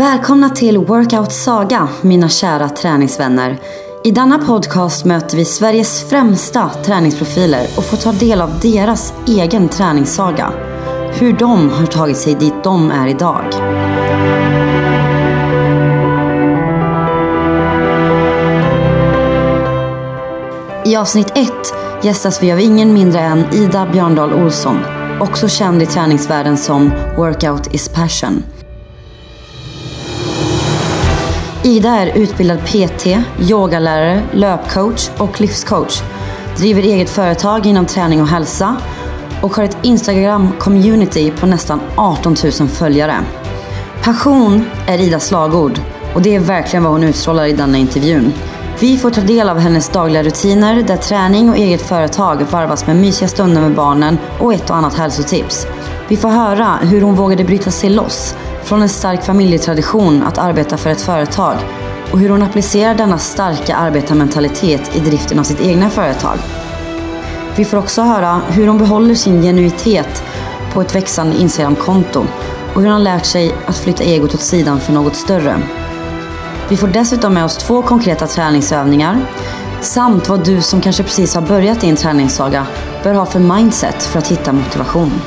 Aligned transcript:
Välkomna 0.00 0.50
till 0.50 0.78
Workout 0.78 1.32
Saga, 1.32 1.88
mina 2.02 2.28
kära 2.28 2.68
träningsvänner. 2.68 3.58
I 4.04 4.10
denna 4.10 4.38
podcast 4.38 5.04
möter 5.04 5.36
vi 5.36 5.44
Sveriges 5.44 6.10
främsta 6.10 6.70
träningsprofiler 6.84 7.66
och 7.76 7.84
får 7.84 7.96
ta 7.96 8.12
del 8.12 8.40
av 8.40 8.60
deras 8.60 9.14
egen 9.28 9.68
träningssaga. 9.68 10.52
Hur 11.12 11.32
de 11.32 11.70
har 11.70 11.86
tagit 11.86 12.16
sig 12.16 12.34
dit 12.34 12.64
de 12.64 12.90
är 12.90 13.08
idag. 13.08 13.44
I 20.84 20.96
avsnitt 20.96 21.32
1 21.34 21.50
gästas 22.02 22.42
vi 22.42 22.52
av 22.52 22.60
ingen 22.60 22.94
mindre 22.94 23.20
än 23.20 23.44
Ida 23.52 23.86
Björndal 23.92 24.32
Olsson, 24.32 24.78
också 25.20 25.48
känd 25.48 25.82
i 25.82 25.86
träningsvärlden 25.86 26.56
som 26.56 26.90
Workout 27.16 27.74
is 27.74 27.88
passion. 27.88 28.42
Ida 31.62 31.90
är 31.90 32.18
utbildad 32.18 32.58
PT, 32.64 33.06
yogalärare, 33.50 34.22
löpcoach 34.32 35.10
och 35.18 35.40
livscoach. 35.40 36.02
Driver 36.56 36.82
eget 36.82 37.10
företag 37.10 37.66
inom 37.66 37.86
träning 37.86 38.22
och 38.22 38.28
hälsa 38.28 38.76
och 39.42 39.56
har 39.56 39.64
ett 39.64 39.76
Instagram-community 39.82 41.32
på 41.40 41.46
nästan 41.46 41.80
18 41.96 42.36
000 42.60 42.68
följare. 42.68 43.14
Passion 44.02 44.64
är 44.86 44.98
Idas 44.98 45.26
slagord 45.26 45.80
och 46.14 46.22
det 46.22 46.34
är 46.34 46.40
verkligen 46.40 46.84
vad 46.84 46.92
hon 46.92 47.04
utstrålar 47.04 47.44
i 47.44 47.52
denna 47.52 47.78
intervjun. 47.78 48.32
Vi 48.78 48.98
får 48.98 49.10
ta 49.10 49.20
del 49.20 49.48
av 49.48 49.58
hennes 49.58 49.88
dagliga 49.88 50.22
rutiner 50.22 50.82
där 50.82 50.96
träning 50.96 51.50
och 51.50 51.56
eget 51.56 51.82
företag 51.82 52.46
varvas 52.50 52.86
med 52.86 52.96
mysiga 52.96 53.28
stunder 53.28 53.60
med 53.60 53.74
barnen 53.74 54.18
och 54.38 54.54
ett 54.54 54.70
och 54.70 54.76
annat 54.76 54.94
hälsotips. 54.94 55.66
Vi 56.08 56.16
får 56.16 56.28
höra 56.28 56.78
hur 56.82 57.00
hon 57.00 57.14
vågade 57.14 57.44
bryta 57.44 57.70
sig 57.70 57.90
loss 57.90 58.36
från 58.64 58.82
en 58.82 58.88
stark 58.88 59.24
familjetradition 59.24 60.22
att 60.22 60.38
arbeta 60.38 60.76
för 60.76 60.90
ett 60.90 61.00
företag 61.00 61.56
och 62.12 62.18
hur 62.18 62.28
hon 62.28 62.42
applicerar 62.42 62.94
denna 62.94 63.18
starka 63.18 63.76
arbetarmentalitet 63.76 64.96
i 64.96 65.00
driften 65.00 65.38
av 65.38 65.44
sitt 65.44 65.60
egna 65.60 65.90
företag. 65.90 66.38
Vi 67.56 67.64
får 67.64 67.76
också 67.76 68.02
höra 68.02 68.40
hur 68.48 68.66
hon 68.66 68.78
behåller 68.78 69.14
sin 69.14 69.42
genuitet 69.42 70.24
på 70.72 70.80
ett 70.80 70.94
växande 70.94 71.36
Instagramkonto 71.36 72.26
och 72.74 72.82
hur 72.82 72.90
hon 72.90 73.04
lärt 73.04 73.26
sig 73.26 73.54
att 73.66 73.78
flytta 73.78 74.04
egot 74.04 74.34
åt 74.34 74.40
sidan 74.40 74.80
för 74.80 74.92
något 74.92 75.16
större. 75.16 75.62
Vi 76.68 76.76
får 76.76 76.88
dessutom 76.88 77.34
med 77.34 77.44
oss 77.44 77.56
två 77.56 77.82
konkreta 77.82 78.26
träningsövningar 78.26 79.26
samt 79.80 80.28
vad 80.28 80.44
du 80.44 80.62
som 80.62 80.80
kanske 80.80 81.02
precis 81.02 81.34
har 81.34 81.42
börjat 81.42 81.80
din 81.80 81.96
träningssaga 81.96 82.66
bör 83.02 83.14
ha 83.14 83.26
för 83.26 83.40
mindset 83.40 84.02
för 84.02 84.18
att 84.18 84.28
hitta 84.28 84.52
motivation. 84.52 85.20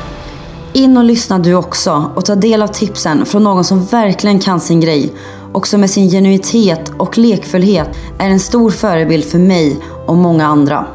In 0.76 0.98
och 0.98 1.04
lyssna 1.04 1.40
du 1.40 1.54
också 1.54 2.12
och 2.16 2.26
ta 2.26 2.36
del 2.36 2.62
av 2.62 2.68
tipsen 2.68 3.26
från 3.26 3.44
någon 3.44 3.64
som 3.64 3.86
verkligen 3.86 4.40
kan 4.40 4.60
sin 4.60 4.80
grej 4.80 5.14
och 5.54 5.68
som 5.68 5.82
med 5.82 5.90
sin 5.90 6.10
genuitet 6.10 6.92
och 6.98 7.18
lekfullhet 7.18 7.90
är 8.20 8.30
en 8.30 8.40
stor 8.40 8.72
förebild 8.72 9.26
för 9.26 9.40
mig 9.40 9.78
och 10.08 10.18
många 10.18 10.46
andra. 10.48 10.86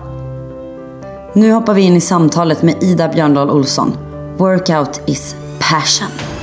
Nu 1.35 1.53
hoppar 1.53 1.75
vi 1.75 1.83
in 1.83 1.97
i 1.97 2.01
samtalet 2.01 2.63
med 2.63 2.83
Ida 2.83 3.09
Björndal 3.09 3.51
Olsson. 3.51 3.93
Workout 4.37 5.01
is 5.07 5.37
passion. 5.59 6.38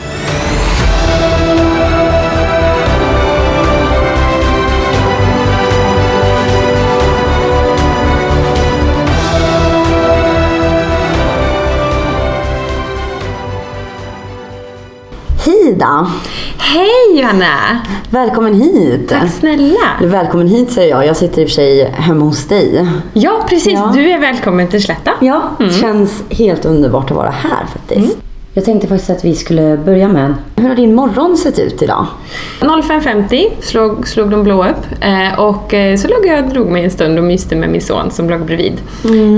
Hej 15.46 15.70
Ida! 15.70 16.08
Hej 16.58 17.20
Johanna! 17.22 17.80
Välkommen 18.10 18.54
hit! 18.62 19.10
Tack 19.10 19.32
snälla! 19.32 19.80
Eller 20.00 20.10
välkommen 20.10 20.48
hit 20.48 20.72
säger 20.72 20.90
jag. 20.90 21.06
Jag 21.06 21.18
sitter 21.18 21.42
i 21.42 21.46
och 21.46 21.50
för 21.50 21.54
sig 21.54 21.90
hemma 21.92 22.26
hos 22.26 22.46
dig. 22.48 22.88
Ja 23.14 23.46
precis, 23.50 23.74
Ja. 23.74 23.92
du 23.94 24.10
är 24.12 24.20
välkommen 24.20 24.68
till 24.68 24.84
Slätta. 24.84 25.12
Ja, 25.22 25.42
det 25.60 25.70
känns 25.70 26.24
helt 26.30 26.66
underbart 26.66 27.12
att 27.12 27.18
vara 27.18 27.30
här 27.30 27.66
faktiskt. 27.74 28.18
Jag 28.58 28.66
tänkte 28.66 28.88
faktiskt 28.88 29.10
att 29.10 29.26
vi 29.26 29.36
skulle 29.36 29.78
börja 29.78 30.08
med, 30.08 30.36
hur 30.56 30.70
har 30.70 30.76
din 30.76 30.96
morgon 30.96 31.38
sett 31.38 31.60
ut 31.60 31.82
idag? 31.82 32.08
05.50 32.60 33.46
slog, 33.60 34.08
slog 34.08 34.30
de 34.30 34.44
blå 34.44 34.66
upp 34.68 34.86
eh, 35.02 35.40
och 35.40 35.74
eh, 35.74 35.98
så 35.98 36.08
låg 36.08 36.26
jag 36.26 36.44
och 36.44 36.50
drog 36.50 36.68
mig 36.68 36.84
en 36.84 36.92
stund 36.92 37.18
och 37.18 37.24
myste 37.24 37.56
med 37.56 37.70
min 37.70 37.82
son 37.82 38.12
som 38.12 38.30
låg 38.30 38.46
bredvid. 38.46 38.74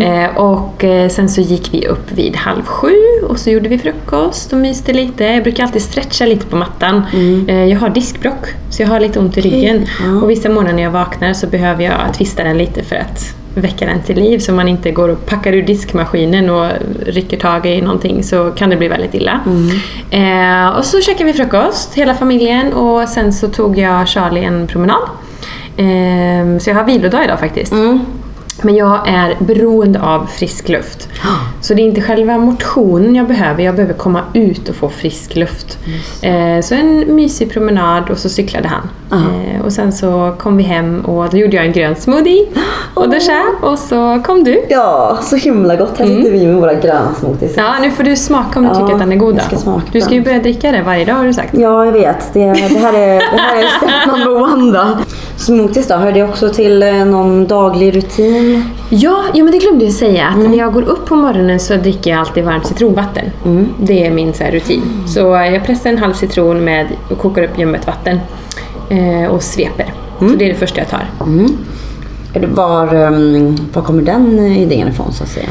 Eh, 0.04 0.38
och 0.38 0.86
sen 1.12 1.30
så 1.30 1.42
gick 1.42 1.74
vi 1.74 1.88
upp 1.88 2.12
vid 2.12 2.36
halv 2.36 2.64
sju 2.64 2.96
och 3.30 3.40
så 3.40 3.50
gjorde 3.50 3.70
vi 3.70 3.78
frukost 3.78 4.54
och 4.54 4.60
myste 4.60 4.94
lite. 4.94 5.24
Jag 5.24 5.44
brukar 5.44 5.64
alltid 5.64 5.82
stretcha 5.82 6.26
lite 6.26 6.46
på 6.46 6.56
mattan. 6.56 7.04
Eh, 7.48 7.66
jag 7.66 7.80
har 7.80 7.90
diskbrock 7.90 8.48
så 8.70 8.82
jag 8.82 8.90
har 8.90 9.00
lite 9.00 9.20
ont 9.20 9.38
i 9.38 9.42
ryggen. 9.42 9.86
ja. 10.06 10.22
Och 10.22 10.30
vissa 10.30 10.50
morgnar 10.50 10.74
när 10.74 10.84
jag 10.84 10.92
vaknar 10.92 11.34
så 11.34 11.48
behöver 11.48 11.84
jag 11.84 12.14
twista 12.14 12.44
den 12.44 12.58
lite 12.58 12.84
för 12.84 12.96
att 12.96 13.37
väcka 13.58 13.86
den 13.86 14.02
till 14.02 14.16
liv 14.16 14.40
så 14.40 14.52
man 14.52 14.68
inte 14.68 14.92
går 14.92 15.10
och 15.10 15.26
packar 15.26 15.54
ur 15.54 15.62
diskmaskinen 15.62 16.50
och 16.50 16.72
rycker 17.06 17.38
tag 17.38 17.66
i 17.66 17.82
någonting 17.82 18.24
så 18.24 18.52
kan 18.52 18.70
det 18.70 18.76
bli 18.76 18.88
väldigt 18.88 19.14
illa. 19.14 19.40
Eh, 20.12 20.78
och 20.78 20.86
så 20.86 21.02
käkade 21.02 21.24
vi 21.24 21.34
frukost, 21.34 21.94
hela 21.94 22.16
familjen 22.16 22.74
och 22.74 23.10
sen 23.10 23.34
så 23.34 23.48
tog 23.48 23.78
jag 23.78 24.08
Charlie 24.08 24.44
en 24.44 24.68
promenad. 24.68 25.10
Eh, 25.78 26.60
så 26.60 26.70
jag 26.70 26.76
har 26.76 26.84
vilodag 26.84 27.24
idag 27.24 27.40
faktiskt. 27.40 27.74
Men 28.62 28.76
jag 28.76 29.08
är 29.08 29.36
beroende 29.40 30.02
av 30.02 30.26
frisk 30.26 30.70
luft. 30.70 31.10
Så 31.62 31.74
det 31.74 31.82
är 31.82 31.86
inte 31.86 32.02
själva 32.02 32.38
motionen 32.38 33.16
jag 33.16 33.28
behöver, 33.28 33.64
jag 33.64 33.76
behöver 33.76 33.94
komma 33.94 34.22
ut 34.34 34.70
och 34.70 34.76
få 34.76 34.90
frisk 34.90 35.36
luft. 35.36 35.78
Eh, 36.22 36.62
så 36.64 36.76
en 36.76 37.16
mysig 37.16 37.52
promenad 37.54 38.10
och 38.10 38.18
så 38.18 38.30
cyklade 38.30 38.68
han. 38.68 38.90
Eh, 39.12 39.66
och 39.66 39.72
sen 39.74 39.92
så 39.92 40.34
kom 40.40 40.58
vi 40.58 40.64
hem 40.64 41.02
och 41.06 41.30
då 41.30 41.38
gjorde 41.38 41.56
jag 41.56 41.66
en 41.66 41.72
grön 41.72 41.96
smoothie 41.96 42.46
och 42.94 43.10
duschade 43.10 43.44
och 43.62 43.80
så 43.80 44.22
kom 44.26 44.44
du. 44.44 44.66
Ja, 44.70 45.18
så 45.22 45.36
himla 45.36 45.76
gott. 45.76 45.98
Här 45.98 46.06
sitter 46.06 46.32
vi 46.32 46.46
med 46.48 46.56
våra 46.56 46.74
gröna 46.74 47.14
smoothies. 47.20 47.54
Ja, 47.58 47.74
nu 47.82 47.92
får 47.92 48.04
du 48.04 48.16
smaka 48.16 48.60
om 48.60 48.66
du 48.66 48.72
Ja, 48.72 48.76
tycker 48.76 48.94
att 48.94 49.00
den 49.00 49.12
är 49.12 49.16
god. 49.16 49.42
ska 49.42 49.56
smaka 49.58 49.82
Du 49.92 50.02
ska 50.02 50.14
ju 50.14 50.22
börja 50.24 50.40
dricka 50.40 50.72
det 50.72 50.82
varje 50.82 51.06
dag 51.06 51.14
har 51.14 51.26
du 51.26 51.34
sagt. 51.34 51.54
Ja, 51.58 51.86
jag 51.86 51.92
vet. 51.92 52.34
Det, 52.34 52.40
det, 52.40 52.80
här, 52.80 52.94
är, 52.94 53.16
det 53.20 53.38
här 53.42 53.58
är 53.58 53.68
step 53.78 54.16
number 54.16 54.44
one 54.54 54.72
då. 54.80 54.86
Smoothies 55.38 55.88
då, 55.88 55.96
hör 55.96 56.12
det 56.12 56.24
också 56.24 56.50
till 56.50 56.84
eh, 56.84 56.94
någon 57.06 57.48
daglig 57.48 57.96
rutin? 57.96 58.47
Ja, 58.90 59.24
ja 59.34 59.44
men 59.44 59.52
det 59.52 59.58
glömde 59.58 59.86
jag 59.86 59.94
säga. 59.94 60.28
Att 60.28 60.38
när 60.38 60.58
jag 60.58 60.74
går 60.74 60.82
upp 60.84 61.06
på 61.06 61.16
morgonen 61.16 61.60
så 61.60 61.76
dricker 61.76 62.10
jag 62.12 62.20
alltid 62.20 62.44
varmt 62.44 62.66
citronvatten. 62.66 63.26
Det 63.80 64.06
är 64.06 64.12
min 64.12 64.34
så 64.34 64.44
här, 64.44 64.52
rutin. 64.52 64.82
Så 65.08 65.20
jag 65.20 65.66
pressar 65.66 65.90
en 65.90 65.98
halv 65.98 66.14
citron 66.14 66.64
med 66.64 66.88
och 67.10 67.18
kokar 67.18 67.44
upp 67.44 67.60
ljummet 67.60 67.88
vatten. 67.88 68.20
Eh, 68.90 69.30
och 69.30 69.44
sveper. 69.44 69.94
Så 70.20 70.26
det 70.26 70.46
är 70.46 70.50
det 70.50 70.56
första 70.60 70.80
jag 70.80 70.90
tar. 70.90 71.06
Det 72.34 72.48
Var, 72.48 72.96
um, 72.96 73.58
var 73.74 73.82
kommer 73.82 74.02
den 74.02 74.40
idén 74.40 74.88
ifrån 74.88 75.14
så 75.14 75.24
att 75.24 75.30
säga? 75.30 75.48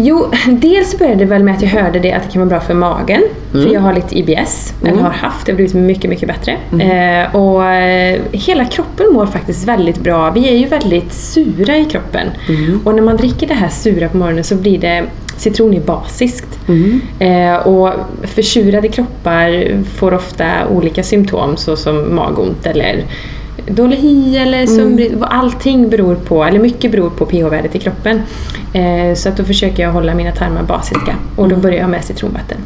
Jo, 0.00 0.30
dels 0.46 0.98
började 0.98 1.18
det 1.18 1.24
väl 1.24 1.44
med 1.44 1.54
att 1.54 1.62
jag 1.62 1.68
hörde 1.68 1.98
det 1.98 2.12
att 2.12 2.22
det 2.22 2.28
kan 2.32 2.40
vara 2.40 2.48
bra 2.48 2.60
för 2.60 2.74
magen. 2.74 3.22
För 3.52 3.74
jag 3.74 3.80
har 3.80 3.92
lite 3.92 4.18
IBS, 4.18 4.74
eller 4.82 5.02
har 5.02 5.10
haft, 5.10 5.46
det 5.46 5.52
har 5.52 5.56
blivit 5.56 5.74
mycket, 5.74 6.10
mycket 6.10 6.28
bättre. 6.28 6.56
Eh, 6.80 7.36
och 7.36 7.64
eh, 7.64 8.20
hela 8.32 8.64
kroppen 8.64 9.06
mår 9.12 9.26
faktiskt 9.26 9.68
väldigt 9.68 9.98
bra. 9.98 10.30
Vi 10.30 10.48
är 10.48 10.56
ju 10.56 10.66
väldigt 10.66 11.12
sura 11.12 11.76
i 11.76 11.84
kroppen. 11.84 12.28
Och 12.84 12.94
när 12.94 13.02
man 13.02 13.16
dricker 13.16 13.46
det 13.46 13.54
här 13.54 13.68
sura 13.68 14.08
på 14.08 14.16
morgonen 14.16 14.44
så 14.44 14.54
blir 14.54 14.78
det 14.78 15.04
Citron 15.36 15.74
är 15.74 15.80
basiskt. 15.80 16.58
Eh, 17.18 17.54
och 17.54 17.94
försurade 18.22 18.88
kroppar 18.88 19.82
får 19.84 20.14
ofta 20.14 20.46
olika 20.70 21.02
symptom 21.02 21.56
såsom 21.56 22.14
magont 22.14 22.66
eller 22.66 23.04
dålig 23.66 23.96
hy 23.96 24.36
eller 24.36 24.66
sömnbrist. 24.66 25.14
Allting 25.20 25.90
beror 25.90 26.14
på, 26.14 26.44
eller 26.44 26.58
mycket 26.58 26.90
beror 26.90 27.10
på 27.10 27.26
pH-värdet 27.26 27.74
i 27.74 27.78
kroppen. 27.78 28.22
Eh, 28.72 29.14
så 29.14 29.28
att 29.28 29.36
då 29.36 29.44
försöker 29.44 29.82
jag 29.82 29.92
hålla 29.92 30.14
mina 30.14 30.32
tarmar 30.32 30.62
basiska 30.62 31.16
och 31.36 31.48
då 31.48 31.56
börjar 31.56 31.78
jag 31.78 31.90
med 31.90 32.04
citronvatten. 32.04 32.58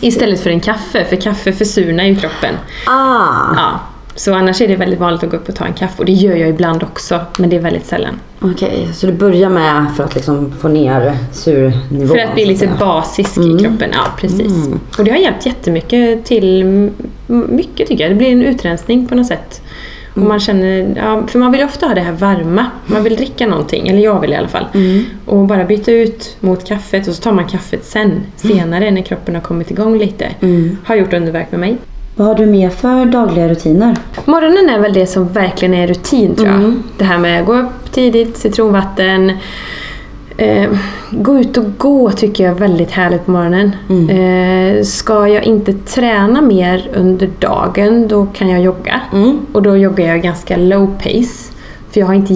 Istället 0.00 0.40
för 0.40 0.50
en 0.50 0.60
kaffe, 0.60 1.04
för 1.04 1.16
kaffe 1.16 1.52
försurnar 1.52 2.04
ju 2.04 2.16
kroppen. 2.16 2.54
Ah, 2.86 3.54
Ja. 3.56 3.80
Så 4.16 4.34
annars 4.34 4.60
är 4.60 4.68
det 4.68 4.76
väldigt 4.76 5.00
vanligt 5.00 5.22
att 5.24 5.30
gå 5.30 5.36
upp 5.36 5.48
och 5.48 5.54
ta 5.54 5.64
en 5.64 5.72
kaffe 5.72 5.94
och 5.98 6.04
det 6.04 6.12
gör 6.12 6.36
jag 6.36 6.48
ibland 6.48 6.82
också, 6.82 7.20
men 7.38 7.50
det 7.50 7.56
är 7.56 7.60
väldigt 7.60 7.86
sällan. 7.86 8.20
okej. 8.40 8.88
Så 8.94 9.06
du 9.06 9.12
börjar 9.12 9.48
med 9.48 9.86
för 9.96 10.04
att 10.04 10.14
liksom 10.14 10.52
få 10.60 10.68
ner 10.68 11.16
surnivån? 11.32 12.08
För 12.08 12.18
att 12.18 12.34
bli 12.34 12.44
lite 12.44 12.70
basisk 12.78 13.38
i 13.38 13.58
kroppen, 13.58 13.90
ja 13.92 14.04
precis. 14.18 14.68
Och 14.98 15.04
det 15.04 15.10
har 15.10 15.18
hjälpt 15.18 15.46
jättemycket 15.46 16.24
till, 16.24 16.64
mycket 17.26 17.88
tycker 17.88 18.04
jag. 18.04 18.10
Det 18.10 18.16
blir 18.16 18.32
en 18.32 18.42
utrensning 18.42 19.06
på 19.06 19.14
något 19.14 19.26
sätt. 19.26 19.62
Och 20.14 20.22
man 20.22 20.40
känner, 20.40 20.94
ja, 20.96 21.22
för 21.26 21.38
man 21.38 21.52
vill 21.52 21.62
ofta 21.62 21.86
ha 21.86 21.94
det 21.94 22.00
här 22.00 22.12
varma. 22.12 22.66
Man 22.86 23.04
vill 23.04 23.16
dricka 23.16 23.46
någonting, 23.46 23.88
eller 23.88 24.02
jag 24.02 24.20
vill 24.20 24.32
i 24.32 24.36
alla 24.36 24.48
fall. 24.48 24.66
Och 25.26 25.46
bara 25.46 25.64
byta 25.64 25.92
ut 25.92 26.36
mot 26.40 26.64
kaffet 26.68 27.08
och 27.08 27.14
så 27.14 27.22
tar 27.22 27.32
man 27.32 27.48
kaffet 27.48 27.84
sen, 27.84 28.20
senare 28.36 28.90
när 28.90 29.02
kroppen 29.02 29.34
har 29.34 29.42
kommit 29.42 29.70
igång 29.70 29.98
lite. 29.98 30.26
Har 30.84 30.94
gjort 30.94 31.12
underverk 31.12 31.50
med 31.50 31.60
mig. 31.60 31.76
Vad 32.16 32.26
har 32.26 32.34
du 32.34 32.46
mer 32.46 32.70
för 32.70 33.04
dagliga 33.04 33.48
rutiner? 33.48 33.96
Morgonen 34.24 34.68
är 34.68 34.80
väl 34.80 34.92
det 34.92 35.06
som 35.06 35.28
verkligen 35.28 35.74
är 35.74 35.86
rutin 35.86 36.34
tror 36.34 36.48
jag. 36.48 36.74
Det 36.98 37.04
här 37.04 37.18
med 37.18 37.40
att 37.40 37.46
gå 37.46 37.54
upp 37.54 37.92
tidigt, 37.92 38.36
citronvatten, 38.36 39.32
Eh, 40.36 40.70
gå 41.10 41.38
ut 41.38 41.56
och 41.56 41.64
gå 41.78 42.10
tycker 42.10 42.44
jag 42.44 42.54
är 42.54 42.58
väldigt 42.58 42.90
härligt 42.90 43.24
på 43.24 43.30
morgonen. 43.30 43.76
Eh, 44.10 44.82
ska 44.84 45.28
jag 45.28 45.44
inte 45.44 45.72
träna 45.72 46.42
mer 46.42 46.90
under 46.94 47.30
dagen 47.38 48.08
då 48.08 48.26
kan 48.26 48.48
jag 48.48 48.60
jogga. 48.60 49.00
Och 49.52 49.62
då 49.62 49.76
joggar 49.76 50.06
jag 50.06 50.22
ganska 50.22 50.56
low 50.56 50.86
pace. 51.02 51.52
För 51.90 52.00
jag 52.00 52.06
har 52.06 52.14
inte 52.14 52.34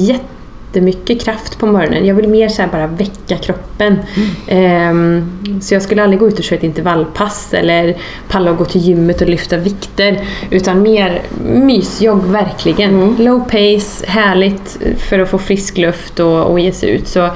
jättemycket 0.79 1.25
kraft 1.25 1.59
på 1.59 1.67
morgonen. 1.67 2.07
Jag 2.07 2.15
vill 2.15 2.29
mer 2.29 2.49
så 2.49 2.63
bara 2.73 2.87
väcka 2.87 3.37
kroppen. 3.37 3.99
Ehm, 4.47 5.31
så 5.61 5.75
jag 5.75 5.83
skulle 5.83 6.03
aldrig 6.03 6.21
gå 6.21 6.29
ut 6.29 6.39
och 6.39 6.45
köra 6.45 6.59
ett 6.59 6.65
intervallpass 6.65 7.55
eller 7.55 7.97
palla 8.29 8.51
och 8.51 8.57
gå 8.57 8.65
till 8.65 8.81
gymmet 8.81 9.21
och 9.21 9.29
lyfta 9.29 9.57
vikter. 9.57 10.21
Utan 10.51 10.83
mer 10.83 11.23
mysjogg 11.45 12.25
verkligen. 12.25 13.17
Low 13.19 13.41
pace, 13.41 14.07
härligt 14.07 14.79
för 14.99 15.19
att 15.19 15.31
få 15.31 15.39
frisk 15.39 15.79
luft 15.79 16.21
och, 16.21 16.45
och 16.45 16.61
ge 16.61 16.73
sig 16.73 16.91
ut. 16.91 17.09
Så 17.09 17.29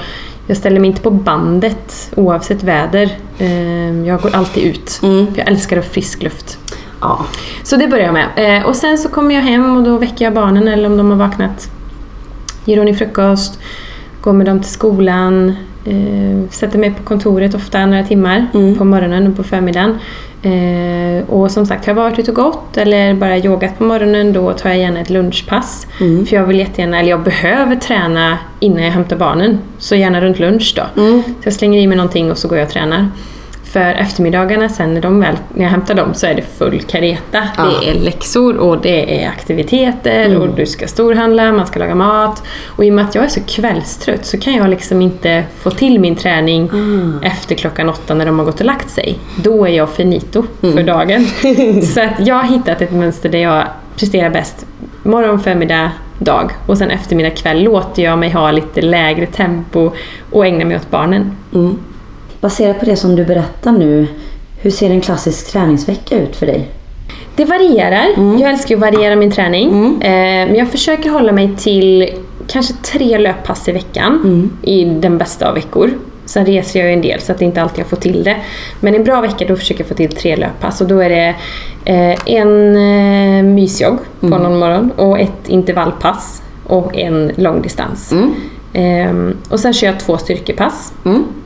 jag 0.46 0.56
ställer 0.56 0.80
mig 0.80 0.90
inte 0.90 1.02
på 1.02 1.10
bandet 1.10 2.10
oavsett 2.16 2.62
väder. 2.62 3.10
Ehm, 3.38 4.04
jag 4.04 4.20
går 4.20 4.34
alltid 4.34 4.64
ut. 4.64 4.90
För 4.90 5.26
jag 5.36 5.48
älskar 5.48 5.78
att 5.78 5.86
frisk 5.86 6.22
luft. 6.22 6.58
Ja. 7.00 7.26
Så 7.62 7.76
det 7.76 7.88
börjar 7.88 8.04
jag 8.04 8.14
med. 8.14 8.58
Eh, 8.58 8.66
och 8.66 8.76
sen 8.76 8.98
så 8.98 9.08
kommer 9.08 9.34
jag 9.34 9.42
hem 9.42 9.76
och 9.76 9.82
då 9.82 9.98
väcker 9.98 10.24
jag 10.24 10.34
barnen 10.34 10.68
eller 10.68 10.86
om 10.86 10.96
de 10.96 11.10
har 11.10 11.16
vaknat. 11.16 11.70
Ger 12.64 12.78
ordning 12.78 12.96
frukost, 12.96 13.58
går 14.20 14.32
med 14.32 14.46
dem 14.46 14.60
till 14.60 14.70
skolan, 14.70 15.56
eh, 15.84 16.50
sätter 16.50 16.78
mig 16.78 16.90
på 16.90 17.02
kontoret 17.02 17.54
ofta 17.54 17.86
några 17.86 18.04
timmar 18.04 18.46
på 18.78 18.84
morgonen 18.84 19.26
och 19.26 19.36
på 19.36 19.42
förmiddagen. 19.42 19.98
Eh, 20.42 21.28
och 21.28 21.50
som 21.50 21.66
sagt, 21.66 21.86
har 21.86 21.90
jag 21.90 22.02
varit 22.02 22.18
ute 22.18 22.30
och 22.30 22.36
gått 22.36 22.76
eller 22.76 23.14
bara 23.14 23.38
yogat 23.38 23.78
på 23.78 23.84
morgonen 23.84 24.32
då 24.32 24.52
tar 24.52 24.68
jag 24.68 24.78
gärna 24.78 25.00
ett 25.00 25.10
lunchpass. 25.10 25.86
För 25.98 26.36
jag 26.36 26.44
vill 26.46 26.58
jättegärna, 26.58 26.98
eller 26.98 27.10
jag 27.10 27.22
behöver 27.22 27.76
träna 27.76 28.38
innan 28.60 28.82
jag 28.82 28.90
hämtar 28.90 29.16
barnen. 29.16 29.58
Så 29.78 29.94
gärna 29.94 30.20
runt 30.20 30.38
lunch 30.38 30.72
då. 30.76 30.82
Så 31.24 31.42
jag 31.42 31.52
slänger 31.52 31.80
i 31.80 31.86
mig 31.86 31.96
någonting 31.96 32.30
och 32.30 32.38
så 32.38 32.48
går 32.48 32.58
jag 32.58 32.66
och 32.66 32.72
tränar. 32.72 33.08
För 33.72 33.94
eftermiddagarna 33.94 34.68
sen 34.68 34.94
när, 34.94 35.00
de 35.00 35.20
väl, 35.20 35.36
när 35.54 35.62
jag 35.62 35.70
hämtar 35.70 35.94
dem 35.94 36.14
så 36.14 36.26
är 36.26 36.34
det 36.34 36.42
full 36.42 36.80
kareta. 36.80 37.48
Ja. 37.56 37.64
Det 37.64 37.90
är 37.90 37.94
läxor 37.94 38.56
och 38.56 38.80
det 38.80 39.24
är 39.24 39.28
aktiviteter 39.28 40.38
och 40.38 40.48
du 40.48 40.66
ska 40.66 40.86
storhandla, 40.86 41.52
man 41.52 41.66
ska 41.66 41.78
laga 41.78 41.94
mat. 41.94 42.42
Och 42.66 42.84
i 42.84 42.90
och 42.90 42.94
med 42.94 43.04
att 43.04 43.14
jag 43.14 43.24
är 43.24 43.28
så 43.28 43.40
kvällstrött 43.46 44.26
så 44.26 44.38
kan 44.38 44.54
jag 44.54 44.70
liksom 44.70 45.02
inte 45.02 45.44
få 45.58 45.70
till 45.70 46.00
min 46.00 46.16
träning 46.16 46.70
efter 47.22 47.54
klockan 47.54 47.88
åtta 47.88 48.14
när 48.14 48.26
de 48.26 48.38
har 48.38 48.46
gått 48.46 48.60
och 48.60 48.66
lagt 48.66 48.90
sig. 48.90 49.18
Då 49.36 49.66
är 49.66 49.70
jag 49.70 49.90
finito 49.90 50.44
för 50.60 50.82
dagen. 50.82 51.26
så 51.82 52.00
att 52.00 52.26
jag 52.26 52.34
har 52.34 52.44
hittat 52.44 52.82
ett 52.82 52.92
mönster 52.92 53.28
där 53.28 53.38
jag 53.38 53.64
presterar 53.96 54.30
bäst 54.30 54.66
morgon, 55.02 55.40
förmiddag, 55.40 55.90
dag 56.18 56.52
och 56.66 56.78
sen 56.78 56.90
eftermiddag, 56.90 57.30
kväll 57.30 57.62
låter 57.62 58.02
jag 58.02 58.18
mig 58.18 58.30
ha 58.30 58.50
lite 58.50 58.82
lägre 58.82 59.26
tempo 59.26 59.90
och 60.30 60.46
ägna 60.46 60.64
mig 60.64 60.76
åt 60.76 60.90
barnen. 60.90 61.36
Baserat 62.42 62.78
på 62.78 62.84
det 62.84 62.96
som 62.96 63.16
du 63.16 63.24
berättar 63.24 63.72
nu, 63.72 64.06
hur 64.60 64.70
ser 64.70 64.90
en 64.90 65.00
klassisk 65.00 65.52
träningsvecka 65.52 66.18
ut 66.18 66.36
för 66.36 66.46
dig? 66.46 66.68
Det 67.36 67.44
varierar. 67.44 68.06
Jag 68.40 68.50
älskar 68.50 68.74
att 68.74 68.80
variera 68.80 69.16
min 69.16 69.30
träning. 69.30 69.68
Eh, 70.02 70.46
men 70.46 70.54
jag 70.54 70.68
försöker 70.68 71.10
hålla 71.10 71.32
mig 71.32 71.50
till 71.56 72.10
kanske 72.48 72.74
tre 72.74 73.18
löppass 73.18 73.68
i 73.68 73.72
veckan 73.72 74.50
i 74.62 74.84
den 74.84 75.18
bästa 75.18 75.48
av 75.48 75.54
veckor. 75.54 75.90
Sen 76.24 76.46
reser 76.46 76.80
jag 76.80 76.88
ju 76.88 76.94
en 76.94 77.02
del 77.02 77.20
så 77.20 77.32
att 77.32 77.38
det 77.38 77.44
inte 77.44 77.62
alltid 77.62 77.78
jag 77.78 77.86
får 77.86 77.96
till 77.96 78.24
det. 78.24 78.36
Men 78.80 78.94
en 78.94 79.04
bra 79.04 79.20
vecka 79.20 79.44
då 79.48 79.56
försöker 79.56 79.80
jag 79.80 79.88
få 79.88 79.94
till 79.94 80.12
tre 80.12 80.36
löppass 80.36 80.80
och 80.80 80.88
då 80.88 80.98
är 80.98 81.08
det 81.08 81.34
eh, 81.84 82.18
en 82.26 82.76
eh, 82.76 83.42
mysjogg 83.42 83.98
på 84.20 84.26
någon 84.26 84.58
morgon 84.58 84.90
och 84.96 85.20
ett 85.20 85.48
intervallpass 85.48 86.42
och 86.66 86.96
en 86.96 87.32
långdistans. 87.36 88.12
Ehm, 88.72 89.36
och 89.48 89.60
sen 89.60 89.72
kör 89.72 89.86
jag 89.86 90.00
två 90.00 90.18
styrkepass. 90.18 90.92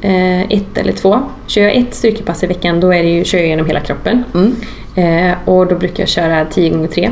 Eh, 0.00 0.42
ett 0.42 0.78
eller 0.78 0.92
två. 0.92 1.20
Kör 1.46 1.62
jag 1.62 1.76
ett 1.76 1.94
styrkepass 1.94 2.42
i 2.42 2.46
veckan 2.46 2.80
då 2.80 2.94
är 2.94 3.02
det 3.02 3.08
ju, 3.08 3.24
kör 3.24 3.38
jag 3.38 3.46
genom 3.46 3.66
hela 3.66 3.80
kroppen. 3.80 4.24
Eh, 4.94 5.32
och 5.44 5.66
då 5.66 5.74
brukar 5.74 6.02
jag 6.02 6.08
köra 6.08 6.44
10 6.44 6.70
gånger 6.70 6.88
3 6.88 7.10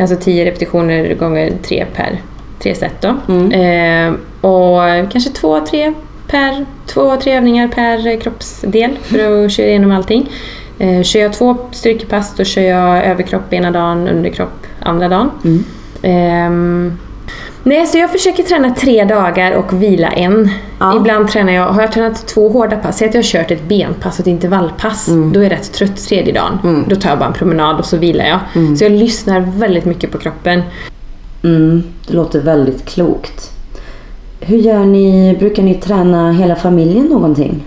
Alltså 0.00 0.16
10 0.16 0.44
repetitioner 0.44 1.14
gånger 1.14 1.52
3 1.62 1.86
per 1.94 2.20
tre 2.58 2.74
set 2.74 3.00
då. 3.00 3.08
Eh, 3.56 4.12
och 4.40 5.10
kanske 5.12 5.30
två, 5.30 5.60
tre 5.60 5.92
per, 6.28 6.66
två, 6.86 7.16
tre 7.16 7.36
övningar 7.36 7.68
per 7.68 8.20
kroppsdel 8.20 8.98
för 9.02 9.44
att 9.44 9.52
köra 9.52 9.66
igenom 9.66 9.92
allting. 9.92 10.30
Eh, 10.78 11.02
kör 11.02 11.20
jag 11.20 11.32
två 11.32 11.56
styrkepass 11.72 12.36
då 12.36 12.44
kör 12.44 12.62
jag 12.62 13.04
överkropp 13.04 13.52
ena 13.52 13.70
dagen, 13.70 14.08
underkropp 14.08 14.66
andra 14.80 15.08
dagen. 15.08 15.30
Ehm, 16.02 16.98
Nej, 17.66 17.86
så 17.86 17.98
jag 17.98 18.12
försöker 18.12 18.42
träna 18.42 18.74
tre 18.74 19.04
dagar 19.04 19.52
och 19.52 19.82
vila 19.82 20.08
en. 20.08 20.50
Ja. 20.78 20.96
Ibland 20.96 21.28
tränar 21.28 21.52
jag, 21.52 21.68
har 21.68 21.82
jag 21.82 21.92
tränat 21.92 22.26
två 22.26 22.48
hårda 22.48 22.76
pass, 22.76 22.98
säg 22.98 23.08
att 23.08 23.14
jag 23.14 23.22
har 23.22 23.26
kört 23.26 23.50
ett 23.50 23.68
benpass 23.68 24.14
och 24.14 24.20
ett 24.20 24.26
intervallpass, 24.26 25.06
då 25.32 25.40
är 25.40 25.44
jag 25.44 25.52
rätt 25.52 25.72
trött 25.72 25.96
tredje 25.96 26.32
dagen. 26.32 26.84
Då 26.88 26.96
tar 26.96 27.10
jag 27.10 27.18
bara 27.18 27.26
en 27.26 27.32
promenad 27.32 27.78
och 27.78 27.84
så 27.84 27.96
vilar 27.96 28.24
jag. 28.24 28.38
Så 28.78 28.84
jag 28.84 28.92
lyssnar 28.92 29.40
väldigt 29.40 29.84
mycket 29.84 30.12
på 30.12 30.18
kroppen. 30.18 30.62
Mm, 31.44 31.82
det 32.06 32.14
låter 32.14 32.40
väldigt 32.40 32.84
klokt. 32.84 33.50
Hur 34.40 34.58
gör 34.58 34.84
ni? 34.84 35.36
Brukar 35.38 35.62
ni 35.62 35.74
träna 35.74 36.32
hela 36.32 36.56
familjen 36.56 37.04
någonting? 37.04 37.64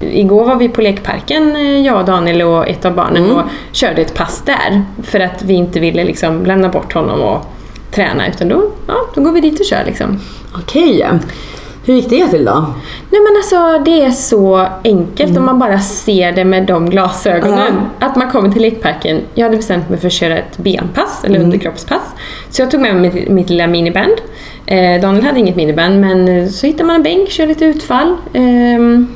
Igår 0.00 0.44
var 0.44 0.56
vi 0.56 0.68
på 0.68 0.80
lekparken, 0.82 1.56
eh, 1.56 1.80
jag 1.80 2.00
och 2.00 2.04
Daniel 2.04 2.42
och 2.42 2.68
ett 2.68 2.84
av 2.84 2.94
barnen 2.94 3.30
och 3.30 3.42
körde 3.72 4.02
ett 4.02 4.14
pass 4.14 4.42
där. 4.46 4.82
För 5.02 5.20
att 5.20 5.42
vi 5.42 5.54
inte 5.54 5.80
ville 5.80 6.04
liksom 6.04 6.46
lämna 6.46 6.68
bort 6.68 6.92
honom 6.92 7.20
och 7.20 7.46
träna 7.94 8.28
utan 8.28 8.48
då, 8.48 8.70
ja, 8.86 8.94
då 9.14 9.20
går 9.20 9.32
vi 9.32 9.40
dit 9.40 9.60
och 9.60 9.66
kör 9.66 9.84
liksom. 9.86 10.18
Okej. 10.54 11.08
Hur 11.86 11.94
gick 11.94 12.10
det 12.10 12.28
till 12.28 12.44
då? 12.44 12.52
Nej 13.10 13.20
men 13.20 13.36
alltså 13.36 13.84
det 13.84 14.04
är 14.04 14.10
så 14.10 14.66
enkelt 14.84 15.36
om 15.38 15.44
man 15.46 15.58
bara 15.58 15.78
ser 15.78 16.32
det 16.32 16.44
med 16.44 16.66
de 16.66 16.90
glasögonen. 16.90 17.80
Att 17.98 18.16
man 18.16 18.30
kommer 18.30 18.50
till 18.50 18.62
lekparken. 18.62 19.20
Jag 19.34 19.44
hade 19.44 19.56
bestämt 19.56 19.90
mig 19.90 19.98
för 19.98 20.06
att 20.06 20.12
köra 20.12 20.38
ett 20.38 20.56
benpass 20.58 21.24
eller 21.24 21.40
underkroppspass. 21.40 22.02
Så 22.50 22.62
jag 22.62 22.70
tog 22.70 22.80
med 22.80 22.96
mig 22.96 23.10
mitt, 23.12 23.28
mitt 23.28 23.50
lilla 23.50 23.66
miniband. 23.66 24.12
Eh, 24.66 25.00
Daniel 25.00 25.24
hade 25.24 25.38
inget 25.38 25.56
miniband 25.56 26.00
men 26.00 26.28
eh, 26.28 26.48
så 26.48 26.66
hittar 26.66 26.84
man 26.84 26.96
en 26.96 27.02
bänk, 27.02 27.30
kör 27.30 27.46
lite 27.46 27.64
utfall. 27.64 28.16
Eh, 28.32 28.42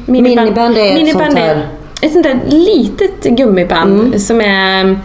Miniband 0.07 0.77
är 0.79 0.83
ett 0.83 1.13
sånt 1.13 1.39
här- 1.39 1.69
ett 2.03 2.13
sånt 2.13 2.25
där 2.25 2.41
litet 2.47 3.25
gummiband 3.25 4.21
som 4.23 4.41
är 4.41 4.99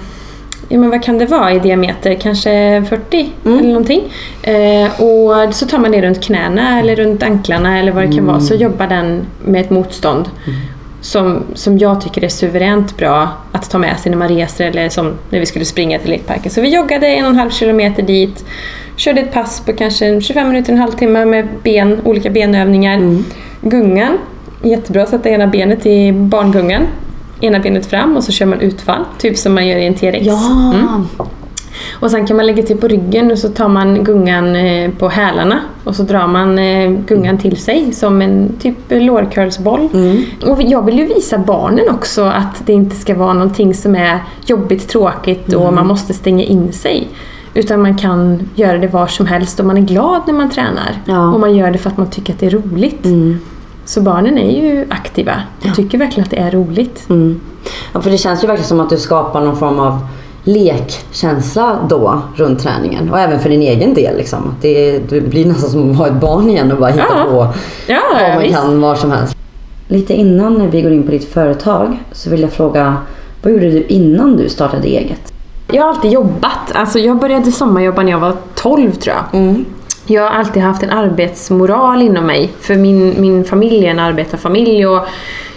Ja 0.73 0.79
men 0.79 0.89
vad 0.89 1.03
kan 1.03 1.17
det 1.17 1.25
vara 1.25 1.53
i 1.53 1.59
diameter? 1.59 2.13
Kanske 2.15 2.83
40 2.89 3.29
eller 3.45 3.67
någonting. 3.67 4.01
Eh, 4.43 5.01
och 5.01 5.53
så 5.53 5.65
tar 5.65 5.77
man 5.77 5.91
det 5.91 6.01
runt 6.01 6.23
knäna 6.23 6.79
eller 6.79 6.95
runt 6.95 7.23
anklarna 7.23 7.79
eller 7.79 7.91
vad 7.91 8.03
det 8.03 8.15
kan 8.15 8.25
vara. 8.25 8.39
Så 8.39 8.55
jobbar 8.55 8.87
den 8.87 9.25
med 9.45 9.61
ett 9.61 9.69
motstånd. 9.69 10.29
Som, 11.01 11.43
som 11.53 11.77
jag 11.77 12.01
tycker 12.01 12.23
är 12.23 12.27
suveränt 12.27 12.97
bra 12.97 13.29
att 13.51 13.69
ta 13.69 13.77
med 13.77 13.99
sig 13.99 14.09
när 14.09 14.17
man 14.17 14.27
reser 14.27 14.65
eller 14.65 14.89
som 14.89 15.13
när 15.29 15.39
vi 15.39 15.45
skulle 15.45 15.65
springa 15.65 15.99
till 15.99 16.09
lekparken. 16.09 16.51
Så 16.51 16.61
vi 16.61 16.75
joggade 16.75 17.07
en 17.07 17.25
och 17.25 17.31
en 17.31 17.37
halv 17.37 17.49
kilometer 17.49 18.03
dit. 18.03 18.45
Körde 18.95 19.21
ett 19.21 19.33
pass 19.33 19.61
på 19.65 19.73
kanske 19.73 20.21
25 20.21 20.47
minuter, 20.47 20.73
en 20.73 20.79
halvtimme 20.79 21.25
med 21.25 21.47
ben, 21.63 22.01
olika 22.03 22.29
benövningar. 22.29 23.23
Gungan, 23.61 24.17
jättebra 24.63 25.03
att 25.03 25.09
sätta 25.09 25.29
ena 25.29 25.47
benet 25.47 25.85
i 25.85 26.11
barngungan. 26.11 26.87
Ena 27.43 27.59
benet 27.59 27.85
fram 27.85 28.17
och 28.17 28.23
så 28.23 28.31
kör 28.31 28.45
man 28.45 28.61
utfall, 28.61 29.05
typ 29.17 29.37
som 29.37 29.53
man 29.53 29.67
gör 29.67 29.77
i 29.77 29.85
en 29.85 29.93
T-rex. 29.93 30.25
Ja! 30.25 30.73
Mm. 30.73 31.07
Och 31.99 32.11
sen 32.11 32.27
kan 32.27 32.37
man 32.37 32.45
lägga 32.45 32.63
till 32.63 32.77
på 32.77 32.87
ryggen 32.87 33.31
och 33.31 33.37
så 33.37 33.49
tar 33.49 33.67
man 33.67 34.03
gungan 34.03 34.55
eh, 34.55 34.91
på 34.91 35.09
hälarna 35.09 35.59
och 35.83 35.95
så 35.95 36.03
drar 36.03 36.27
man 36.27 36.59
eh, 36.59 36.91
gungan 36.91 37.37
till 37.37 37.57
sig 37.57 37.93
som 37.93 38.21
en 38.21 38.55
typ 38.59 38.77
lårcurlsboll. 38.89 39.89
Och 40.45 40.61
jag 40.61 40.85
vill 40.85 40.99
ju 40.99 41.05
visa 41.05 41.37
barnen 41.37 41.89
också 41.89 42.23
att 42.23 42.65
det 42.65 42.73
inte 42.73 42.95
ska 42.95 43.15
vara 43.15 43.33
någonting 43.33 43.73
som 43.73 43.95
är 43.95 44.19
jobbigt, 44.45 44.89
tråkigt 44.89 45.53
och 45.53 45.73
man 45.73 45.87
måste 45.87 46.13
stänga 46.13 46.43
in 46.43 46.73
sig. 46.73 47.07
Utan 47.53 47.81
man 47.81 47.97
kan 47.97 48.49
göra 48.55 48.77
det 48.77 48.87
var 48.87 49.07
som 49.07 49.25
helst 49.25 49.59
och 49.59 49.65
man 49.65 49.77
är 49.77 49.81
glad 49.81 50.21
när 50.27 50.33
man 50.33 50.49
tränar. 50.49 51.01
Ja. 51.05 51.33
Och 51.33 51.39
man 51.39 51.55
gör 51.55 51.71
det 51.71 51.77
för 51.77 51.89
att 51.89 51.97
man 51.97 52.09
tycker 52.09 52.33
att 52.33 52.39
det 52.39 52.45
är 52.45 52.49
roligt. 52.49 53.05
Så 53.85 54.01
barnen 54.01 54.37
är 54.37 54.51
ju 54.51 54.85
aktiva 54.89 55.33
och 55.69 55.75
tycker 55.75 55.97
verkligen 55.97 56.23
att 56.23 56.31
det 56.31 56.37
är 56.39 56.51
roligt. 56.51 57.05
Mm. 57.09 57.41
Ja, 57.93 58.01
för 58.01 58.09
det 58.11 58.17
känns 58.17 58.43
ju 58.43 58.47
verkligen 58.47 58.67
som 58.67 58.79
att 58.79 58.89
du 58.89 58.97
skapar 58.97 59.41
någon 59.41 59.57
form 59.57 59.79
av 59.79 59.99
lekkänsla 60.43 61.79
då 61.89 62.21
runt 62.35 62.59
träningen. 62.59 63.09
Och 63.09 63.19
även 63.19 63.39
för 63.39 63.49
din 63.49 63.61
egen 63.61 63.93
del. 63.93 64.17
Liksom. 64.17 64.55
Det, 64.61 64.99
det 65.09 65.21
blir 65.21 65.45
nästan 65.45 65.69
som 65.69 65.91
att 65.91 65.97
vara 65.97 66.07
ett 66.09 66.21
barn 66.21 66.49
igen 66.49 66.71
och 66.71 66.77
bara 66.79 66.89
hitta 66.91 67.05
Ja. 67.17 67.23
på 67.29 67.47
Ja, 67.87 67.99
vad 68.21 68.29
man 68.29 68.39
visst. 68.41 68.55
kan 68.55 68.81
var 68.81 68.95
som 68.95 69.11
helst. 69.11 69.35
Lite 69.87 70.13
innan 70.13 70.69
vi 70.69 70.81
går 70.81 70.91
in 70.91 71.03
på 71.03 71.11
ditt 71.11 71.33
företag 71.33 72.03
så 72.11 72.29
vill 72.29 72.41
jag 72.41 72.51
fråga 72.51 72.97
vad 73.43 73.53
gjorde 73.53 73.69
du 73.71 73.83
innan 73.83 74.37
du 74.37 74.49
startade 74.49 74.87
eget? 74.87 75.33
Jag 75.71 75.83
har 75.83 75.89
alltid 75.89 76.11
jobbat. 76.11 76.71
Alltså 76.73 76.99
jag 76.99 77.17
började 77.19 77.51
sommarjobba 77.51 78.03
när 78.03 78.11
jag 78.11 78.19
var 78.19 78.33
12 78.55 78.91
tror 78.91 79.15
jag. 79.31 79.43
Jag 80.05 80.21
har 80.21 80.29
alltid 80.29 80.63
haft 80.63 80.83
en 80.83 80.89
arbetsmoral 80.89 82.01
inom 82.01 82.25
mig. 82.25 82.51
För 82.59 82.75
min, 82.75 83.21
min 83.21 83.45
familj 83.45 83.85
är 83.85 83.91
en 83.91 83.99
arbetarfamilj 83.99 84.85
och 84.85 85.05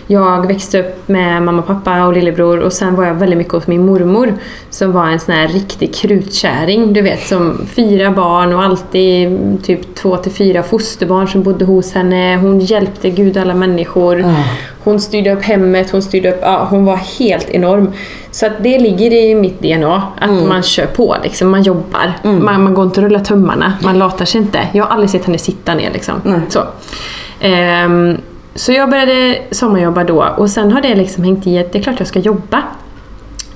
jag 0.07 0.47
växte 0.47 0.81
upp 0.81 1.09
med 1.09 1.43
mamma, 1.43 1.63
pappa 1.63 2.05
och 2.05 2.13
lillebror 2.13 2.59
och 2.59 2.73
sen 2.73 2.95
var 2.97 3.05
jag 3.05 3.15
väldigt 3.15 3.39
mycket 3.39 3.53
hos 3.53 3.67
min 3.67 3.87
mormor 3.87 4.35
som 4.71 4.93
var 4.93 5.07
en 5.07 5.21
sån 5.21 5.35
här 5.35 5.49
riktig 5.49 5.95
krutkärring. 5.95 6.93
Du 6.93 7.03
vet, 7.03 7.27
som 7.27 7.67
fyra 7.75 8.11
barn 8.11 8.53
och 8.55 8.63
alltid 8.63 9.39
typ 9.65 9.95
två 9.95 10.17
till 10.17 10.33
fyra 10.33 10.63
fosterbarn 10.63 11.29
som 11.29 11.43
bodde 11.43 11.65
hos 11.65 11.93
henne. 11.93 12.37
Hon 12.37 12.61
hjälpte 12.61 13.11
gud 13.11 13.37
alla 13.37 13.55
människor. 13.55 14.25
Hon 14.85 15.01
styrde 15.01 15.33
upp 15.33 15.43
hemmet, 15.43 15.91
hon 15.91 16.03
styrde 16.03 16.31
upp... 16.33 16.39
Ja, 16.43 16.67
hon 16.71 16.85
var 16.85 16.97
helt 16.97 17.51
enorm. 17.51 17.93
Så 18.31 18.49
det 18.63 18.79
ligger 18.79 19.13
i 19.13 19.35
mitt 19.35 19.61
DNA, 19.61 20.03
att 20.21 20.31
Mm. 20.31 20.49
man 20.49 20.63
kör 20.63 20.87
på. 20.87 21.17
Liksom, 21.23 21.51
man 21.51 21.63
jobbar. 21.63 22.13
Man, 22.23 22.63
man 22.63 22.75
går 22.75 22.85
inte 22.85 23.01
och 23.01 23.07
rullar 23.07 23.21
tummarna. 23.21 23.73
Man 23.83 23.99
latar 23.99 24.25
sig 24.25 24.41
inte. 24.41 24.59
Jag 24.73 24.85
har 24.85 24.91
aldrig 24.91 25.11
sett 25.11 25.25
henne 25.25 25.39
sitta 25.39 25.75
ner. 25.75 25.91
Liksom. 25.93 26.15
Så. 26.49 26.61
Ehm, 27.41 28.17
så 28.57 28.73
jag 28.73 28.91
började 28.91 29.39
sommarjobba 29.51 30.05
då 30.05 30.25
och 30.37 30.51
sen 30.51 30.73
har 30.73 30.81
det 30.81 30.95
liksom 30.95 31.25
hängt 31.25 31.47
i 31.47 31.59
att 31.59 31.73
det 31.73 31.79
är 31.79 31.83
klart 31.83 31.99
jag 31.99 32.09
ska 32.09 32.19
jobba. 32.19 32.63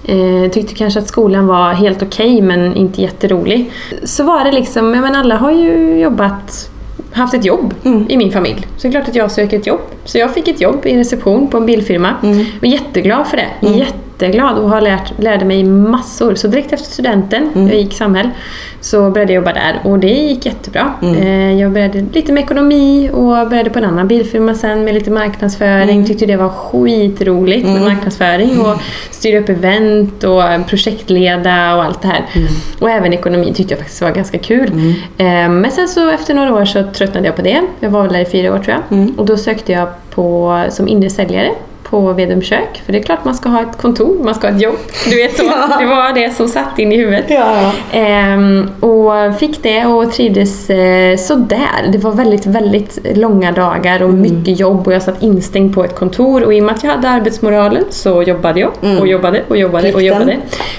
Eh, 0.04 0.50
tyckte 0.50 0.74
kanske 0.74 1.00
att 1.00 1.08
skolan 1.08 1.46
var 1.46 1.72
helt 1.72 2.02
okej 2.02 2.42
men 2.42 2.76
inte 2.76 3.02
jätterolig. 3.02 3.72
Så 4.04 4.24
var 4.24 4.44
det 4.44 4.52
liksom, 4.52 4.94
jag 4.94 5.02
menar 5.02 5.20
alla 5.20 5.36
har 5.36 5.50
ju 5.52 5.98
jobbat, 6.00 6.70
haft 7.12 7.34
ett 7.34 7.44
jobb 7.44 7.74
i 8.08 8.16
min 8.16 8.32
familj. 8.32 8.66
Så 8.76 8.82
det 8.82 8.88
är 8.88 8.90
klart 8.90 9.08
att 9.08 9.14
jag 9.14 9.30
söker 9.30 9.58
ett 9.58 9.66
jobb. 9.66 9.80
Så 10.04 10.18
jag 10.18 10.34
fick 10.34 10.48
ett 10.48 10.60
jobb 10.60 10.86
i 10.86 10.96
reception 10.96 11.48
på 11.48 11.56
en 11.56 11.66
bilfirma. 11.66 12.14
Var 12.60 12.68
jätteglad 12.68 13.26
för 13.26 13.36
det. 13.36 13.48
Jätteglad 14.22 14.58
och 14.58 14.70
har 14.70 14.80
lärt, 14.80 15.22
lärde 15.22 15.44
mig 15.44 15.64
massor. 15.64 16.34
Så 16.34 16.48
direkt 16.48 16.72
efter 16.72 16.90
studenten, 16.90 17.50
jag 17.54 17.76
gick 17.76 17.92
samhäll, 17.94 18.28
så 18.80 19.10
började 19.10 19.32
jag 19.32 19.40
jobba 19.40 19.52
där 19.52 19.80
och 19.84 19.98
det 19.98 20.06
gick 20.12 20.46
jättebra. 20.46 20.92
Eh, 21.02 21.60
jag 21.60 21.72
började 21.72 22.04
lite 22.12 22.32
med 22.32 22.42
ekonomi 22.42 23.10
och 23.12 23.48
började 23.48 23.70
på 23.70 23.78
en 23.78 23.84
annan 23.84 24.08
bilfirma 24.08 24.54
sen 24.54 24.84
med 24.84 24.94
lite 24.94 25.10
marknadsföring. 25.10 26.06
Tyckte 26.06 26.26
det 26.26 26.36
var 26.36 26.48
skitroligt 26.48 27.66
med 27.66 27.82
marknadsföring 27.82 28.60
och 28.60 28.76
styra 29.10 29.38
upp 29.40 29.48
event 29.48 30.24
och 30.24 30.42
projektleda 30.68 31.74
och 31.76 31.84
allt 31.84 32.02
det 32.02 32.08
här. 32.08 32.24
Och 32.80 32.90
även 32.90 33.12
ekonomi 33.12 33.52
tyckte 33.54 33.72
jag 33.72 33.78
faktiskt 33.78 34.02
var 34.02 34.10
ganska 34.10 34.38
kul. 34.38 34.70
Eh, 35.18 35.24
men 35.48 35.70
sen 35.70 35.88
så 35.88 36.10
efter 36.10 36.34
några 36.34 36.54
år 36.54 36.64
så 36.64 36.84
tröttnade 36.94 37.26
jag 37.26 37.36
på 37.36 37.42
det. 37.42 37.60
Jag 37.80 37.90
var 37.90 38.02
väl 38.02 38.12
där 38.12 38.20
i 38.20 38.24
fyra 38.24 38.54
år 38.54 38.58
tror 38.58 38.76
jag. 38.90 39.08
Och 39.16 39.26
då 39.26 39.36
sökte 39.36 39.72
jag 39.72 39.88
på, 40.10 40.64
som 40.70 40.88
inre 40.88 41.10
säljare 41.10 41.50
på 41.90 42.12
Vedum 42.12 42.42
kök. 42.42 42.82
För 42.84 42.92
det 42.92 42.98
är 42.98 43.02
klart 43.02 43.24
man 43.24 43.34
ska 43.34 43.48
ha 43.48 43.62
ett 43.62 43.76
kontor, 43.76 44.24
man 44.24 44.34
ska 44.34 44.48
ha 44.48 44.54
ett 44.54 44.62
jobb. 44.62 44.76
Du 45.10 45.16
vet 45.16 45.36
så. 45.36 45.42
Det 45.80 45.86
var 45.86 46.14
det 46.14 46.30
som 46.34 46.48
satt 46.48 46.78
in 46.78 46.92
i 46.92 46.96
huvudet. 46.96 47.24
Ja. 47.28 47.72
Ehm, 47.92 48.70
och 48.80 49.38
fick 49.38 49.62
det 49.62 49.84
och 49.84 50.12
trivdes 50.12 50.70
eh, 50.70 51.16
sådär. 51.16 51.88
Det 51.92 51.98
var 51.98 52.12
väldigt, 52.12 52.46
väldigt 52.46 52.98
långa 53.16 53.52
dagar 53.52 54.02
och 54.02 54.14
mycket 54.14 54.60
jobb 54.60 54.86
och 54.86 54.92
jag 54.92 55.02
satt 55.02 55.22
instängd 55.22 55.74
på 55.74 55.84
ett 55.84 55.94
kontor 55.94 56.42
och 56.42 56.54
i 56.54 56.60
och 56.60 56.64
med 56.64 56.74
att 56.74 56.84
jag 56.84 56.90
hade 56.90 57.08
arbetsmoralen 57.08 57.84
så 57.90 58.22
jobbade 58.22 58.60
jag 58.60 58.72
och 59.00 59.06
jobbade 59.06 59.42
och 59.48 59.56
jobbade 59.56 59.88
och 59.88 59.98
Plikten. 59.98 60.18
jobbade. 60.20 60.36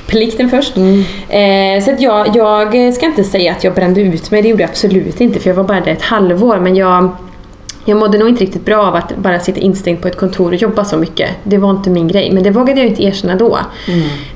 Plikten 0.08 0.50
först. 0.50 0.77
Eh, 0.77 1.84
så 1.86 1.91
att 1.91 2.01
jag, 2.01 2.36
jag 2.36 2.94
ska 2.94 3.06
inte 3.06 3.24
säga 3.24 3.51
att 3.51 3.63
jag 3.63 3.74
brände 3.74 4.01
ut 4.01 4.32
mig, 4.32 4.41
det 4.41 4.50
gjorde 4.50 4.63
jag 4.63 4.70
absolut 4.70 5.22
inte 5.22 5.39
för 5.39 5.50
jag 5.50 5.56
var 5.56 5.63
bara 5.63 5.80
där 5.80 5.91
ett 5.91 6.01
halvår 6.01 6.60
men 6.60 6.75
jag 6.75 7.10
jag 7.86 7.98
mådde 7.98 8.18
nog 8.18 8.30
inte 8.30 8.44
riktigt 8.44 8.66
bra 8.66 8.78
av 8.78 8.96
att 8.96 9.18
bara 9.18 9.40
sitta 9.40 9.60
instängd 9.60 10.02
på 10.02 10.08
ett 10.08 10.18
kontor 10.18 10.48
och 10.52 10.56
jobba 10.56 10.86
så 10.86 10.98
mycket. 10.98 11.30
Det 11.44 11.58
var 11.58 11.72
inte 11.72 11.90
min 11.90 12.08
grej. 12.08 12.32
Men 12.32 12.44
det 12.44 12.50
vågade 12.50 12.80
jag 12.80 12.90
inte 12.90 13.04
erkänna 13.04 13.36
då. 13.36 13.60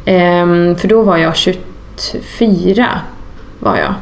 Ehm, 0.06 0.75
för 0.75 0.88
då 0.88 1.04
var 1.04 1.18
jag 1.18 1.36
24. 1.36 2.88
Var 3.60 3.78
jag. 3.78 3.94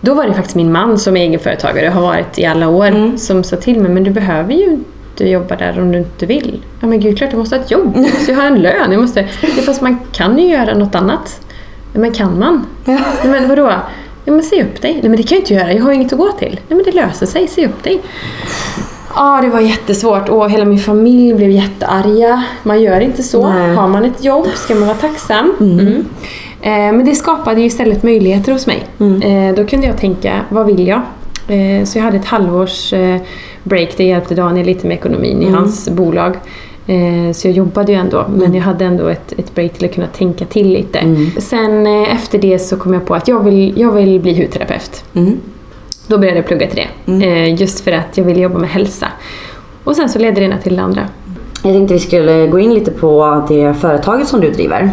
Då 0.00 0.14
var 0.14 0.26
det 0.26 0.34
faktiskt 0.34 0.56
min 0.56 0.72
man 0.72 0.98
som 0.98 1.16
är 1.16 1.20
egenföretagare 1.20 1.88
och 1.88 1.94
har 1.94 2.02
varit 2.02 2.38
i 2.38 2.44
alla 2.44 2.68
år 2.68 3.16
som 3.16 3.44
sa 3.44 3.56
till 3.56 3.80
mig 3.80 3.90
men 3.90 4.04
du 4.04 4.10
behöver 4.10 4.52
ju 4.52 4.64
inte 4.64 5.28
jobba 5.28 5.56
där 5.56 5.80
om 5.80 5.92
du 5.92 5.98
inte 5.98 6.26
vill. 6.26 6.62
Ja 6.80 6.86
men 6.86 7.00
gud, 7.00 7.18
klart 7.18 7.32
jag 7.32 7.38
måste 7.38 7.56
ha 7.56 7.64
ett 7.64 7.70
jobb. 7.70 7.92
Jag 7.94 8.02
måste 8.02 8.30
ju 8.30 8.36
ha 8.36 8.44
en 8.46 8.62
lön. 8.62 8.92
Jag 8.92 9.00
måste... 9.00 9.28
Fast 9.66 9.82
man 9.82 9.98
kan 10.12 10.38
ju 10.38 10.46
göra 10.46 10.74
något 10.74 10.94
annat. 10.94 11.40
Men 11.92 12.12
kan 12.12 12.38
man? 12.38 12.66
Ja, 12.84 12.98
men 13.24 13.48
vadå? 13.48 13.72
Ja, 14.26 14.32
men 14.32 14.42
säg 14.42 14.62
upp 14.62 14.82
dig. 14.82 14.92
Nej 14.92 15.02
men 15.02 15.16
det 15.16 15.22
kan 15.22 15.36
jag 15.36 15.42
inte 15.42 15.54
göra, 15.54 15.72
jag 15.72 15.82
har 15.82 15.92
inget 15.92 16.12
att 16.12 16.18
gå 16.18 16.32
till. 16.32 16.60
Nej 16.68 16.76
men 16.76 16.82
det 16.84 16.92
löser 16.92 17.26
sig, 17.26 17.48
säg 17.48 17.66
upp 17.66 17.82
dig. 17.84 18.00
Ja, 19.14 19.40
det 19.42 19.48
var 19.48 19.60
jättesvårt 19.60 20.28
och 20.28 20.50
hela 20.50 20.64
min 20.64 20.78
familj 20.78 21.34
blev 21.34 21.50
jättearga. 21.50 22.44
Man 22.62 22.82
gör 22.82 23.00
inte 23.00 23.22
så. 23.22 23.48
Nej. 23.48 23.74
Har 23.74 23.88
man 23.88 24.04
ett 24.04 24.24
jobb 24.24 24.46
ska 24.54 24.74
man 24.74 24.86
vara 24.86 24.96
tacksam. 24.96 25.52
Mm. 25.60 26.04
Eh, 26.62 26.96
men 26.96 27.04
det 27.04 27.14
skapade 27.14 27.60
ju 27.60 27.66
istället 27.66 28.02
möjligheter 28.02 28.52
hos 28.52 28.66
mig. 28.66 28.84
Eh, 29.00 29.54
då 29.54 29.64
kunde 29.64 29.86
jag 29.86 29.96
tänka, 29.98 30.40
vad 30.48 30.66
vill 30.66 30.86
jag? 30.86 31.00
Eh, 31.48 31.84
så 31.84 31.98
jag 31.98 32.04
hade 32.04 32.16
ett 32.16 32.24
halvårs 32.24 32.92
eh, 32.92 33.20
break, 33.62 33.96
det 33.96 34.04
hjälpte 34.04 34.34
Daniel 34.34 34.66
lite 34.66 34.86
med 34.86 34.96
ekonomin 34.96 35.42
i 35.42 35.50
hans 35.50 35.88
bolag. 35.88 36.36
Eh, 36.86 37.32
Så 37.32 37.48
jag 37.48 37.54
jobbade 37.54 37.92
ju 37.92 37.98
ändå, 37.98 38.24
men 38.28 38.54
jag 38.54 38.62
hade 38.62 38.84
ändå 38.84 39.08
ett, 39.08 39.32
ett 39.38 39.54
break 39.54 39.72
till 39.72 39.84
att 39.88 39.94
kunna 39.94 40.06
tänka 40.06 40.44
till 40.44 40.68
lite. 40.68 41.00
Sen 41.38 41.86
eh, 41.86 42.14
efter 42.14 42.38
det 42.38 42.58
så 42.58 42.76
kom 42.76 42.94
jag 42.94 43.06
på 43.06 43.14
att 43.14 43.28
jag 43.28 43.44
vill, 43.44 43.80
jag 43.80 43.92
vill 43.92 44.20
bli 44.20 44.42
hudterapeut. 44.42 45.04
Mm. 45.14 45.40
Då 46.06 46.18
började 46.18 46.38
jag 46.38 46.46
plugga 46.46 46.66
till 46.66 46.82
det. 47.06 47.26
Eh, 47.26 47.54
Just 47.60 47.80
för 47.80 47.92
att 47.92 48.16
jag 48.18 48.24
ville 48.24 48.40
jobba 48.40 48.58
med 48.58 48.68
hälsa. 48.70 49.06
Och 49.84 49.96
sen 49.96 50.08
så 50.08 50.18
ledde 50.18 50.40
det 50.40 50.44
ena 50.46 50.58
till 50.58 50.76
det 50.76 50.82
andra. 50.82 51.08
Jag 51.62 51.72
tänkte 51.74 51.94
vi 51.94 52.00
skulle 52.00 52.46
gå 52.46 52.58
in 52.58 52.74
lite 52.74 52.90
på 52.90 53.42
det 53.48 53.74
företaget 53.74 54.28
som 54.28 54.40
du 54.40 54.50
driver. 54.50 54.90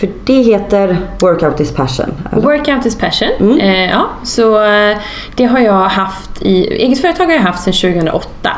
För 0.00 0.08
det 0.24 0.42
heter 0.42 0.96
Workout 1.18 1.60
is 1.60 1.72
passion. 1.74 2.14
eller? 2.32 2.42
Workout 2.42 2.86
is 2.86 2.98
passion. 2.98 3.60
Eh, 3.60 3.90
ja, 3.90 4.06
så 4.22 4.64
eh, 4.64 4.96
det 5.34 5.44
har 5.44 5.58
jag 5.58 5.88
haft 5.88 6.42
i... 6.42 6.66
Eget 6.66 7.00
företag 7.00 7.24
har 7.24 7.32
jag 7.32 7.40
haft 7.40 7.62
sedan 7.62 7.94
2008. 7.94 8.50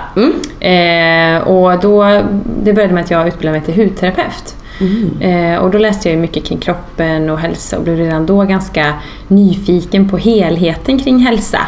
Eh, 0.60 1.48
och 1.48 1.80
då, 1.80 2.22
det 2.62 2.72
började 2.72 2.94
med 2.94 3.04
att 3.04 3.10
jag 3.10 3.28
utbildade 3.28 3.58
mig 3.58 3.66
till 3.66 3.84
hudterapeut. 3.84 4.56
Eh, 5.20 5.56
och 5.58 5.70
då 5.70 5.78
läste 5.78 6.10
jag 6.10 6.18
mycket 6.18 6.44
kring 6.44 6.58
kroppen 6.58 7.30
och 7.30 7.38
hälsa 7.38 7.76
och 7.78 7.82
blev 7.84 7.96
redan 7.96 8.26
då 8.26 8.42
ganska 8.42 8.92
nyfiken 9.28 10.08
på 10.08 10.16
helheten 10.16 10.98
kring 10.98 11.18
hälsa. 11.18 11.58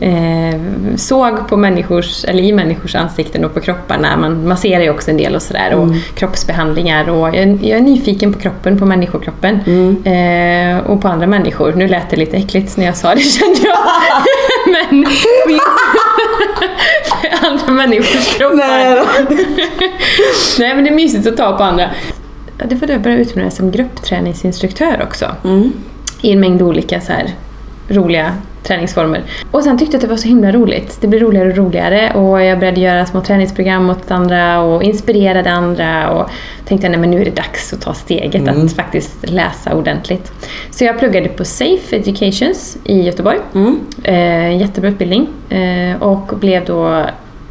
Eh, 0.00 0.60
såg 0.96 1.48
på 1.48 1.56
människors, 1.56 2.24
eller 2.24 2.42
i 2.42 2.52
människors 2.52 2.94
ansikten 2.94 3.44
och 3.44 3.54
på 3.54 3.60
kropparna, 3.60 4.16
man 4.16 4.48
masserar 4.48 4.82
ju 4.82 4.90
också 4.90 5.10
en 5.10 5.16
del 5.16 5.34
och 5.34 5.42
sådär 5.42 5.74
och 5.74 5.88
kroppsbehandlingar 6.14 7.08
och 7.08 7.28
jag, 7.28 7.36
är- 7.36 7.58
jag 7.62 7.78
är 7.78 7.80
nyfiken 7.80 8.32
på 8.32 8.38
kroppen, 8.38 8.78
på 8.78 8.86
människokroppen 8.86 9.54
eh, 10.04 10.78
och 10.90 11.02
på 11.02 11.08
andra 11.08 11.26
människor. 11.26 11.72
Nu 11.76 11.88
lät 11.88 12.10
det 12.10 12.16
lite 12.16 12.36
äckligt 12.36 12.76
när 12.76 12.84
jag 12.86 12.96
sa 12.96 13.14
det 13.14 13.20
kände 13.38 13.58
jag. 13.64 13.76
Men 14.90 15.00
min, 15.00 15.06
andra 17.42 17.72
människors 17.72 18.36
kroppar. 18.36 18.56
Nej 18.56 19.04
Nej 20.58 20.74
men 20.74 20.84
det 20.84 20.90
är 20.90 20.94
mysigt 20.94 21.26
att 21.26 21.36
ta 21.36 21.52
på 21.56 21.64
andra. 21.64 21.90
Det 22.64 22.74
var 22.74 22.86
då 22.86 22.92
jag 22.92 23.02
började 23.02 23.22
utbilda 23.22 23.50
som 23.50 23.70
gruppträningsinstruktör 23.70 25.02
också. 25.02 25.36
I 26.20 26.32
en 26.32 26.40
mängd 26.40 26.62
olika 26.62 27.00
så 27.00 27.12
här, 27.12 27.30
roliga 27.88 28.32
träningsformer. 28.66 29.22
Och 29.50 29.62
sen 29.62 29.78
tyckte 29.78 29.94
jag 29.94 29.98
att 29.98 30.02
det 30.02 30.08
var 30.08 30.16
så 30.16 30.28
himla 30.28 30.52
roligt. 30.52 30.98
Det 31.00 31.08
blev 31.08 31.22
roligare 31.22 31.50
och 31.50 31.56
roligare 31.56 32.12
och 32.14 32.42
jag 32.42 32.58
började 32.58 32.80
göra 32.80 33.06
små 33.06 33.20
träningsprogram 33.20 33.90
åt 33.90 34.10
andra 34.10 34.60
och 34.60 34.82
inspirerade 34.82 35.50
andra 35.50 36.10
och 36.10 36.30
tänkte 36.64 36.88
men 36.88 37.10
nu 37.10 37.20
är 37.20 37.24
det 37.24 37.36
dags 37.36 37.72
att 37.72 37.80
ta 37.80 37.94
steget 37.94 38.48
att 38.48 38.72
faktiskt 38.72 39.30
läsa 39.30 39.74
ordentligt. 39.74 40.32
Så 40.70 40.84
jag 40.84 40.98
pluggade 40.98 41.28
på 41.28 41.44
Safe 41.44 41.96
Educations 41.96 42.78
i 42.84 43.02
Göteborg. 43.02 43.38
Eh, 44.02 44.60
jättebra 44.60 44.90
utbildning 44.90 45.28
eh, 45.48 46.02
och 46.02 46.38
blev 46.38 46.64
då 46.64 47.04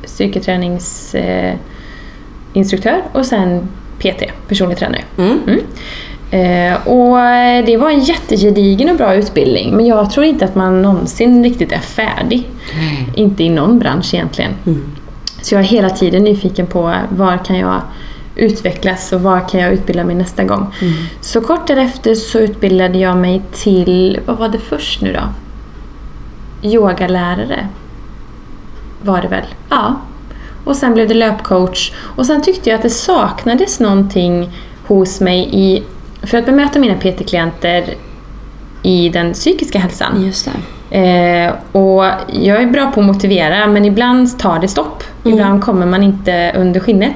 styrketräningsinstruktör 0.04 2.92
eh, 2.92 3.00
och 3.12 3.26
sen 3.26 3.68
PT, 4.00 4.24
personlig 4.48 4.78
tränare. 4.78 5.02
Mm. 5.18 5.60
Eh, 6.32 6.88
och 6.88 7.18
det 7.66 7.78
var 7.78 7.90
en 7.90 8.00
jättegedigen 8.00 8.90
och 8.90 8.98
bra 8.98 9.16
utbildning 9.16 9.76
men 9.76 9.86
jag 9.86 10.12
tror 10.12 10.26
inte 10.26 10.46
att 10.46 10.56
man 10.56 10.82
någonsin 10.82 11.44
riktigt 11.44 11.72
är 11.72 11.80
färdig. 11.80 12.50
Inte 13.16 13.44
i 13.44 13.50
någon 13.50 13.80
bransch 13.80 14.14
egentligen. 14.14 14.52
Så 15.42 15.56
jag 15.56 15.62
är 15.62 15.66
hela 15.66 15.90
tiden 15.90 16.24
nyfiken 16.24 16.68
på 16.68 16.96
var 17.10 17.46
kan 17.46 17.58
jag 17.58 17.82
utvecklas 18.36 19.14
och 19.14 19.22
var 19.22 19.50
kan 19.50 19.60
jag 19.60 19.74
utbilda 19.74 20.04
mig 20.04 20.16
nästa 20.16 20.44
gång. 20.44 20.74
Så 21.22 21.42
kort 21.42 21.68
därefter 21.68 22.16
så 22.16 22.40
utbildade 22.40 22.98
jag 22.98 23.18
mig 23.18 23.42
till, 23.54 24.20
vad 24.26 24.38
var 24.38 24.50
det 24.50 24.60
först 24.60 25.02
nu 25.02 25.14
då? 25.14 25.22
Yogalärare 26.70 27.68
var 29.02 29.22
det 29.22 29.28
väl? 29.28 29.46
Ja. 29.70 29.96
Och 30.66 30.76
sen 30.76 30.94
blev 30.94 31.08
det 31.08 31.14
löpcoach. 31.14 31.92
Och 32.16 32.26
sen 32.26 32.42
tyckte 32.42 32.70
jag 32.70 32.78
att 32.78 32.84
det 32.84 32.90
saknades 32.90 33.80
någonting 33.80 34.50
hos 34.88 35.22
mig 35.22 35.50
i, 35.52 35.84
för 36.22 36.38
att 36.38 36.46
bemöta 36.46 36.80
mina 36.80 36.96
PT-klienter 36.96 37.84
i 38.84 39.10
den 39.10 39.34
psykiska 39.34 39.80
hälsan. 39.80 40.26
Just. 40.26 40.50
Eh, 40.90 41.54
och 41.72 42.06
jag 42.28 42.62
är 42.62 42.66
bra 42.72 42.92
på 42.92 43.00
att 43.00 43.06
motivera 43.06 43.68
men 43.68 43.86
ibland 43.86 44.40
tar 44.40 44.60
det 44.60 44.68
stopp. 44.68 45.04
Ibland 45.24 45.64
kommer 45.64 45.86
man 45.86 46.04
inte 46.04 46.54
under 46.58 46.80
skinnet. 46.80 47.16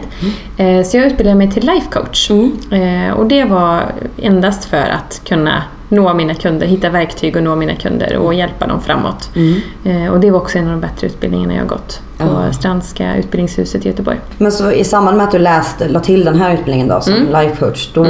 Eh, 0.57 0.83
så 0.83 0.97
jag 0.97 1.05
utbildade 1.05 1.37
mig 1.37 1.51
till 1.51 1.65
life 1.65 1.87
coach. 1.91 2.31
Eh, 2.71 3.13
och 3.13 3.25
det 3.25 3.43
var 3.43 3.83
endast 4.21 4.65
för 4.65 4.89
att 4.89 5.21
kunna 5.27 5.63
nå 5.89 6.13
mina 6.13 6.34
kunder, 6.36 6.67
hitta 6.67 6.89
verktyg 6.89 7.36
och 7.36 7.43
nå 7.43 7.55
mina 7.55 7.75
kunder 7.75 8.17
och 8.17 8.34
hjälpa 8.34 8.67
dem 8.67 8.81
framåt. 8.81 9.29
Mm. 9.36 9.62
Eh, 10.05 10.12
och 10.13 10.19
det 10.19 10.31
var 10.31 10.39
också 10.39 10.58
en 10.58 10.65
av 10.65 10.72
de 10.72 10.81
bättre 10.81 11.08
utbildningarna 11.08 11.55
jag 11.55 11.67
gått 11.67 12.01
på 12.17 12.25
Ja. 12.48 12.53
Strandska 12.53 13.15
utbildningshuset 13.15 13.86
i 13.86 13.88
Göteborg. 13.89 14.17
Men 14.38 14.51
så 14.51 14.72
i 14.72 14.84
samband 14.84 15.17
med 15.17 15.24
att 15.25 15.31
du 15.31 15.39
läste, 15.39 15.88
la 15.89 16.00
till 16.00 16.25
den 16.25 16.36
här 16.39 16.53
utbildningen 16.53 16.88
då 16.88 17.01
som 17.01 17.13
Mm. 17.13 17.27
life 17.41 17.55
coach. 17.65 17.89
Då, 17.93 18.03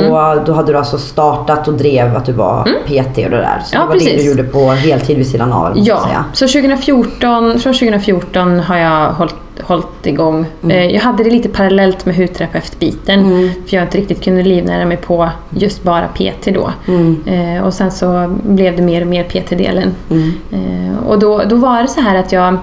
då 0.46 0.54
hade 0.54 0.72
du 0.72 0.78
alltså 0.78 0.98
startat 0.98 1.68
och 1.68 1.74
drev 1.74 2.16
att 2.18 2.26
du 2.26 2.32
var 2.32 2.64
PT 2.64 3.18
och 3.26 3.32
det 3.32 3.38
där. 3.38 3.62
Så 3.66 3.76
Mm. 3.76 3.80
Ja, 3.80 3.80
det 3.82 3.86
var 3.88 3.94
det 3.94 4.00
precis. 4.00 4.24
du 4.24 4.30
gjorde 4.30 4.44
på 4.44 4.70
heltid 4.72 5.18
vid 5.18 5.28
sidan 5.28 5.54
av. 5.54 5.72
Ja, 5.76 6.02
så 6.34 6.48
2014, 6.48 7.60
från 7.60 7.74
2014 7.74 8.60
har 8.60 8.78
jag 8.78 9.12
hållit, 9.14 9.36
hållit 9.64 10.06
igång. 10.06 10.46
Mm. 10.64 10.78
Eh, 10.78 10.96
Jag 10.96 11.02
hade 11.02 11.24
det 11.24 11.30
lite 11.30 11.50
parallellt 11.50 12.06
med 12.06 12.16
hudterapeutbiten. 12.16 13.52
För 13.68 13.76
jag 13.76 13.84
inte 13.84 13.98
riktigt 13.98 14.24
kunde 14.24 14.44
livnära 14.44 14.86
mig 14.86 14.98
på 14.98 15.30
just 15.50 15.84
bara 15.84 16.08
PT 16.08 16.46
då. 16.54 16.72
Mm. 16.88 17.24
Eh, 17.26 17.64
och 17.64 17.74
sen 17.74 17.92
så 17.92 18.36
blev 18.44 18.76
det 18.76 18.82
mer 18.82 19.02
och 19.02 19.08
mer 19.08 19.24
PT-delen. 19.24 19.92
Mm. 20.10 20.34
Eh, 20.52 21.08
och 21.08 21.20
då, 21.20 21.44
då 21.50 21.56
var 21.56 21.82
det 21.82 21.88
så 21.88 22.02
här 22.02 22.16
att 22.16 22.32
jag 22.32 22.58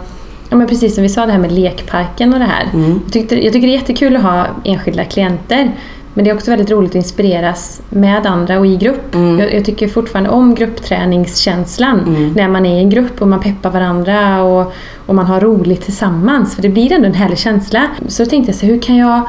Ja, 0.49 0.57
men 0.57 0.67
precis 0.67 0.95
som 0.95 1.03
vi 1.03 1.09
sa 1.09 1.27
det 1.27 1.33
här 1.33 1.39
med 1.39 1.53
lekparken 1.53 2.33
och 2.33 2.39
det 2.39 2.45
här. 2.45 2.65
Mm. 2.75 3.01
Jag, 3.05 3.13
tyckte, 3.13 3.45
jag 3.45 3.53
tycker 3.53 3.67
det 3.67 3.73
är 3.73 3.79
jättekul 3.79 4.17
att 4.17 4.23
ha 4.23 4.47
enskilda 4.65 5.05
klienter. 5.05 5.71
Men 6.17 6.25
det 6.25 6.31
är 6.31 6.35
också 6.35 6.51
väldigt 6.51 6.71
roligt 6.71 6.91
att 6.91 6.95
inspireras 6.95 7.83
med 7.89 8.27
andra 8.27 8.59
och 8.59 8.67
i 8.67 8.77
grupp. 8.77 9.15
Mm. 9.15 9.39
Jag, 9.39 9.55
jag 9.55 9.65
tycker 9.65 9.89
fortfarande 9.89 10.31
om 10.31 10.55
gruppträningskänslan. 10.55 12.01
Mm. 12.01 12.33
När 12.33 12.49
man 12.49 12.67
är 12.67 12.77
i 12.77 12.79
en 12.79 12.91
grupp 12.91 13.23
och 13.23 13.29
man 13.29 13.41
peppar 13.41 13.71
varandra 13.71 14.43
och, 14.43 14.73
och 15.07 15.15
man 15.15 15.27
har 15.27 15.41
roligt 15.41 15.83
tillsammans. 15.83 16.55
För 16.55 16.63
det 16.63 16.69
blir 16.69 16.93
ändå 16.93 17.07
en 17.07 17.15
härlig 17.15 17.39
känsla. 17.39 17.89
Så 18.09 18.25
då 18.25 18.31
tänkte 18.31 18.51
jag 18.53 18.57
så 18.57 18.67
hur 18.67 18.83
kan 18.83 18.97
jag 18.97 19.29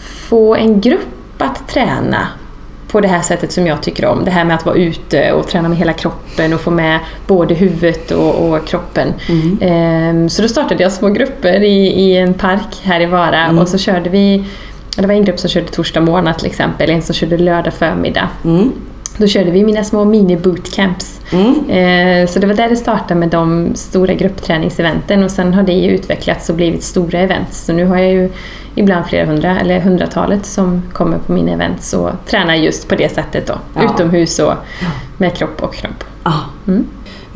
få 0.00 0.54
en 0.54 0.80
grupp 0.80 1.42
att 1.42 1.68
träna 1.68 2.28
på 2.88 3.00
det 3.00 3.08
här 3.08 3.20
sättet 3.20 3.52
som 3.52 3.66
jag 3.66 3.82
tycker 3.82 4.06
om. 4.06 4.24
Det 4.24 4.30
här 4.30 4.44
med 4.44 4.56
att 4.56 4.66
vara 4.66 4.76
ute 4.76 5.32
och 5.32 5.48
träna 5.48 5.68
med 5.68 5.78
hela 5.78 5.92
kroppen 5.92 6.52
och 6.52 6.60
få 6.60 6.70
med 6.70 6.98
både 7.26 7.54
huvudet 7.54 8.10
och, 8.10 8.48
och 8.48 8.66
kroppen. 8.66 9.12
Ehm, 9.60 10.28
så 10.28 10.42
då 10.42 10.48
startade 10.48 10.82
jag 10.82 10.92
små 10.92 11.08
grupper 11.08 11.62
i, 11.62 11.86
i 11.86 12.16
en 12.16 12.34
park 12.34 12.80
här 12.82 13.00
i 13.00 13.06
Vara 13.06 13.50
och 13.60 13.68
så 13.68 13.78
körde 13.78 14.10
vi 14.10 14.44
det 15.02 15.06
var 15.06 15.14
en 15.14 15.24
grupp 15.24 15.38
som 15.38 15.50
körde 15.50 15.66
torsdag 15.66 16.00
morgon 16.00 16.34
till 16.34 16.46
exempel, 16.46 16.90
en 16.90 17.02
som 17.02 17.14
körde 17.14 17.38
lördag 17.38 17.74
förmiddag. 17.74 18.28
Mm. 18.44 18.72
Då 19.18 19.26
körde 19.26 19.50
vi 19.50 19.64
mina 19.64 19.84
små 19.84 20.04
mini-bootcamps. 20.04 21.20
Mm. 21.32 21.70
Eh, 21.70 22.28
så 22.28 22.38
det 22.38 22.46
var 22.46 22.54
där 22.54 22.68
det 22.68 22.76
startade 22.76 23.20
med 23.20 23.28
de 23.28 23.70
stora 23.74 24.14
gruppträningseventen 24.14 25.22
och 25.22 25.30
sen 25.30 25.54
har 25.54 25.62
det 25.62 25.72
ju 25.72 25.90
utvecklats 25.90 26.48
och 26.48 26.56
blivit 26.56 26.82
stora 26.82 27.18
events. 27.18 27.64
Så 27.64 27.72
nu 27.72 27.84
har 27.84 27.96
jag 27.96 28.12
ju 28.12 28.30
ibland 28.74 29.06
flera 29.06 29.26
hundra, 29.26 29.60
eller 29.60 29.80
hundratalet 29.80 30.46
som 30.46 30.82
kommer 30.92 31.18
på 31.18 31.32
mina 31.32 31.52
events 31.52 31.92
och 31.92 32.10
tränar 32.26 32.54
just 32.54 32.88
på 32.88 32.94
det 32.94 33.14
sättet 33.14 33.46
då. 33.46 33.54
Ja. 33.74 33.84
Utomhus 33.84 34.38
och 34.38 34.54
med 35.16 35.36
kropp 35.36 35.62
och 35.62 35.74
knopp. 35.74 36.04
Ah. 36.22 36.40
Mm. 36.68 36.86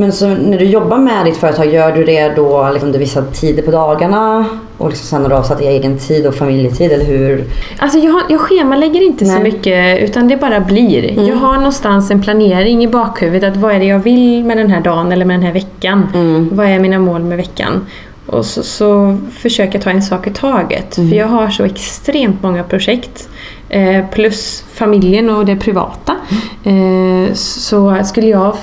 Men 0.00 0.12
så 0.12 0.28
när 0.28 0.58
du 0.58 0.64
jobbar 0.64 0.98
med 0.98 1.24
ditt 1.24 1.36
företag, 1.36 1.72
gör 1.72 1.92
du 1.92 2.04
det 2.04 2.28
då 2.36 2.70
liksom 2.72 2.92
vissa 2.92 3.22
tider 3.22 3.62
på 3.62 3.70
dagarna? 3.70 4.46
Och 4.78 4.88
liksom 4.88 5.06
sen 5.06 5.22
har 5.22 5.28
du 5.28 5.34
avsatt 5.34 5.60
egen 5.60 5.98
tid 5.98 6.26
och 6.26 6.34
familjetid, 6.34 6.92
eller 6.92 7.04
hur? 7.04 7.44
Alltså 7.78 7.98
jag, 7.98 8.22
jag 8.28 8.40
schemalägger 8.40 9.02
inte 9.02 9.26
så 9.26 9.32
Nej. 9.32 9.42
mycket 9.42 10.02
utan 10.02 10.28
det 10.28 10.36
bara 10.36 10.60
blir. 10.60 11.28
Jag 11.28 11.36
har 11.36 11.54
någonstans 11.54 12.10
en 12.10 12.22
planering 12.22 12.84
i 12.84 12.88
bakhuvudet 12.88 13.52
att 13.52 13.56
vad 13.56 13.74
är 13.74 13.78
det 13.78 13.84
jag 13.84 13.98
vill 13.98 14.44
med 14.44 14.56
den 14.56 14.70
här 14.70 14.80
dagen 14.80 15.12
eller 15.12 15.24
med 15.24 15.36
den 15.36 15.46
här 15.46 15.52
veckan. 15.52 16.08
Mm. 16.14 16.48
Vad 16.52 16.66
är 16.66 16.78
mina 16.78 16.98
mål 16.98 17.20
med 17.22 17.36
veckan? 17.36 17.86
Och 18.26 18.46
så, 18.46 18.62
så 18.62 19.18
försöker 19.32 19.74
jag 19.74 19.82
ta 19.82 19.90
en 19.90 20.02
sak 20.02 20.26
i 20.26 20.30
taget. 20.30 20.94
För 20.94 21.14
jag 21.14 21.26
har 21.26 21.50
så 21.50 21.64
extremt 21.64 22.42
många 22.42 22.64
projekt. 22.64 23.28
Eh, 23.68 24.06
plus 24.12 24.64
familjen 24.72 25.30
och 25.30 25.46
det 25.46 25.56
privata. 25.56 26.16
Eh, 26.64 27.34
så 27.34 27.96
skulle 28.04 28.26
jag 28.26 28.56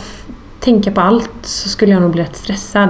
tänka 0.59 0.91
på 0.91 1.01
allt 1.01 1.29
så 1.41 1.69
skulle 1.69 1.91
jag 1.91 2.01
nog 2.01 2.11
bli 2.11 2.21
rätt 2.21 2.35
stressad. 2.35 2.89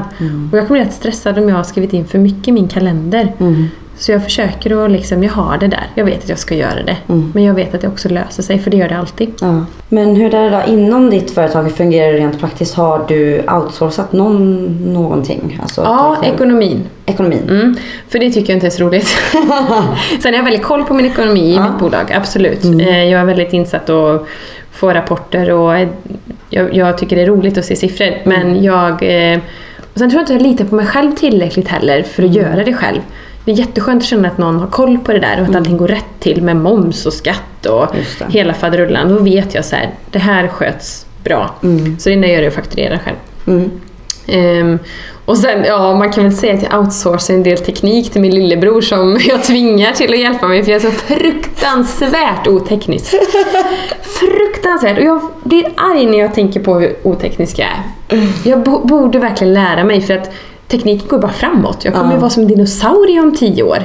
Och 0.52 0.58
jag 0.58 0.68
kommer 0.68 0.80
bli 0.82 0.90
rätt 0.90 0.94
stressad 0.96 1.38
om 1.38 1.50
jag 1.50 1.56
har 1.56 1.64
skrivit 1.64 1.94
in 1.94 2.06
för 2.06 2.18
mycket 2.20 2.48
i 2.48 2.52
min 2.52 2.68
kalender. 2.68 3.34
Mm. 3.40 3.66
Så 4.00 4.12
jag 4.12 4.24
försöker 4.24 4.86
att 4.86 4.92
liksom, 4.92 5.24
jag 5.24 5.32
har 5.32 5.58
det 5.58 5.68
där. 5.68 5.84
Jag 5.96 6.06
vet 6.06 6.24
att 6.24 6.30
jag 6.30 6.40
ska 6.40 6.56
göra 6.56 6.84
det. 6.84 6.98
Men 7.34 7.44
jag 7.44 7.54
vet 7.54 7.74
att 7.76 7.82
det 7.82 7.88
också 7.88 8.10
löser 8.10 8.44
sig, 8.44 8.60
för 8.60 8.72
det 8.72 8.78
gör 8.78 8.90
det 8.90 8.98
alltid. 8.98 9.30
Ja. 9.42 9.66
Men 9.90 10.16
hur 10.16 10.34
är 10.36 10.50
det 10.50 10.58
då 10.66 10.72
inom 10.72 11.10
ditt 11.10 11.32
företag? 11.32 11.64
Hur 11.64 11.70
fungerar 11.70 12.14
det 12.14 12.20
rent 12.20 12.40
praktiskt? 12.40 12.76
Har 12.76 13.06
du 13.08 13.42
outsourcat 13.52 14.14
någon, 14.14 14.66
någonting? 14.94 15.60
Alltså, 15.62 15.82
Ja, 15.82 16.18
ekonomin. 16.24 16.84
ekonomin. 17.06 17.50
Mm, 17.50 17.76
för 18.10 18.20
det 18.20 18.32
tycker 18.32 18.54
jag 18.54 18.58
inte 18.58 18.68
är 18.68 18.72
så 18.72 18.84
roligt. 18.84 19.08
Sen 20.22 20.34
har 20.34 20.38
jag 20.38 20.44
väldigt 20.44 20.64
koll 20.64 20.84
på 20.84 20.94
min 20.94 21.06
ekonomi 21.06 21.56
i 21.56 21.60
mitt 21.60 21.80
bolag, 21.80 22.12
absolut. 22.14 22.66
Eh, 22.66 23.04
Jag 23.04 23.22
är 23.22 23.26
väldigt 23.26 23.54
insatt 23.54 23.90
och 23.90 24.28
får 24.78 24.94
rapporter 24.94 25.52
och 25.52 25.76
eh, 25.78 25.88
jag, 26.50 26.74
jag 26.76 26.98
tycker 26.98 27.16
det 27.16 27.22
är 27.22 27.26
roligt 27.28 27.58
att 27.58 27.66
se 27.66 27.76
siffror. 27.76 28.10
Men 28.24 28.64
jag... 28.64 28.92
eh, 29.34 29.40
Och 29.94 30.00
sen 30.00 30.10
tror 30.10 30.20
jag 30.20 30.24
inte 30.24 30.34
jag 30.34 30.42
litar 30.42 30.66
på 30.66 30.76
mig 30.76 30.86
själv 30.86 31.12
tillräckligt 31.16 31.68
heller 31.68 32.04
för 32.04 32.24
att 32.24 32.34
göra 32.34 32.64
det 32.64 32.74
själv. 32.74 33.00
Det 33.46 33.52
är 33.52 33.56
jätteskönt 33.56 34.04
att 34.04 34.08
känna 34.10 34.28
att 34.28 34.38
någon 34.38 34.60
har 34.60 34.68
koll 34.68 34.98
på 35.00 35.14
det 35.14 35.20
där 35.20 35.42
och 35.42 35.50
att 35.50 35.56
allting 35.56 35.78
går 35.78 35.88
rätt 35.88 36.06
till 36.20 36.42
med 36.42 36.56
moms 36.56 37.06
och 37.06 37.14
skatt 37.14 37.66
och 37.66 37.88
det. 38.20 38.26
hela 38.30 38.54
faderullan. 38.54 39.10
Då 39.10 39.20
vet 39.20 39.56
jag 39.56 39.66
så 39.66 39.76
här, 39.76 39.90
det 40.12 40.20
här 40.20 40.48
sköts 40.48 41.06
bra. 41.24 41.56
Så 42.00 42.10
det 42.10 42.14
enda 42.16 42.28
jag 42.28 42.36
gör 42.36 42.44
är 42.44 42.48
att 42.48 42.54
fakturera 42.54 43.00
själv. 43.00 43.16
Mm. 43.48 43.72
Ehm, 44.28 44.80
och 45.28 45.38
sen, 45.38 45.64
ja, 45.66 45.96
man 45.96 46.12
kan 46.12 46.24
väl 46.24 46.34
säga 46.34 46.54
att 46.54 46.64
jag 46.64 46.80
outsourcar 46.80 47.34
en 47.34 47.44
del 47.44 47.58
teknik 47.58 48.12
till 48.12 48.22
min 48.22 48.36
lillebror 48.36 48.82
som 48.82 49.18
jag 49.28 49.44
tvingar 49.44 49.92
till 49.92 50.14
att 50.14 50.20
hjälpa 50.20 50.48
mig 50.48 50.64
för 50.64 50.72
jag 50.72 50.82
är 50.86 50.92
så 50.92 50.92
fruktansvärt 50.92 52.48
oteknisk. 52.48 53.14
fruktansvärt! 54.02 54.98
Och 54.98 55.04
jag 55.04 55.22
blir 55.44 55.66
arg 55.78 56.06
när 56.06 56.18
jag 56.18 56.34
tänker 56.34 56.60
på 56.60 56.80
hur 56.80 56.96
oteknisk 57.04 57.60
jag 57.60 57.68
är. 57.68 57.84
Jag 58.50 58.64
bo- 58.64 58.88
borde 58.88 59.20
verkligen 59.20 59.54
lära 59.54 59.84
mig 59.84 60.02
för 60.02 60.14
att 60.14 60.32
tekniken 60.68 61.08
går 61.08 61.20
bara 61.20 61.32
framåt. 61.32 61.86
Jag 61.86 61.94
kommer 61.94 62.10
Ja. 62.10 62.14
ju 62.14 62.20
vara 62.20 62.30
som 62.30 62.44
en 62.44 62.48
dinosaurie 62.50 63.20
om 63.22 63.36
tio 63.36 63.64
år. 63.64 63.80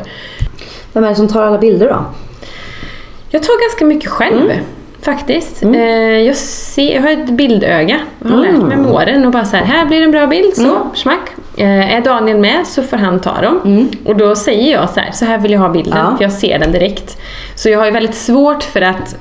Vem 0.93 1.05
är 1.05 1.09
det 1.09 1.15
som 1.15 1.29
tar 1.29 1.43
alla 1.43 1.59
bilder 1.59 1.89
då? 1.89 2.05
Jag 3.31 3.43
tar 3.43 3.69
ganska 3.69 3.85
mycket 3.85 4.11
själv. 4.11 4.45
Mm. 4.51 4.65
Faktiskt. 5.05 5.63
Eh, 5.63 5.81
jag, 6.19 6.37
ser, 6.37 6.95
jag 6.95 7.03
har 7.03 7.11
ett 7.11 7.31
bildöga. 7.31 8.01
Jag 8.23 8.31
har 8.31 8.37
lärt 8.39 8.53
mig 8.53 8.61
med 8.61 8.79
Mm. 8.79 8.91
åren 8.93 9.27
och 9.27 9.33
bara 9.33 9.45
så 9.45 9.57
här, 9.57 9.65
här 9.65 9.87
blir 9.87 10.03
en 10.03 10.11
bra 10.11 10.27
bild, 10.27 10.55
så, 10.57 10.77
smack. 10.95 11.31
Eh, 11.57 11.95
är 11.97 12.01
Daniel 12.01 12.39
med 12.39 12.67
så 12.67 12.83
får 12.83 12.97
han 12.97 13.21
ta 13.21 13.41
dem. 13.41 13.89
Och 14.05 14.17
då 14.17 14.35
säger 14.37 14.73
jag 14.73 14.91
så 14.91 15.01
här, 15.01 15.13
så 15.13 15.25
här 15.25 15.39
vill 15.39 15.53
jag 15.53 15.61
ha 15.61 15.69
bilden, 15.69 15.93
Mm. 15.93 16.07
Ja. 16.11 16.17
för 16.17 16.25
jag 16.25 16.33
ser 16.33 16.59
den 16.59 16.73
direkt. 16.73 17.19
Så 17.55 17.69
jag 17.69 17.79
har 17.79 17.87
ju 17.87 17.93
väldigt 17.93 18.15
svårt 18.15 18.63
för 18.63 18.81
att 18.81 19.17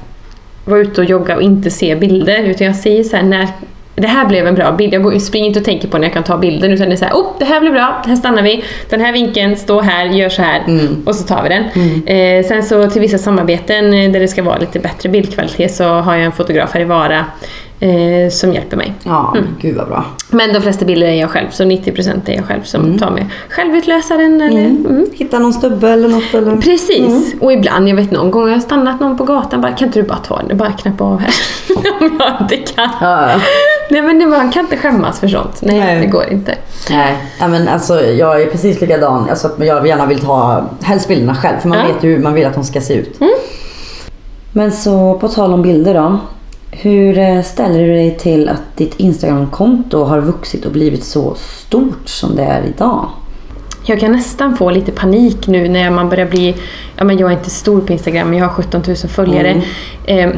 vara 0.65 0.79
ute 0.79 1.01
och 1.01 1.07
jogga 1.07 1.35
och 1.35 1.41
inte 1.41 1.69
se 1.69 1.95
bilder, 1.95 2.43
utan 2.43 2.67
jag 2.67 2.75
säger 2.75 3.03
så 3.03 3.15
här, 3.15 3.23
när 3.23 3.47
det 4.01 4.07
här 4.07 4.25
blev 4.25 4.47
en 4.47 4.55
bra 4.55 4.71
bild. 4.71 4.93
Jag 4.93 5.03
går, 5.03 5.19
springer 5.19 5.47
inte 5.47 5.59
och 5.59 5.65
tänker 5.65 5.87
på 5.87 5.97
när 5.97 6.05
jag 6.05 6.13
kan 6.13 6.23
ta 6.23 6.37
bilden 6.37 6.71
utan 6.71 6.89
det 6.89 6.95
är 6.95 6.97
så 6.97 7.05
här, 7.05 7.13
oh, 7.13 7.27
det 7.39 7.45
här 7.45 7.61
blir 7.61 7.71
bra, 7.71 8.03
här 8.07 8.15
stannar 8.15 8.43
vi. 8.43 8.63
Den 8.89 9.01
här 9.01 9.13
vinkeln, 9.13 9.57
stå 9.57 9.81
här, 9.81 10.05
gör 10.05 10.29
så 10.29 10.41
här 10.41 10.63
och 11.05 11.15
så 11.15 11.23
tar 11.23 11.43
vi 11.43 11.49
den. 11.49 11.63
Eh, 12.05 12.45
sen 12.45 12.63
så 12.63 12.89
till 12.89 13.01
vissa 13.01 13.17
samarbeten 13.17 13.93
eh, 13.93 14.11
där 14.11 14.19
det 14.19 14.27
ska 14.27 14.43
vara 14.43 14.57
lite 14.57 14.79
bättre 14.79 15.09
bildkvalitet 15.09 15.75
så 15.75 15.83
har 15.83 16.15
jag 16.15 16.25
en 16.25 16.31
fotograf 16.31 16.73
här 16.73 16.81
i 16.81 16.83
Vara 16.83 17.25
eh, 17.81 18.29
som 18.29 18.53
hjälper 18.53 18.77
mig. 18.77 18.93
Ja, 19.03 19.35
gud 19.59 19.75
vad 19.75 19.87
bra. 19.87 20.05
Men 20.29 20.53
de 20.53 20.61
flesta 20.61 20.85
bilder 20.85 21.07
är 21.07 21.13
jag 21.13 21.29
själv, 21.29 21.49
så 21.49 21.63
90% 21.63 22.29
är 22.29 22.35
jag 22.35 22.45
själv 22.45 22.63
som 22.63 22.99
tar 22.99 23.11
med 23.11 23.25
självutlösaren 23.49 24.41
eller 24.41 24.65
mm. 24.65 25.05
Hitta 25.13 25.39
någon 25.39 25.53
stubbe 25.53 25.89
eller 25.89 26.07
något 26.07 26.33
eller? 26.33 26.57
Precis, 26.57 27.33
och 27.39 27.53
ibland, 27.53 27.89
jag 27.89 27.95
vet 27.95 28.11
någon 28.11 28.31
gång 28.31 28.43
har 28.43 28.49
jag 28.49 28.61
stannat 28.61 28.99
någon 28.99 29.17
på 29.17 29.23
gatan 29.23 29.61
bara 29.61 29.71
kan 29.71 29.87
inte 29.87 30.01
du 30.01 30.07
bara 30.07 30.17
ta 30.17 30.41
den, 30.47 30.57
bara 30.57 30.71
knappa 30.71 31.03
av 31.03 31.19
här. 31.19 31.33
Om 31.99 32.19
jag 32.19 32.41
inte 32.41 32.57
kan. 32.57 32.89
Ja. 33.01 33.39
Nej 33.89 34.01
men 34.01 34.19
det, 34.19 34.51
kan 34.53 34.63
inte 34.63 34.77
skämmas 34.77 35.19
för 35.19 35.27
sånt. 35.27 35.61
Nej, 35.61 35.79
Nej. 35.79 36.01
det 36.01 36.07
går 36.07 36.29
inte. 36.31 36.55
Nej, 36.89 37.17
ja, 37.39 37.47
men 37.47 37.67
alltså, 37.67 38.01
jag 38.05 38.41
är 38.41 38.45
precis 38.45 38.81
likadan. 38.81 39.29
Alltså, 39.29 39.47
att 39.47 39.65
jag 39.65 39.87
gärna 39.87 40.05
vill 40.05 40.19
ta 40.19 40.65
helst 40.81 41.07
bilderna 41.07 41.35
själv 41.35 41.57
för 41.59 41.69
man 41.69 41.77
Ja. 41.77 41.93
vet 41.93 42.03
ju 42.03 42.15
hur 42.15 42.23
man 42.23 42.33
vill 42.33 42.45
att 42.45 42.53
de 42.53 42.63
ska 42.63 42.81
se 42.81 42.93
ut. 42.93 43.21
Mm. 43.21 43.33
Men 44.53 44.71
så 44.71 45.19
på 45.19 45.27
tal 45.27 45.53
om 45.53 45.61
bilder 45.61 45.93
då. 45.93 46.19
Hur 46.71 47.17
eh, 47.17 47.41
ställer 47.41 47.79
du 47.79 47.93
dig 47.93 48.17
till 48.17 48.49
att 48.49 48.77
ditt 48.77 48.95
Instagramkonto 48.95 50.03
har 50.03 50.21
vuxit 50.21 50.65
och 50.65 50.71
blivit 50.71 51.03
så 51.03 51.35
stort 51.35 52.09
som 52.09 52.35
det 52.35 52.43
är 52.43 52.63
idag? 52.63 53.09
Jag 53.85 53.99
kan 53.99 54.11
nästan 54.11 54.57
få 54.57 54.69
lite 54.69 54.91
panik 54.91 55.47
nu 55.47 55.69
när 55.69 55.89
man 55.89 56.09
börjar 56.09 56.25
bli... 56.25 56.55
Ja, 56.95 57.03
men 57.03 57.17
jag 57.17 57.31
är 57.31 57.37
inte 57.37 57.49
stor 57.49 57.81
på 57.81 57.93
Instagram, 57.93 58.29
men 58.29 58.39
jag 58.39 58.45
har 58.45 58.53
17 58.53 58.83
000 58.87 58.95
följare. 58.95 59.61
Eh, 60.05 60.29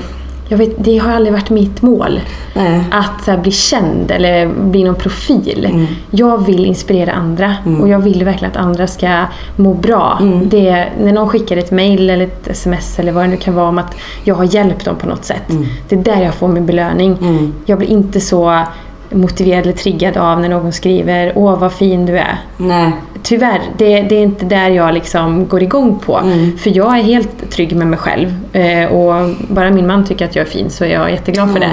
jag 0.54 0.58
vet, 0.58 0.84
det 0.84 0.98
har 0.98 1.12
aldrig 1.12 1.34
varit 1.34 1.50
mitt 1.50 1.82
mål. 1.82 2.20
Nej. 2.54 2.84
Att 2.92 3.28
här, 3.28 3.38
bli 3.38 3.52
känd 3.52 4.12
eller 4.12 4.48
bli 4.48 4.84
någon 4.84 4.96
profil. 4.96 5.66
Mm. 5.66 5.86
Jag 6.12 6.46
vill 6.46 6.66
inspirera 6.66 7.12
andra 7.12 7.56
och 7.82 7.90
jag 7.90 8.00
vill 8.00 8.24
verkligen 8.24 8.52
att 8.52 8.58
andra 8.58 8.88
ska 8.88 9.26
må 9.56 9.74
bra. 9.74 10.18
Mm. 10.22 10.50
Det, 10.50 10.88
när 11.00 11.12
någon 11.12 11.30
skickar 11.30 11.58
ett 11.58 11.72
mail 11.72 12.10
eller 12.10 12.26
ett 12.26 12.48
sms 12.48 13.00
eller 13.00 13.12
vad 13.12 13.24
det 13.24 13.28
nu 13.28 13.38
kan 13.38 13.56
vara 13.56 13.68
om 13.68 13.78
att 13.78 13.96
jag 14.24 14.36
har 14.36 14.44
hjälpt 14.56 14.86
dem 14.86 14.96
på 14.96 15.08
något 15.08 15.26
sätt. 15.26 15.50
Mm. 15.50 15.66
Det 15.90 15.96
är 15.96 16.00
där 16.00 16.24
jag 16.24 16.34
får 16.34 16.48
min 16.48 16.66
belöning. 16.66 17.18
Jag 17.66 17.78
blir 17.78 17.90
inte 17.90 18.22
så 18.22 18.64
motiverad 19.10 19.64
eller 19.64 19.74
triggad 19.74 20.18
av 20.18 20.40
när 20.40 20.50
någon 20.50 20.72
skriver 20.72 21.34
Åh 21.36 21.60
vad 21.60 21.74
fin 21.74 22.06
du 22.06 22.18
är. 22.18 22.38
Nej. 22.58 22.92
Tyvärr, 23.24 23.62
det, 23.78 24.02
det 24.02 24.16
är 24.16 24.24
inte 24.24 24.46
där 24.46 24.70
jag 24.70 24.94
liksom 24.94 25.48
går 25.48 25.64
igång 25.64 26.00
på. 26.00 26.18
Mm. 26.18 26.58
För 26.58 26.78
jag 26.78 27.00
är 27.00 27.04
helt 27.04 27.52
trygg 27.52 27.76
med 27.76 27.88
mig 27.88 28.00
själv. 28.00 28.36
Eh, 28.54 28.92
och 28.92 29.30
bara 29.48 29.72
min 29.72 29.88
man 29.88 30.06
tycker 30.06 30.26
att 30.26 30.36
jag 30.36 30.46
är 30.46 30.50
fin 30.50 30.70
så 30.70 30.84
är 30.84 30.94
jag 30.94 31.12
jätteglad 31.12 31.52
för 31.52 31.60
det. 31.60 31.72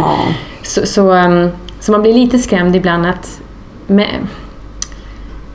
Så, 0.63 0.87
så, 0.87 1.13
um, 1.13 1.49
så 1.81 1.93
man 1.93 2.03
blir 2.03 2.15
lite 2.15 2.39
skrämd 2.39 2.77
ibland 2.77 3.07
att 3.07 3.41
med, 3.87 4.27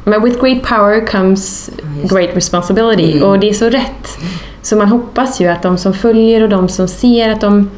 men 0.04 0.24
with 0.24 0.42
great 0.42 0.64
power 0.64 1.08
comes 1.08 1.70
great 2.04 2.30
responsibility. 2.36 3.12
Mm. 3.12 3.30
Och 3.30 3.40
det 3.40 3.50
är 3.50 3.54
så 3.54 3.70
rätt. 3.70 4.18
Så 4.62 4.76
man 4.76 4.88
hoppas 4.88 5.42
ju 5.42 5.48
att 5.48 5.62
de 5.62 5.78
som 5.78 5.94
följer 5.94 6.44
och 6.44 6.50
de 6.50 6.70
som 6.70 6.88
ser 6.88 7.30
att 7.30 7.42
de 7.42 7.70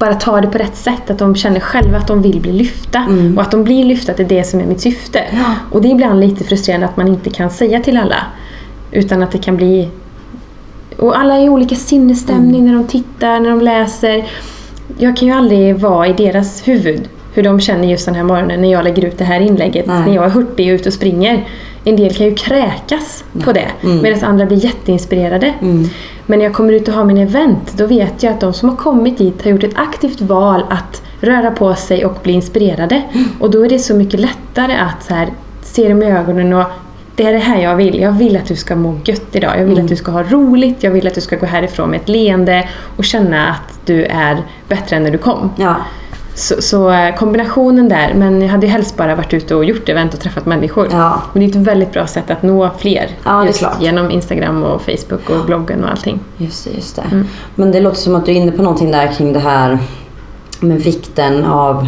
bara 0.00 0.14
tar 0.14 0.40
det 0.40 0.46
på 0.48 0.58
rätt 0.58 0.76
sätt. 0.76 1.10
Att 1.10 1.18
de 1.18 1.34
känner 1.36 1.60
själva 1.60 1.98
att 1.98 2.06
de 2.06 2.22
vill 2.22 2.40
bli 2.40 2.52
lyfta. 2.52 2.98
Mm. 2.98 3.36
Och 3.38 3.42
att 3.42 3.50
de 3.50 3.64
blir 3.64 3.84
lyfta, 3.84 4.12
det 4.16 4.22
är 4.22 4.28
det 4.28 4.44
som 4.44 4.60
är 4.60 4.64
mitt 4.64 4.80
syfte. 4.80 5.24
Ja. 5.32 5.54
Och 5.70 5.82
det 5.82 5.88
är 5.88 5.92
ibland 5.92 6.20
lite 6.20 6.44
frustrerande 6.44 6.86
att 6.86 6.96
man 6.96 7.08
inte 7.08 7.30
kan 7.30 7.50
säga 7.50 7.80
till 7.80 7.96
alla. 7.96 8.16
Utan 8.90 9.22
att 9.22 9.32
det 9.32 9.38
kan 9.38 9.56
bli... 9.56 9.88
Och 10.96 11.18
alla 11.18 11.34
är 11.34 11.44
i 11.44 11.48
olika 11.48 11.74
sinnesstämning 11.76 12.60
Mm. 12.60 12.66
när 12.72 12.74
de 12.74 12.86
tittar, 12.88 13.40
när 13.40 13.50
de 13.50 13.60
läser. 13.60 14.24
Jag 14.98 15.16
kan 15.16 15.28
ju 15.28 15.34
aldrig 15.34 15.76
vara 15.76 16.06
i 16.06 16.12
deras 16.12 16.68
huvud. 16.68 17.08
Hur 17.34 17.42
de 17.42 17.60
känner 17.60 17.88
just 17.88 18.06
den 18.06 18.14
här 18.14 18.22
morgonen 18.24 18.60
när 18.62 18.72
jag 18.72 18.84
lägger 18.84 19.04
ut 19.04 19.18
det 19.18 19.24
här 19.24 19.40
inlägget. 19.40 19.86
Nej. 19.86 20.00
När 20.06 20.14
jag 20.14 20.24
är 20.24 20.28
hurtig 20.30 20.70
och 20.72 20.74
ute 20.74 20.88
och 20.88 20.92
springer. 20.92 21.48
En 21.84 21.96
del 21.96 22.14
kan 22.14 22.26
ju 22.26 22.34
kräkas 22.34 23.24
på 23.44 23.52
det. 23.52 23.66
Mm. 23.82 24.02
Medan 24.02 24.24
andra 24.24 24.46
blir 24.46 24.64
jätteinspirerade. 24.64 25.54
Mm. 25.62 25.88
Men 26.30 26.38
när 26.38 26.46
jag 26.46 26.54
kommer 26.54 26.72
ut 26.72 26.88
och 26.88 26.94
har 26.94 27.04
min 27.04 27.18
event, 27.18 27.72
då 27.76 27.86
vet 27.86 28.22
jag 28.22 28.32
att 28.32 28.40
de 28.40 28.52
som 28.52 28.68
har 28.68 28.76
kommit 28.76 29.18
dit 29.18 29.44
har 29.44 29.50
gjort 29.50 29.64
ett 29.64 29.76
aktivt 29.78 30.20
val 30.20 30.64
att 30.70 31.02
röra 31.20 31.50
på 31.50 31.74
sig 31.74 32.04
och 32.04 32.18
bli 32.22 32.32
inspirerade. 32.32 33.02
Och 33.40 33.50
då 33.50 33.64
är 33.64 33.68
det 33.68 33.78
så 33.78 33.94
mycket 33.94 34.20
lättare 34.20 34.74
att 34.74 35.04
så 35.04 35.14
här, 35.14 35.28
se 35.62 35.88
dem 35.88 36.02
i 36.02 36.06
ögonen 36.06 36.52
och 36.52 36.64
det 37.16 37.24
är 37.24 37.32
det 37.32 37.38
här 37.38 37.62
jag 37.62 37.76
vill. 37.76 38.00
Jag 38.00 38.12
vill 38.12 38.36
att 38.36 38.46
du 38.46 38.56
ska 38.56 38.76
må 38.76 38.98
gött 39.04 39.36
idag. 39.36 39.58
Jag 39.58 39.64
vill 39.64 39.80
att 39.80 39.88
du 39.88 39.96
ska 39.96 40.12
ha 40.12 40.22
roligt. 40.22 40.82
Jag 40.82 40.90
vill 40.90 41.06
att 41.06 41.14
du 41.14 41.20
ska 41.20 41.36
gå 41.36 41.46
härifrån 41.46 41.90
med 41.90 42.00
ett 42.00 42.08
leende 42.08 42.68
och 42.96 43.04
känna 43.04 43.48
att 43.48 43.80
du 43.86 44.04
är 44.04 44.42
bättre 44.68 44.96
än 44.96 45.02
när 45.02 45.10
du 45.10 45.18
kom. 45.18 45.50
Ja. 45.56 45.76
Så, 46.40 46.62
så 46.62 46.90
eh, 46.90 47.14
kombinationen 47.14 47.88
där, 47.88 48.14
men 48.14 48.42
jag 48.42 48.48
hade 48.48 48.66
ju 48.66 48.72
helst 48.72 48.96
bara 48.96 49.14
varit 49.14 49.34
ute 49.34 49.54
och 49.54 49.64
gjort 49.64 49.88
event 49.88 50.14
och 50.14 50.20
träffat 50.20 50.46
människor. 50.46 50.88
Ja. 50.90 51.22
Men 51.32 51.40
det 51.40 51.46
är 51.56 51.60
ett 51.60 51.66
väldigt 51.66 51.92
bra 51.92 52.06
sätt 52.06 52.30
att 52.30 52.42
nå 52.42 52.70
fler. 52.78 53.08
Ja, 53.24 53.46
just 53.46 53.64
genom 53.80 54.10
Instagram 54.10 54.62
och 54.62 54.82
Facebook 54.82 55.30
och 55.30 55.46
bloggen 55.46 55.84
och 55.84 55.90
allting. 55.90 56.20
Just 56.36 56.64
det, 56.64 56.70
just 56.70 56.96
det. 56.96 57.02
Mm. 57.02 57.26
Men 57.54 57.72
det 57.72 57.80
låter 57.80 57.96
som 57.96 58.14
att 58.14 58.26
du 58.26 58.32
är 58.32 58.36
inne 58.36 58.52
på 58.52 58.62
någonting 58.62 58.90
där 58.90 59.06
kring 59.06 59.32
det 59.32 59.38
här 59.38 59.78
med 60.60 60.80
vikten 60.80 61.44
av 61.44 61.86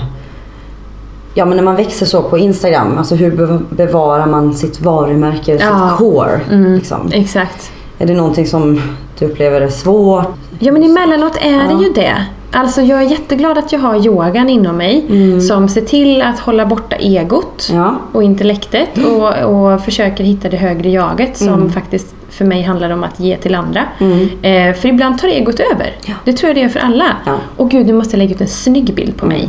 Ja 1.34 1.44
men 1.44 1.56
när 1.56 1.64
man 1.64 1.76
växer 1.76 2.06
så 2.06 2.22
på 2.22 2.38
Instagram, 2.38 2.98
alltså 2.98 3.14
hur 3.14 3.30
be- 3.36 3.60
bevarar 3.70 4.26
man 4.26 4.54
sitt 4.54 4.80
varumärke, 4.80 5.52
Ja. 5.60 5.88
sitt 5.88 5.98
core? 5.98 6.40
Mm. 6.50 6.72
Liksom? 6.74 7.10
Exakt. 7.12 7.72
Är 7.98 8.06
det 8.06 8.14
någonting 8.14 8.46
som 8.46 8.82
du 9.18 9.26
upplever 9.26 9.60
är 9.60 9.68
svårt? 9.68 10.26
Ja 10.58 10.72
men 10.72 10.82
emellanåt 10.82 11.36
är 11.40 11.52
Ja. 11.70 11.76
det 11.76 11.84
ju 11.84 11.92
det. 11.92 12.26
Alltså 12.54 12.82
jag 12.82 12.98
är 13.02 13.10
jätteglad 13.10 13.58
att 13.58 13.72
jag 13.72 13.80
har 13.80 14.06
yogan 14.06 14.48
inom 14.48 14.76
mig 14.76 15.04
som 15.48 15.68
ser 15.68 15.80
till 15.80 16.22
att 16.22 16.38
hålla 16.38 16.66
borta 16.66 16.96
egot 16.96 17.68
Mm. 17.70 17.82
Ja. 17.82 17.94
och 18.12 18.22
intellektet 18.22 18.88
och, 18.98 19.44
och 19.44 19.80
försöker 19.84 20.24
hitta 20.24 20.48
det 20.48 20.56
högre 20.56 20.90
jaget 20.90 21.36
som 21.36 21.70
faktiskt 21.70 22.14
för 22.30 22.44
mig 22.44 22.62
handlar 22.62 22.90
om 22.90 23.04
att 23.04 23.20
ge 23.20 23.36
till 23.36 23.54
andra. 23.54 23.84
Mm. 24.00 24.28
Eh, 24.42 24.74
för 24.76 24.88
ibland 24.88 25.18
tar 25.18 25.28
egot 25.28 25.60
över. 25.60 25.92
Ja. 26.06 26.14
Det 26.24 26.32
tror 26.32 26.48
jag 26.48 26.56
det 26.56 26.60
gör 26.60 26.68
för 26.68 26.80
alla. 26.80 27.06
Ja. 27.26 27.32
Och 27.56 27.70
gud, 27.70 27.86
nu 27.86 27.92
måste 27.92 28.12
jag 28.16 28.18
lägga 28.18 28.34
ut 28.34 28.40
en 28.40 28.48
snygg 28.48 28.94
bild 28.94 29.16
på 29.16 29.26
mig. 29.26 29.48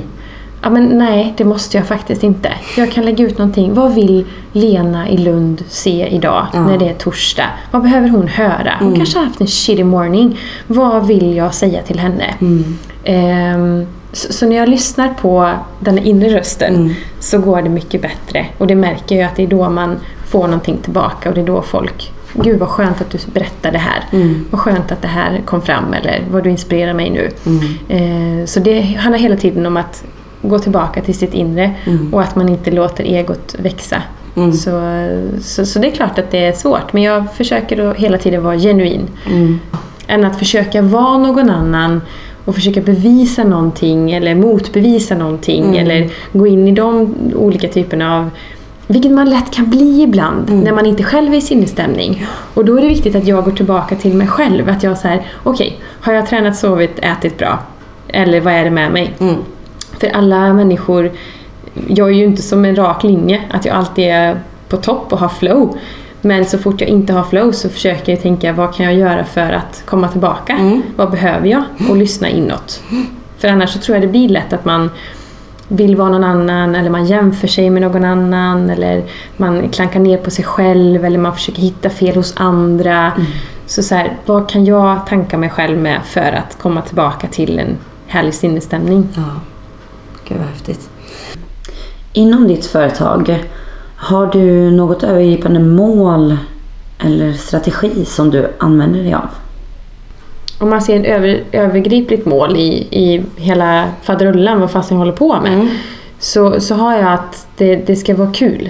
Ja, 0.64 0.70
men 0.70 0.86
nej, 0.98 1.34
det 1.38 1.46
måste 1.46 1.78
jag 1.78 1.88
faktiskt 1.88 2.24
inte. 2.24 2.52
Jag 2.78 2.92
kan 2.92 3.06
lägga 3.06 3.26
ut 3.26 3.38
någonting. 3.38 3.74
Vad 3.74 3.94
vill 3.94 4.26
Lena 4.52 5.10
i 5.10 5.18
Lund 5.18 5.64
se 5.68 6.08
idag 6.08 6.48
Ja. 6.54 6.68
när 6.68 6.78
det 6.78 6.90
är 6.90 6.94
torsdag? 6.94 7.50
Vad 7.72 7.82
behöver 7.82 8.10
hon 8.10 8.28
höra? 8.28 8.74
Hon 8.80 8.96
kanske 8.96 9.18
har 9.20 9.26
haft 9.26 9.42
en 9.42 9.48
shitty 9.48 9.84
morning. 9.84 10.40
Vad 10.68 11.08
vill 11.08 11.36
jag 11.36 11.54
säga 11.54 11.82
till 11.82 12.00
henne? 12.00 12.26
Ehm, 13.04 13.86
så, 14.12 14.34
så 14.34 14.46
när 14.46 14.56
jag 14.56 14.70
lyssnar 14.70 15.14
på 15.14 15.52
den 15.80 15.98
inre 16.00 16.30
rösten 16.38 16.96
så 17.20 17.40
går 17.40 17.62
det 17.62 17.70
mycket 17.70 18.02
bättre. 18.02 18.46
Och 18.58 18.68
det 18.68 18.76
märker 18.76 19.16
jag 19.16 19.26
att 19.26 19.36
det 19.36 19.44
är 19.44 19.48
då 19.48 19.70
man 19.70 19.98
får 20.28 20.44
någonting 20.44 20.78
tillbaka 20.78 21.30
och 21.30 21.36
det 21.36 21.42
är 21.42 21.46
då 21.46 21.62
folk 21.62 22.12
Gud 22.34 22.60
vad 22.60 22.70
skönt 22.70 23.02
att 23.02 23.10
du 23.10 23.18
berättar 23.34 23.72
det 23.72 23.78
här. 23.78 24.04
Vad 24.50 24.62
skönt 24.62 24.92
att 24.92 25.02
det 25.02 25.08
här 25.08 25.42
kom 25.46 25.62
fram 25.62 25.94
eller 25.94 26.22
vad 26.32 26.44
du 26.44 26.50
inspirerar 26.50 26.94
mig 26.94 27.10
nu. 27.10 27.30
Eh, 27.90 28.46
så 28.46 28.60
det 28.60 28.82
handlar 28.82 29.20
hela 29.20 29.36
tiden 29.36 29.66
om 29.66 29.78
att 29.78 30.04
gå 30.44 30.60
tillbaka 30.60 31.02
till 31.02 31.16
sitt 31.18 31.34
inre 31.34 31.72
och 32.12 32.22
att 32.22 32.36
man 32.36 32.50
inte 32.50 32.72
låter 32.72 33.04
egot 33.04 33.56
växa. 33.60 34.02
Så, 34.54 34.82
så, 35.42 35.66
så 35.66 35.80
det 35.80 35.88
är 35.88 35.92
klart 35.92 36.20
att 36.20 36.32
det 36.32 36.46
är 36.46 36.52
svårt 36.54 36.94
men 36.94 37.04
jag 37.04 37.34
försöker 37.34 37.90
att 37.90 37.98
hela 37.98 38.18
tiden 38.18 38.44
vara 38.44 38.58
genuin. 38.58 39.08
Än 40.08 40.26
att 40.26 40.40
försöka 40.40 40.82
vara 40.82 41.18
någon 41.18 41.50
annan 41.50 42.02
och 42.46 42.56
försöka 42.56 42.82
bevisa 42.82 43.44
någonting 43.44 44.12
eller 44.12 44.36
motbevisa 44.36 45.16
någonting 45.16 45.78
eller 45.78 46.10
gå 46.32 46.48
in 46.48 46.68
i 46.68 46.72
de 46.72 47.16
olika 47.36 47.68
typerna 47.68 48.18
av 48.18 48.30
vilket 48.88 49.12
man 49.12 49.30
lätt 49.30 49.52
kan 49.52 49.70
bli 49.70 50.02
ibland 50.02 50.50
när 50.64 50.72
man 50.72 50.86
inte 50.86 51.04
själv 51.04 51.34
är 51.34 51.38
i 51.38 51.42
sinnesstämning. 51.42 52.26
Och 52.54 52.66
då 52.66 52.78
är 52.78 52.82
det 52.82 52.88
viktigt 52.88 53.16
att 53.16 53.28
jag 53.28 53.44
går 53.44 53.52
tillbaka 53.52 53.96
till 53.96 54.14
mig 54.14 54.28
själv. 54.28 54.70
Att 54.70 54.84
jag 54.84 54.98
säger, 54.98 55.26
okej, 55.44 55.80
har 56.02 56.14
jag 56.14 56.28
tränat, 56.28 56.56
sovit, 56.56 57.00
ätit 57.00 57.38
bra? 57.38 57.60
Eller 58.08 58.42
vad 58.42 58.54
är 58.54 58.64
det 58.64 58.72
med 58.72 58.92
mig? 58.92 59.14
För 60.04 60.10
alla 60.10 60.54
människor, 60.54 61.12
jag 61.88 62.10
är 62.10 62.14
ju 62.14 62.24
inte 62.24 62.42
som 62.42 62.66
en 62.66 62.76
rak 62.76 63.04
linje, 63.04 63.42
att 63.52 63.66
jag 63.66 63.76
alltid 63.76 64.06
är 64.06 64.40
på 64.70 64.78
topp 64.78 65.14
och 65.14 65.20
har 65.20 65.30
flow. 65.30 65.78
Men 66.22 66.46
så 66.46 66.58
fort 66.58 66.82
jag 66.82 66.90
inte 66.90 67.14
har 67.14 67.24
flow 67.24 67.52
så 67.52 67.70
försöker 67.70 68.12
jag 68.12 68.22
tänka, 68.22 68.54
vad 68.54 68.76
kan 68.76 68.86
jag 68.86 68.96
göra 68.96 69.24
för 69.24 69.52
att 69.52 69.84
komma 69.86 70.08
tillbaka? 70.08 70.82
Vad 70.96 71.12
behöver 71.12 71.48
jag? 71.48 71.64
Och 71.90 71.98
lyssna 71.98 72.30
inåt. 72.30 72.84
För 73.38 73.48
annars 73.48 73.70
så 73.70 73.80
tror 73.80 73.96
jag 73.96 74.04
det 74.04 74.08
blir 74.08 74.30
lätt 74.30 74.54
att 74.54 74.66
man 74.66 74.90
vill 75.68 75.96
vara 75.96 76.10
någon 76.10 76.24
annan 76.24 76.76
eller 76.76 76.90
man 76.90 77.06
jämför 77.06 77.48
sig 77.48 77.70
med 77.70 77.82
någon 77.82 78.06
annan 78.06 78.70
eller 78.70 79.04
man 79.38 79.70
klankar 79.70 80.00
ner 80.00 80.18
på 80.18 80.32
sig 80.32 80.46
själv 80.46 81.06
eller 81.06 81.18
man 81.20 81.34
försöker 81.34 81.62
hitta 81.62 81.90
fel 81.90 82.16
hos 82.16 82.34
andra. 82.38 83.12
Så, 83.66 83.84
så 83.84 83.96
här, 83.96 84.14
vad 84.26 84.50
kan 84.50 84.66
jag 84.66 85.08
tanka 85.08 85.38
mig 85.38 85.50
själv 85.50 85.78
med 85.78 86.02
för 86.06 86.32
att 86.32 86.58
komma 86.62 86.82
tillbaka 86.82 87.28
till 87.28 87.60
en 87.60 87.78
härlig 88.08 88.34
sinnesstämning? 88.34 89.10
Ja. 89.16 89.53
Gud 90.34 90.42
vad 90.42 90.50
häftigt. 90.50 90.90
Inom 92.14 92.48
ditt 92.48 92.66
företag, 92.66 93.44
har 93.96 94.28
du 94.28 94.72
något 94.72 95.04
övergripande 95.04 95.60
mål 95.60 96.38
eller 97.00 97.34
strategi 97.34 98.06
som 98.06 98.30
du 98.30 98.48
använder 98.58 99.04
dig 99.04 99.14
av? 99.14 99.28
Om 100.60 100.70
man 100.70 100.82
ser 100.82 101.00
ett 101.00 101.06
över, 101.06 101.44
övergripligt 101.52 102.26
mål 102.26 102.56
i, 102.56 102.88
i 102.92 103.24
hela 103.36 103.90
faderullan, 104.02 104.60
vad 104.60 104.72
fasen 104.72 104.98
jag 104.98 105.00
håller 105.00 105.18
på 105.18 105.42
med, 105.42 105.68
så, 106.20 106.60
så 106.62 106.76
har 106.76 106.94
jag 106.96 107.14
att 107.14 107.48
det, 107.58 107.76
det 107.76 107.96
ska 107.96 108.16
vara 108.16 108.32
kul. 108.32 108.70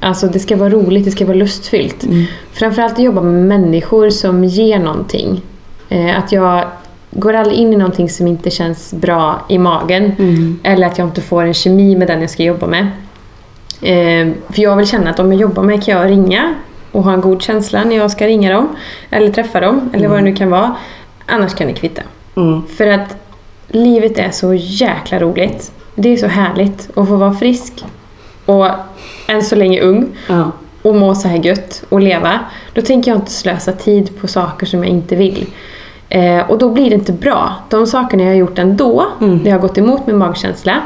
Alltså 0.00 0.26
det 0.26 0.38
ska 0.38 0.56
vara 0.56 0.70
roligt, 0.70 1.04
det 1.04 1.10
ska 1.10 1.26
vara 1.26 1.36
lustfyllt. 1.36 2.04
Framförallt 2.52 2.92
att 2.92 2.98
jobba 2.98 3.20
med 3.20 3.44
människor 3.44 4.10
som 4.10 4.44
ger 4.44 4.78
någonting. 4.78 5.42
Eh, 5.88 6.18
att 6.18 6.32
jag 6.32 6.64
går 7.12 7.34
aldrig 7.34 7.58
in 7.58 7.72
i 7.72 7.76
någonting 7.76 8.08
som 8.10 8.26
inte 8.26 8.50
känns 8.50 8.92
bra 8.92 9.40
i 9.48 9.58
magen. 9.58 10.12
Eller 10.62 10.86
att 10.86 10.98
jag 10.98 11.08
inte 11.08 11.20
får 11.20 11.42
en 11.42 11.54
kemi 11.54 11.96
med 11.96 12.08
den 12.08 12.20
jag 12.20 12.30
ska 12.30 12.42
jobba 12.42 12.66
med. 12.66 12.86
Eh, 13.82 14.32
för 14.52 14.62
jag 14.62 14.76
vill 14.76 14.86
känna 14.86 15.10
att 15.10 15.18
om 15.20 15.32
jag 15.32 15.40
jobbar 15.40 15.62
med 15.62 15.84
kan 15.84 15.94
jag 15.96 16.10
ringa 16.10 16.54
och 16.92 17.02
ha 17.04 17.12
en 17.12 17.20
god 17.20 17.42
känsla 17.42 17.84
när 17.84 17.96
jag 17.96 18.10
ska 18.10 18.26
ringa 18.26 18.52
dem. 18.52 18.68
Eller 19.10 19.32
träffa 19.32 19.60
dem, 19.60 19.90
eller 19.92 20.08
vad 20.08 20.18
det 20.18 20.22
nu 20.22 20.34
kan 20.36 20.50
vara. 20.50 20.74
Annars 21.26 21.54
kan 21.54 21.66
det 21.66 21.72
kvitta. 21.72 22.02
Mm. 22.36 22.62
För 22.66 22.86
att 22.86 23.16
livet 23.68 24.18
är 24.18 24.30
så 24.30 24.54
jäkla 24.54 25.18
roligt. 25.18 25.72
Det 25.94 26.08
är 26.08 26.16
så 26.16 26.26
härligt 26.26 26.90
att 26.98 27.08
få 27.08 27.16
vara 27.16 27.34
frisk 27.34 27.84
och 28.46 28.66
än 29.26 29.42
så 29.42 29.56
länge 29.56 29.80
ung 29.80 30.08
Ja. 30.28 30.50
och 30.82 30.94
må 30.94 31.14
så 31.14 31.28
här 31.28 31.36
gött 31.36 31.84
och 31.88 32.00
leva. 32.00 32.40
Då 32.74 32.82
tänker 32.82 33.10
jag 33.10 33.18
inte 33.18 33.30
slösa 33.30 33.72
tid 33.72 34.20
på 34.20 34.28
saker 34.28 34.66
som 34.66 34.84
jag 34.84 34.88
inte 34.88 35.16
vill. 35.16 35.46
Eh, 36.14 36.50
och 36.50 36.58
då 36.58 36.68
blir 36.68 36.90
det 36.90 36.94
inte 36.94 37.12
bra. 37.12 37.54
De 37.68 37.86
sakerna 37.86 38.22
jag 38.22 38.30
har 38.30 38.36
gjort 38.36 38.58
ändå, 38.58 39.06
det 39.44 39.50
har 39.50 39.58
gått 39.58 39.78
emot 39.78 40.06
min 40.06 40.18
magkänsla, 40.18 40.80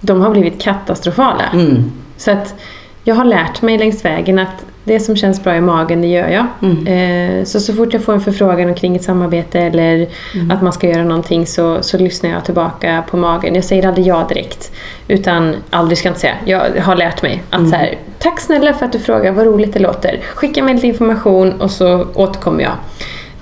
de 0.00 0.20
har 0.20 0.30
blivit 0.30 0.62
katastrofala. 0.62 1.44
Mm. 1.52 1.92
Så 2.16 2.30
att 2.30 2.54
jag 3.04 3.14
har 3.14 3.24
lärt 3.24 3.62
mig 3.62 3.78
längs 3.78 4.04
vägen 4.04 4.38
att 4.38 4.64
det 4.84 5.00
som 5.00 5.16
känns 5.16 5.44
bra 5.44 5.56
i 5.56 5.60
magen, 5.60 6.00
det 6.00 6.06
gör 6.06 6.28
jag. 6.28 6.46
Eh, 6.88 7.44
så 7.44 7.60
så 7.60 7.72
fort 7.72 7.92
jag 7.92 8.04
får 8.04 8.12
en 8.12 8.20
förfrågan 8.20 8.74
kring 8.74 8.96
ett 8.96 9.04
samarbete 9.04 9.60
eller 9.60 10.08
att 10.50 10.62
man 10.62 10.72
ska 10.72 10.88
göra 10.88 11.04
någonting 11.04 11.46
så, 11.46 11.82
så 11.82 11.98
lyssnar 11.98 12.30
jag 12.30 12.44
tillbaka 12.44 13.04
på 13.10 13.16
magen. 13.16 13.54
Jag 13.54 13.64
säger 13.64 13.88
aldrig 13.88 14.06
ja 14.06 14.26
direkt. 14.28 14.72
Utan 15.08 15.54
aldrig 15.70 15.98
ska 15.98 16.08
jag 16.08 16.10
inte 16.10 16.20
säga. 16.20 16.36
Jag 16.44 16.82
har 16.82 16.96
lärt 16.96 17.22
mig 17.22 17.42
att 17.50 17.68
så 17.68 17.76
här, 17.76 17.98
tack 18.18 18.40
snälla 18.40 18.72
för 18.72 18.86
att 18.86 18.92
du 18.92 18.98
frågar, 18.98 19.32
vad 19.32 19.46
roligt 19.46 19.72
det 19.72 19.80
låter. 19.80 20.20
Skicka 20.34 20.62
mig 20.62 20.74
lite 20.74 20.86
information 20.86 21.60
och 21.60 21.70
så 21.70 22.06
återkommer 22.14 22.62
jag. 22.62 22.72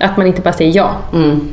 Att 0.01 0.17
man 0.17 0.27
inte 0.27 0.41
bara 0.41 0.53
säger 0.53 0.75
ja. 0.75 0.97
Mm. 1.13 1.47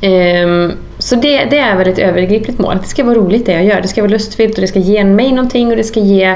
Ehm, 0.00 0.72
så 0.98 1.16
det, 1.16 1.44
det 1.44 1.58
är 1.58 1.76
väl 1.76 1.88
ett 1.88 1.98
övergripligt 1.98 2.58
mål. 2.58 2.78
Det 2.82 2.88
ska 2.88 3.04
vara 3.04 3.14
roligt 3.14 3.46
det 3.46 3.52
jag 3.52 3.64
gör. 3.64 3.80
Det 3.80 3.88
ska 3.88 4.02
vara 4.02 4.10
lustfyllt 4.10 4.54
och 4.54 4.60
det 4.60 4.66
ska 4.66 4.78
ge 4.78 5.04
mig 5.04 5.32
någonting 5.32 5.70
och 5.70 5.76
det 5.76 5.84
ska 5.84 6.00
ge 6.00 6.34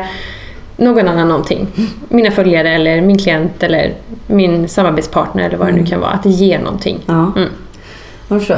någon 0.77 1.09
annan 1.09 1.29
någonting. 1.29 1.67
Mina 2.09 2.31
följare 2.31 2.71
eller 2.71 3.01
min 3.01 3.19
klient 3.19 3.63
eller 3.63 3.95
min 4.27 4.69
samarbetspartner 4.69 5.45
eller 5.45 5.59
vad 5.59 5.69
det 5.69 5.73
nu 5.73 5.87
kan 5.87 6.01
vara. 6.01 6.11
Att 6.11 6.23
det 6.23 6.29
ger 6.29 6.59
någonting. 6.59 6.99
Ja. 7.07 7.33
Mm. 7.37 7.49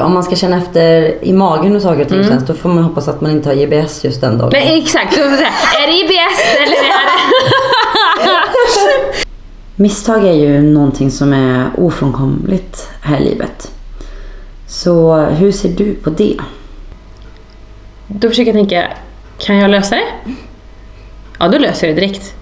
Om 0.02 0.14
man 0.14 0.22
ska 0.22 0.36
känna 0.36 0.58
efter 0.58 1.14
i 1.24 1.32
magen 1.32 1.72
hur 1.72 1.80
saker 1.80 2.00
och 2.00 2.08
ting 2.08 2.24
känns 2.24 2.46
då 2.46 2.54
får 2.54 2.68
man 2.68 2.84
hoppas 2.84 3.08
att 3.08 3.20
man 3.20 3.30
inte 3.30 3.48
har 3.48 3.56
IBS 3.56 4.04
just 4.04 4.20
den 4.20 4.38
dagen. 4.38 4.50
Nej 4.52 4.78
exakt, 4.78 5.18
är 5.18 5.86
det 5.86 5.92
IBS 5.92 6.56
eller 6.56 6.76
är 6.76 7.04
det... 7.04 7.10
Misstag 9.76 10.26
är 10.26 10.32
ju 10.32 10.62
någonting 10.62 11.10
som 11.10 11.32
är 11.32 11.70
ofrånkomligt 11.76 12.89
här 13.00 13.20
i 13.20 13.24
livet. 13.24 13.72
Så 14.66 15.16
hur 15.16 15.52
ser 15.52 15.68
du 15.68 15.94
på 15.94 16.10
det? 16.10 16.36
Då 18.06 18.28
försöker 18.28 18.54
jag 18.54 18.56
tänka, 18.68 18.88
kan 19.38 19.56
jag 19.56 19.70
lösa 19.70 19.96
det? 19.96 20.32
Ja, 21.38 21.48
då 21.48 21.58
löser 21.58 21.86
jag 21.86 21.96
det 21.96 22.00
direkt. 22.00 22.34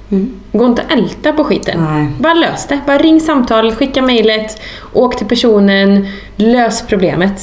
Gå 0.53 0.67
inte 0.67 0.83
att 0.83 0.93
älta 0.93 1.33
på 1.33 1.45
skiten. 1.45 1.85
Nej. 1.85 2.09
Bara 2.19 2.35
lös 2.35 2.67
det. 2.67 2.81
Bara 2.87 2.99
ring 2.99 3.21
samtal, 3.21 3.75
skicka 3.75 4.03
mejlet, 4.03 4.61
åk 4.93 5.17
till 5.17 5.27
personen, 5.27 6.09
lös 6.37 6.83
problemet. 6.87 7.41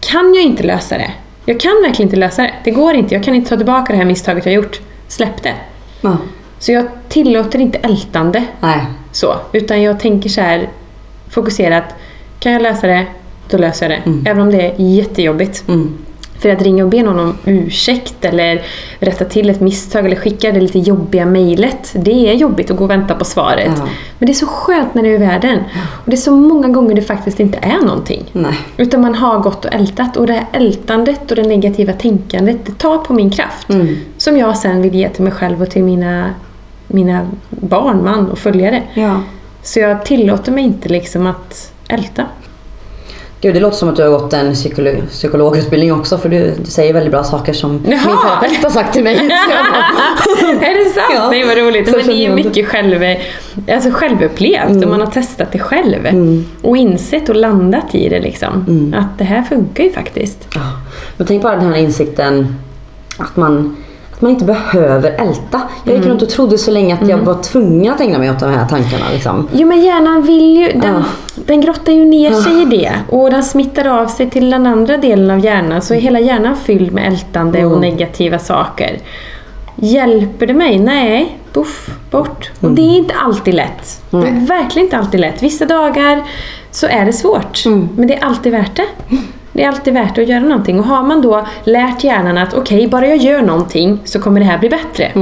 Kan 0.00 0.34
jag 0.34 0.44
inte 0.44 0.62
lösa 0.62 0.98
det? 0.98 1.10
Jag 1.44 1.60
kan 1.60 1.82
verkligen 1.82 2.08
inte 2.08 2.16
lösa 2.16 2.42
det. 2.42 2.52
Det 2.64 2.70
går 2.70 2.94
inte. 2.94 3.14
Jag 3.14 3.24
kan 3.24 3.34
inte 3.34 3.48
ta 3.50 3.56
tillbaka 3.56 3.92
det 3.92 3.98
här 3.98 4.04
misstaget 4.04 4.46
jag 4.46 4.54
gjort. 4.54 4.80
Släpp 5.08 5.42
det. 5.42 5.54
Ja. 6.00 6.16
Så 6.58 6.72
jag 6.72 6.86
tillåter 7.08 7.58
inte 7.58 7.78
ältande. 7.78 8.44
Nej. 8.60 8.86
Så, 9.12 9.36
utan 9.52 9.82
jag 9.82 10.00
tänker 10.00 10.28
så 10.30 10.40
här 10.40 10.68
fokuserat. 11.30 11.84
Kan 12.38 12.52
jag 12.52 12.62
lösa 12.62 12.86
det, 12.86 13.06
då 13.50 13.58
löser 13.58 13.90
jag 13.90 13.98
det. 13.98 14.30
Även 14.30 14.42
om 14.42 14.50
det 14.50 14.62
är 14.62 14.74
jättejobbigt. 14.78 15.68
Mm. 15.68 15.98
För 16.38 16.48
att 16.48 16.62
ringa 16.62 16.84
och 16.84 16.90
be 16.90 17.02
någon 17.02 17.18
om 17.18 17.36
ursäkt 17.44 18.24
eller 18.24 18.62
rätta 19.00 19.24
till 19.24 19.50
ett 19.50 19.60
misstag 19.60 20.06
eller 20.06 20.16
skicka 20.16 20.52
det 20.52 20.60
lite 20.60 20.78
jobbiga 20.78 21.26
mejlet. 21.26 21.92
Det 21.94 22.30
är 22.30 22.34
jobbigt 22.34 22.70
att 22.70 22.76
gå 22.76 22.84
och 22.84 22.90
vänta 22.90 23.14
på 23.14 23.24
svaret. 23.24 23.72
Ja. 23.76 23.88
Men 24.18 24.26
det 24.26 24.32
är 24.32 24.34
så 24.34 24.46
skönt 24.46 24.94
när 24.94 25.02
det 25.02 25.08
är 25.08 25.12
ur 25.12 25.18
världen. 25.18 25.58
Och 25.76 26.10
det 26.10 26.14
är 26.14 26.16
så 26.16 26.30
många 26.30 26.68
gånger 26.68 26.94
det 26.94 27.02
faktiskt 27.02 27.40
inte 27.40 27.58
är 27.62 27.86
någonting. 27.86 28.24
Nej. 28.32 28.58
Utan 28.76 29.00
man 29.00 29.14
har 29.14 29.38
gått 29.38 29.64
och 29.64 29.74
ältat 29.74 30.16
och 30.16 30.26
det 30.26 30.32
här 30.32 30.46
ältandet 30.52 31.30
och 31.30 31.36
det 31.36 31.42
negativa 31.42 31.92
tänkandet 31.92 32.66
det 32.66 32.78
tar 32.78 32.98
på 32.98 33.12
min 33.12 33.30
kraft. 33.30 33.70
Mm. 33.70 33.96
Som 34.16 34.36
jag 34.36 34.56
sen 34.56 34.82
vill 34.82 34.94
ge 34.94 35.08
till 35.08 35.24
mig 35.24 35.32
själv 35.32 35.62
och 35.62 35.70
till 35.70 35.84
mina, 35.84 36.30
mina 36.86 37.26
barn, 37.50 38.04
man 38.04 38.30
och 38.30 38.38
följare. 38.38 38.82
Ja. 38.94 39.22
Så 39.62 39.80
jag 39.80 40.04
tillåter 40.04 40.52
mig 40.52 40.64
inte 40.64 40.88
liksom 40.88 41.26
att 41.26 41.72
älta. 41.88 42.26
Gud, 43.40 43.54
det 43.54 43.60
låter 43.60 43.76
som 43.76 43.88
att 43.88 43.96
du 43.96 44.02
har 44.02 44.10
gått 44.10 44.32
en 44.32 44.52
psykolo- 44.54 45.06
psykologutbildning 45.10 45.92
också 45.92 46.18
för 46.18 46.28
du, 46.28 46.54
du 46.64 46.70
säger 46.70 46.92
väldigt 46.92 47.12
bra 47.12 47.24
saker 47.24 47.52
som 47.52 47.72
min 47.72 47.92
Jaha. 47.92 48.22
terapeut 48.40 48.62
har 48.62 48.70
sagt 48.70 48.92
till 48.94 49.04
mig. 49.04 49.14
Är 49.16 50.84
det 50.84 50.90
sant? 50.90 51.06
Ja. 51.14 51.30
Nej 51.30 51.46
vad 51.46 51.56
roligt. 51.56 51.90
Så 51.90 51.96
Men 51.96 52.06
det 52.06 52.12
är 52.12 52.28
ju 52.28 52.34
mycket 52.34 52.66
själv, 52.68 53.16
alltså 53.72 53.90
självupplevt 53.90 54.84
och 54.84 54.90
man 54.90 55.00
har 55.00 55.06
testat 55.10 55.52
det 55.52 55.58
själv. 55.58 55.98
Och 56.62 56.76
insett 56.76 57.28
och 57.28 57.36
landat 57.36 57.94
i 57.94 58.08
det 58.08 58.20
liksom. 58.20 58.92
Att 58.96 59.18
det 59.18 59.24
här 59.24 59.42
funkar 59.42 59.84
ju 59.84 59.92
faktiskt. 59.92 60.48
Ja. 60.54 60.60
Men 61.16 61.26
tänk 61.26 61.42
bara 61.42 61.56
den 61.56 61.66
här 61.72 61.76
insikten 61.80 62.56
att 63.18 63.36
man, 63.36 63.76
man 64.20 64.30
inte 64.30 64.44
behöver 64.44 65.10
älta. 65.10 65.60
Jag 65.84 65.96
gick 65.96 66.06
runt 66.06 66.22
och 66.22 66.28
trodde 66.28 66.58
så 66.58 66.70
länge 66.70 66.94
att 66.94 67.08
jag 67.08 67.18
var 67.18 67.42
tvungen 67.42 67.92
att 67.92 68.00
ägna 68.00 68.18
mig 68.18 68.30
åt 68.30 68.40
de 68.40 68.50
här 68.50 68.66
tankarna. 68.66 69.04
Liksom. 69.12 69.48
Jo 69.52 69.68
men 69.68 69.80
hjärnan 69.80 70.22
vill 70.22 70.56
ju, 70.56 70.72
den, 70.80 70.94
Ja. 70.94 71.02
den 71.34 71.60
grottar 71.60 71.92
ju 71.92 72.04
ner 72.04 72.32
sig 72.32 72.62
i 72.62 72.64
det 72.64 72.92
och 73.08 73.30
den 73.30 73.42
smittar 73.42 73.86
av 74.02 74.06
sig 74.06 74.30
till 74.30 74.50
den 74.50 74.66
andra 74.66 74.96
delen 74.96 75.30
av 75.30 75.44
hjärnan 75.44 75.82
så 75.82 75.94
är 75.94 76.00
hela 76.00 76.20
hjärnan 76.20 76.56
fylld 76.56 76.92
med 76.92 77.06
ältande 77.06 77.64
och 77.64 77.80
negativa 77.80 78.38
saker. 78.38 78.98
Hjälper 79.76 80.46
det 80.46 80.54
mig? 80.54 80.78
Nej, 80.78 81.38
buff, 81.52 81.90
bort. 82.10 82.50
Och 82.60 82.70
det 82.70 82.82
är 82.82 82.96
inte 82.98 83.14
alltid 83.14 83.54
lätt. 83.54 84.02
Det 84.10 84.16
är 84.16 84.46
verkligen 84.46 84.86
inte 84.86 84.98
alltid 84.98 85.20
lätt. 85.20 85.42
Vissa 85.42 85.64
dagar 85.66 86.22
så 86.70 86.86
är 86.86 87.04
det 87.04 87.12
svårt, 87.12 87.66
men 87.96 88.06
det 88.06 88.14
är 88.14 88.24
alltid 88.24 88.52
värt 88.52 88.76
det. 88.76 88.86
Det 89.58 89.64
är 89.64 89.68
alltid 89.68 89.94
värt 89.94 90.18
att 90.18 90.28
göra 90.28 90.40
någonting 90.40 90.80
och 90.80 90.86
har 90.86 91.02
man 91.02 91.22
då 91.22 91.46
lärt 91.64 92.04
hjärnan 92.04 92.38
att 92.38 92.54
okej, 92.54 92.88
bara 92.88 93.06
jag 93.06 93.16
gör 93.16 93.42
någonting 93.42 93.98
så 94.04 94.20
kommer 94.20 94.40
det 94.40 94.46
här 94.46 94.58
bli 94.58 94.68
bättre. 94.68 95.12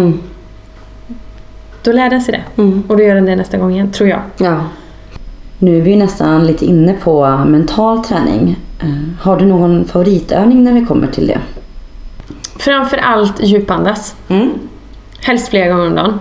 Då 1.82 1.92
lär 1.92 2.10
den 2.10 2.20
sig 2.20 2.32
det. 2.56 2.62
Och 2.88 2.96
då 2.96 3.02
gör 3.02 3.14
den 3.14 3.26
det 3.26 3.36
nästa 3.36 3.58
gång 3.58 3.72
igen, 3.72 3.92
tror 3.92 4.08
jag. 4.08 4.20
Ja. 4.38 4.60
Nu 5.58 5.76
är 5.78 5.82
vi 5.82 5.90
ju 5.90 5.96
nästan 5.96 6.46
lite 6.46 6.64
inne 6.64 6.92
på 6.92 7.36
mental 7.46 8.04
träning. 8.04 8.56
Eh, 8.80 8.88
Har 9.20 9.36
du 9.36 9.46
någon 9.46 9.84
favoritövning 9.84 10.64
när 10.64 10.72
vi 10.72 10.86
kommer 10.86 11.06
till 11.06 11.26
det? 11.26 11.38
Framför 12.58 12.96
allt 12.96 13.44
djupandas. 13.44 14.16
Mm. 14.28 14.50
Helst 15.20 15.48
flera 15.48 15.68
gånger 15.68 15.86
om 15.86 15.94
dagen. 15.94 16.18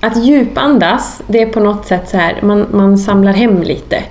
Att 0.00 0.24
djupandas, 0.24 1.22
det 1.26 1.42
är 1.42 1.46
på 1.46 1.60
något 1.60 1.86
sätt 1.86 2.08
så 2.08 2.16
här, 2.16 2.38
man, 2.42 2.66
man 2.72 2.98
samlar 2.98 3.32
hem 3.32 3.62
lite. 3.62 4.02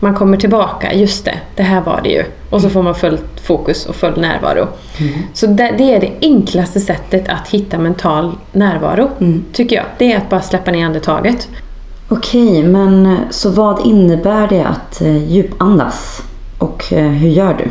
Man 0.00 0.14
kommer 0.14 0.36
tillbaka, 0.36 0.94
just 0.94 1.24
det, 1.24 1.34
det 1.56 1.62
här 1.62 1.80
var 1.80 2.00
det 2.04 2.08
ju. 2.08 2.24
Och 2.50 2.62
så 2.62 2.70
får 2.70 2.82
man 2.82 2.94
fullt 2.94 3.40
fokus 3.42 3.86
och 3.86 3.96
full 3.96 4.20
närvaro. 4.20 4.68
Så 5.32 5.46
det, 5.46 5.74
det 5.78 5.94
är 5.94 6.00
det 6.00 6.12
enklaste 6.20 6.80
sättet 6.80 7.28
att 7.28 7.48
hitta 7.48 7.78
mental 7.78 8.32
närvaro, 8.52 9.10
tycker 9.52 9.76
jag. 9.76 9.84
Det 9.98 10.12
är 10.12 10.16
att 10.16 10.28
bara 10.28 10.42
släppa 10.42 10.70
ner 10.70 10.86
andetaget. 10.86 11.48
Okej, 12.08 12.62
men 12.62 13.06
eh, 13.06 13.18
så 13.30 13.50
vad 13.50 13.86
innebär 13.86 14.48
det 14.48 14.64
att 14.64 15.00
eh, 15.00 15.32
djupandas? 15.32 16.22
Och 16.58 16.92
eh, 16.92 17.10
hur 17.10 17.28
gör 17.28 17.54
du? 17.54 17.70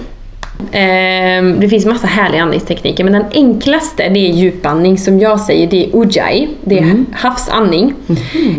Ehm, 0.71 1.59
det 1.59 1.69
finns 1.69 1.85
massa 1.85 2.07
härliga 2.07 2.41
andningstekniker 2.43 3.03
men 3.03 3.13
den 3.13 3.25
enklaste 3.31 4.09
det 4.09 4.19
är 4.19 4.33
djupandning 4.33 4.97
som 4.97 5.19
jag 5.19 5.39
säger, 5.39 5.67
det 5.67 5.85
är 5.85 5.95
ujjayi. 5.95 6.49
Det 6.61 6.79
är 6.79 7.05
havsandning. 7.13 7.93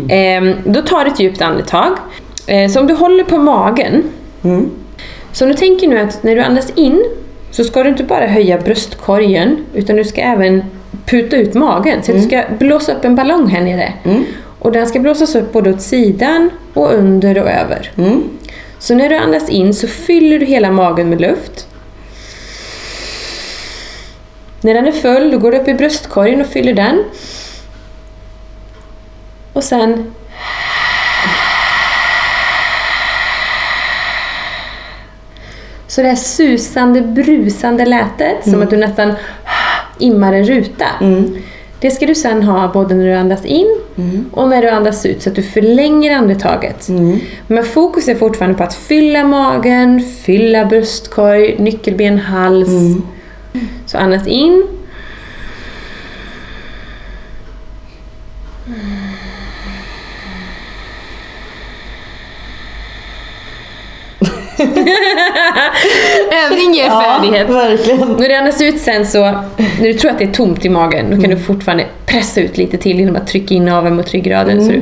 Ehm, 0.09 0.55
då 0.65 0.81
tar 0.81 1.05
du 1.05 1.11
ett 1.11 1.19
djupt 1.19 1.41
andetag. 1.41 1.97
Eh, 2.51 2.69
så 2.69 2.79
om 2.79 2.87
du 2.87 2.93
håller 2.93 3.23
på 3.23 3.37
magen. 3.37 4.03
Så 5.31 5.45
om 5.45 5.51
du 5.51 5.57
tänker 5.57 5.87
nu 5.87 5.99
att 5.99 6.23
när 6.23 6.35
du 6.35 6.41
andas 6.41 6.69
in 6.75 7.05
så 7.51 7.63
ska 7.63 7.83
du 7.83 7.89
inte 7.89 8.03
bara 8.03 8.25
höja 8.27 8.57
bröstkorgen 8.57 9.65
utan 9.73 9.95
du 9.95 10.03
ska 10.03 10.21
även 10.21 10.63
puta 11.05 11.35
ut 11.37 11.53
magen. 11.53 12.03
Så 12.03 12.11
att 12.11 12.17
du 12.17 12.23
ska 12.23 12.43
blåsa 12.59 12.93
upp 12.93 13.05
en 13.05 13.15
ballong 13.15 13.47
här 13.47 13.61
nere. 13.61 13.93
Och 14.59 14.71
den 14.71 14.87
ska 14.87 14.99
blåsas 14.99 15.35
upp 15.35 15.51
både 15.53 15.69
åt 15.69 15.81
sidan 15.81 16.49
och 16.73 16.93
under 16.93 17.37
och 17.37 17.49
över. 17.49 17.91
Så 18.79 18.95
när 18.95 19.09
du 19.09 19.15
andas 19.15 19.49
in 19.49 19.73
så 19.73 19.87
fyller 19.87 20.39
du 20.39 20.45
hela 20.45 20.71
magen 20.71 21.09
med 21.09 21.21
luft. 21.21 21.67
När 24.61 24.73
den 24.73 24.87
är 24.87 24.91
full, 24.91 25.31
då 25.31 25.37
går 25.37 25.51
du 25.51 25.57
upp 25.57 25.67
i 25.67 25.73
bröstkorgen 25.73 26.41
och 26.41 26.47
fyller 26.47 26.73
den. 26.73 27.03
Och 29.53 29.63
sen... 29.63 30.13
Så 35.91 36.01
det 36.01 36.07
här 36.07 36.15
susande, 36.15 37.01
brusande 37.01 37.85
lätet, 37.85 38.43
som 38.43 38.61
att 38.61 38.69
du 38.69 38.77
nästan 38.77 39.13
immar 39.99 40.33
en 40.33 40.43
ruta. 40.45 40.85
Det 41.79 41.91
ska 41.91 42.05
du 42.05 42.15
sen 42.15 42.43
ha 42.43 42.67
både 42.73 42.95
när 42.95 43.05
du 43.05 43.13
andas 43.13 43.45
in 43.45 43.67
och 44.31 44.49
när 44.49 44.61
du 44.61 44.69
andas 44.69 45.05
ut 45.05 45.21
så 45.21 45.29
att 45.29 45.35
du 45.35 45.43
förlänger 45.43 46.15
andetaget. 46.15 46.89
Men 47.47 47.63
fokus 47.63 48.07
är 48.07 48.15
fortfarande 48.15 48.57
på 48.57 48.63
att 48.63 48.73
fylla 48.73 49.23
magen, 49.23 50.01
fylla 50.01 50.65
bröstkorg, 50.65 51.55
nyckelben, 51.59 52.17
hals. 52.17 52.69
Så 53.85 53.97
andas 53.97 54.27
in. 54.27 54.67
Övning 66.45 66.73
ger 66.73 66.89
färdighet. 66.89 67.49
verkligen. 67.49 67.99
När 67.99 68.29
du 68.29 68.35
andas 68.35 68.61
ut 68.61 68.79
sen 68.79 69.05
så, 69.05 69.23
när 69.79 69.87
du 69.87 69.93
tror 69.93 70.11
att 70.11 70.17
det 70.17 70.23
är 70.23 70.31
tomt 70.31 70.65
i 70.65 70.69
magen, 70.69 71.05
då 71.15 71.21
kan 71.21 71.29
du 71.29 71.37
fortfarande 71.37 71.85
pressa 72.05 72.41
ut 72.41 72.57
lite 72.57 72.77
till 72.77 72.99
genom 72.99 73.15
att 73.15 73.27
trycka 73.27 73.53
in 73.53 73.65
naveln 73.65 73.95
mot 73.95 74.11
ryggraden 74.11 74.65
så, 74.65 74.71
du, 74.71 74.81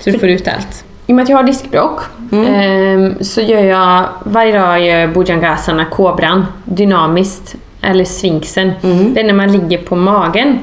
så 0.00 0.10
du 0.10 0.18
får 0.18 0.28
ut 0.28 0.48
allt. 0.48 0.84
I 1.06 1.12
och 1.12 1.16
med 1.16 1.22
att 1.22 1.28
jag 1.28 1.36
har 1.36 1.44
diskbråck 1.44 2.00
ehm, 2.32 3.24
så 3.24 3.40
gör 3.40 3.62
jag 3.62 4.04
varje 4.24 4.58
dag 4.58 4.80
gör 4.80 4.98
jag 4.98 5.12
Bhujangasana, 5.12 5.84
kobran, 5.84 6.46
dynamiskt 6.64 7.54
eller 7.82 8.04
sfinxen. 8.04 8.72
Det 9.14 9.20
är 9.20 9.24
när 9.24 9.34
man 9.34 9.52
ligger 9.52 9.78
på 9.78 9.96
magen 9.96 10.58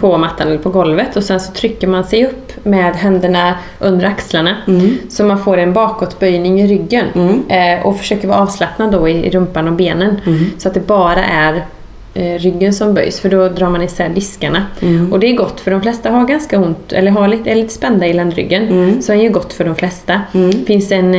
på 0.00 0.18
mattan 0.18 0.48
eller 0.48 0.58
på 0.58 0.70
golvet 0.70 1.16
och 1.16 1.22
sen 1.24 1.40
så 1.40 1.52
trycker 1.52 1.86
man 1.86 2.04
sig 2.04 2.26
upp 2.26 2.52
med 2.64 2.94
händerna 2.96 3.54
under 3.78 4.06
axlarna. 4.06 4.56
Så 5.08 5.24
man 5.24 5.38
får 5.44 5.56
en 5.58 5.72
bakåtböjning 5.72 6.60
i 6.60 6.66
ryggen. 6.66 7.06
Eh, 7.48 7.86
och 7.86 7.98
försöker 7.98 8.28
vara 8.28 8.38
avslappnad 8.38 8.92
då 8.92 9.08
i, 9.08 9.26
i 9.26 9.30
rumpan 9.30 9.68
och 9.68 9.74
benen. 9.74 10.20
Så 10.58 10.68
att 10.68 10.74
det 10.74 10.86
bara 10.86 11.24
är 11.24 11.64
eh, 12.16 12.38
ryggen 12.38 12.72
som 12.72 12.94
böjs 12.94 13.20
för 13.20 13.28
då 13.28 13.48
drar 13.48 13.70
man 13.70 13.82
isär 13.82 14.08
diskarna. 14.08 14.66
Och 15.12 15.20
det 15.20 15.26
är 15.30 15.36
gott 15.36 15.60
för 15.60 15.70
de 15.70 15.82
flesta 15.82 16.10
har 16.10 16.26
ganska 16.26 16.58
ont 16.58 16.92
eller 16.92 17.10
har 17.10 17.28
lite, 17.28 17.50
är 17.50 17.54
lite 17.54 17.72
spända 17.74 18.06
i 18.06 18.12
ländryggen. 18.12 18.68
Så 19.02 19.12
det 19.12 19.18
är 19.18 19.22
ju 19.22 19.30
gott 19.30 19.52
för 19.52 19.64
de 19.64 19.74
flesta. 19.74 20.20
Det 20.32 20.64
finns 20.66 20.92
en, 20.92 21.14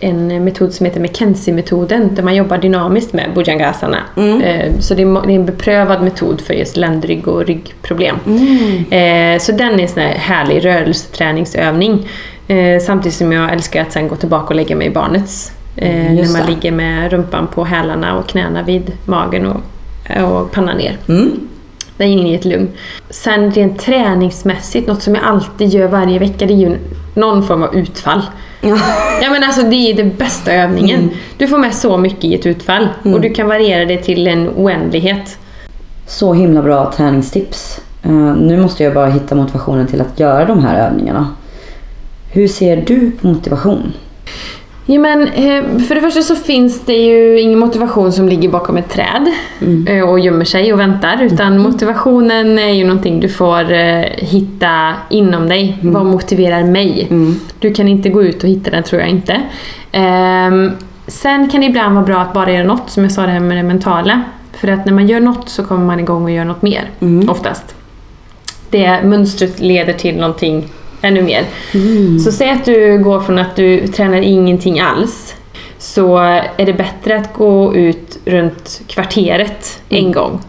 en 0.00 0.44
metod 0.44 0.72
som 0.72 0.86
heter 0.86 1.00
McKenzie-metoden 1.00 2.14
där 2.14 2.22
man 2.22 2.34
jobbar 2.36 2.58
dynamiskt 2.58 3.12
med 3.12 3.30
Bhujangasana. 3.34 3.98
Eh, 4.42 4.72
Så 4.78 4.94
det 4.94 5.02
är, 5.02 5.26
det 5.26 5.32
är 5.32 5.36
en 5.36 5.46
beprövad 5.46 6.02
metod 6.02 6.40
för 6.40 6.54
just 6.54 6.76
ländrygg 6.76 7.28
och 7.28 7.46
ryggproblem. 7.46 8.16
Eh, 8.90 9.38
Så 9.38 9.52
den 9.52 9.74
är 9.74 9.82
en 9.82 9.88
sån 9.88 10.02
här 10.02 10.14
härlig 10.14 10.64
rörelseträningsövning. 10.64 12.08
Eh, 12.48 12.80
Samtidigt 12.80 13.18
som 13.18 13.32
jag 13.32 13.52
älskar 13.52 13.82
att 13.82 13.92
sen 13.92 14.08
gå 14.08 14.16
tillbaka 14.16 14.46
och 14.46 14.54
lägga 14.54 14.76
mig 14.76 14.86
i 14.86 14.90
barnets 14.90 15.52
Eh, 15.76 15.88
när 16.12 16.32
man 16.32 16.46
ligger 16.50 16.72
med 16.72 17.12
rumpan 17.12 17.46
på 17.46 17.64
hälarna 17.64 18.18
och 18.18 18.26
knäna 18.28 18.62
vid 18.62 18.92
magen 19.04 19.46
och, 19.46 19.60
och 20.24 20.52
pannan 20.52 20.76
ner. 20.76 20.98
Mm. 21.08 21.48
Det 21.96 22.04
är 22.04 22.08
inget 22.08 22.44
lugn. 22.44 22.68
Sen 23.10 23.50
rent 23.50 23.78
träningsmässigt, 23.78 24.88
något 24.88 25.02
som 25.02 25.14
jag 25.14 25.24
alltid 25.24 25.68
gör 25.68 25.88
varje 25.88 26.18
vecka, 26.18 26.46
det 26.46 26.52
är 26.52 26.56
ju 26.56 26.76
någon 27.14 27.46
form 27.46 27.62
av 27.62 27.76
utfall. 27.76 28.22
Ja 29.22 29.30
men 29.30 29.44
alltså 29.44 29.62
det 29.62 29.76
är 29.76 29.94
den 29.94 30.16
bästa 30.16 30.52
övningen. 30.52 31.00
Mm. 31.00 31.14
Du 31.38 31.48
får 31.48 31.58
med 31.58 31.74
så 31.74 31.96
mycket 31.96 32.24
i 32.24 32.34
ett 32.34 32.46
utfall 32.46 32.88
och 33.02 33.20
du 33.20 33.30
kan 33.30 33.48
variera 33.48 33.84
det 33.84 33.96
till 33.96 34.26
en 34.26 34.48
oändlighet. 34.48 35.38
Så 36.06 36.34
himla 36.34 36.62
bra 36.62 36.92
träningstips. 36.96 37.80
Eh, 38.02 38.10
nu 38.36 38.62
måste 38.62 38.84
jag 38.84 38.94
bara 38.94 39.10
hitta 39.10 39.34
motivationen 39.34 39.86
till 39.86 40.00
att 40.00 40.20
göra 40.20 40.44
de 40.44 40.64
här 40.64 40.88
övningarna. 40.88 41.28
Hur 42.32 42.48
ser 42.48 42.76
du 42.76 43.10
på 43.10 43.26
motivation? 43.26 43.92
Ja, 44.92 45.00
men, 45.00 45.28
eh, 45.28 45.78
för 45.78 45.94
det 45.94 46.00
första 46.00 46.22
så 46.22 46.36
finns 46.36 46.80
det 46.80 46.92
ju 46.96 47.40
ingen 47.40 47.58
motivation 47.58 48.12
som 48.12 48.28
ligger 48.28 48.48
bakom 48.48 48.76
ett 48.76 48.90
träd 48.90 49.32
eh, 49.86 50.08
och 50.08 50.20
gömmer 50.20 50.44
sig 50.44 50.72
och 50.72 50.80
väntar. 50.80 51.22
Utan 51.22 51.58
motivationen 51.58 52.58
är 52.58 52.72
ju 52.72 52.84
någonting 52.84 53.20
du 53.20 53.28
får 53.28 53.72
eh, 53.72 54.00
hitta 54.16 54.94
inom 55.10 55.48
dig. 55.48 55.78
Vad 55.82 56.06
motiverar 56.06 56.64
mig? 56.64 57.08
Du 57.58 57.74
kan 57.74 57.88
inte 57.88 58.08
gå 58.08 58.22
ut 58.22 58.42
och 58.42 58.48
hitta 58.48 58.70
den 58.70 58.82
tror 58.82 59.00
jag 59.00 59.10
inte. 59.10 59.40
Ehm, 59.92 60.70
sen 61.06 61.48
kan 61.48 61.60
det 61.60 61.66
ibland 61.66 61.94
vara 61.94 62.06
bra 62.06 62.20
att 62.20 62.32
bara 62.32 62.52
göra 62.52 62.64
något, 62.64 62.90
som 62.90 63.02
jag 63.02 63.12
sa 63.12 63.22
det 63.22 63.32
här 63.32 63.40
med 63.40 63.56
det 63.56 63.62
mentala. 63.62 64.22
För 64.52 64.68
att 64.68 64.86
när 64.86 64.92
man 64.92 65.08
gör 65.08 65.20
något 65.20 65.48
så 65.48 65.64
kommer 65.64 65.84
man 65.84 66.00
igång 66.00 66.24
och 66.24 66.30
gör 66.30 66.44
något 66.44 66.62
mer, 66.62 66.90
oftast. 67.28 67.74
Det 68.70 69.00
mönstret 69.04 69.60
leder 69.60 69.92
till 69.92 70.16
någonting 70.16 70.68
ännu 71.02 71.22
mer. 71.22 71.44
Så 72.24 72.32
säg 72.32 72.50
att 72.50 72.64
du 72.64 72.98
går 72.98 73.20
från 73.20 73.38
att 73.38 73.56
du 73.56 73.86
tränar 73.86 74.20
ingenting 74.20 74.80
alls 74.80 75.34
så 75.78 76.18
är 76.56 76.66
det 76.66 76.72
bättre 76.72 77.16
att 77.16 77.34
gå 77.34 77.74
ut 77.74 78.18
runt 78.24 78.80
kvarteret 78.86 79.82
en 79.88 80.12
gång. 80.12 80.40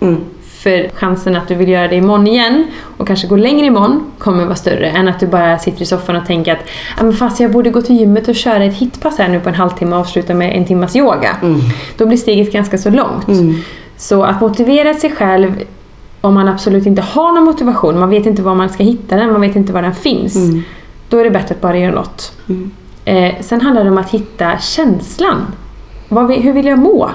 För 0.64 0.90
chansen 0.94 1.36
att 1.36 1.48
du 1.48 1.56
vill 1.56 1.70
göra 1.70 1.88
det 1.88 1.96
imorgon 1.96 2.28
igen 2.28 2.68
och 2.98 3.08
kanske 3.08 3.28
gå 3.28 3.36
längre 3.36 3.66
imorgon 3.66 4.12
kommer 4.18 4.46
vara 4.46 4.56
större 4.56 4.90
än 4.90 5.08
att 5.08 5.20
du 5.20 5.28
bara 5.28 5.60
sitter 5.60 5.82
i 5.82 5.86
soffan 5.86 6.16
och 6.16 6.26
tänker 6.26 6.52
att 6.52 6.60
ah, 6.98 7.04
men 7.04 7.14
fast 7.14 7.40
jag 7.40 7.52
borde 7.52 7.70
gå 7.70 7.82
till 7.82 8.00
gymmet 8.00 8.28
och 8.28 8.36
köra 8.36 8.64
ett 8.64 8.76
hitpass 8.76 9.18
här 9.18 9.28
nu 9.28 9.40
på 9.40 9.50
en 9.50 9.56
halvtimme 9.56 9.96
och 9.96 10.02
avsluta 10.02 10.34
med 10.34 10.58
en 10.58 10.66
timmas 10.66 10.96
yoga. 10.96 11.38
Då 11.98 12.06
blir 12.06 12.18
steget 12.18 12.54
ganska 12.54 12.78
så 12.78 12.90
långt. 12.90 13.28
Så 13.98 14.24
att 14.24 14.42
motivera 14.42 14.94
sig 14.94 15.12
själv 15.12 15.64
om 16.22 16.34
man 16.34 16.48
absolut 16.48 16.86
inte 16.86 17.02
har 17.02 17.32
någon 17.34 17.44
motivation, 17.44 18.00
man 18.00 18.10
vet 18.10 18.26
inte 18.26 18.42
var 18.42 18.56
man 18.56 18.70
ska 18.70 18.84
hitta 18.84 19.16
den, 19.16 19.32
man 19.32 19.42
vet 19.42 19.56
inte 19.56 19.74
var 19.74 19.82
den 19.82 19.94
finns. 19.94 20.36
Då 21.10 21.18
är 21.18 21.24
det 21.24 21.32
bättre 21.32 21.56
att 21.56 21.62
bara 21.62 21.78
göra 21.78 21.92
något. 21.96 22.32
Eh, 23.06 23.34
sen 23.42 23.62
handlar 23.62 23.84
det 23.84 23.90
om 23.90 23.98
att 23.98 24.10
hitta 24.10 24.58
känslan. 24.58 25.46
Vad 26.10 26.32
hur 26.32 26.54
vill 26.54 26.66
jag 26.66 26.80
må? 26.80 27.10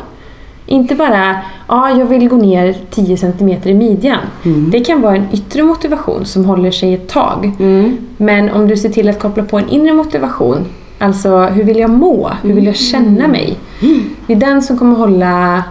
Inte 0.68 0.94
bara, 0.94 1.36
ja 1.68 1.90
jag 1.90 2.06
vill 2.06 2.28
gå 2.28 2.36
ner 2.36 2.76
10 2.90 3.16
cm 3.16 3.48
i 3.48 3.74
midjan. 3.74 4.18
Det 4.70 4.80
kan 4.80 5.00
vara 5.00 5.16
en 5.16 5.26
yttre 5.32 5.62
motivation 5.62 6.24
som 6.24 6.44
håller 6.44 6.70
sig 6.70 6.94
ett 6.94 7.08
tag. 7.08 7.52
Men 8.16 8.50
om 8.50 8.68
du 8.68 8.76
ser 8.76 8.88
till 8.88 9.08
att 9.08 9.18
koppla 9.20 9.44
på 9.44 9.58
en 9.58 9.68
inre 9.68 9.92
motivation, 9.92 10.64
alltså 10.98 11.38
hur 11.38 11.64
vill 11.64 11.78
jag 11.78 11.90
må? 11.90 12.30
Hur 12.42 12.52
vill 12.52 12.66
jag 12.66 12.76
känna 12.76 13.28
mig? 13.28 13.56
Det 14.26 14.32
är 14.32 14.36
den 14.40 14.62
som 14.62 14.78
kommer 14.78 14.96
hålla, 14.96 15.62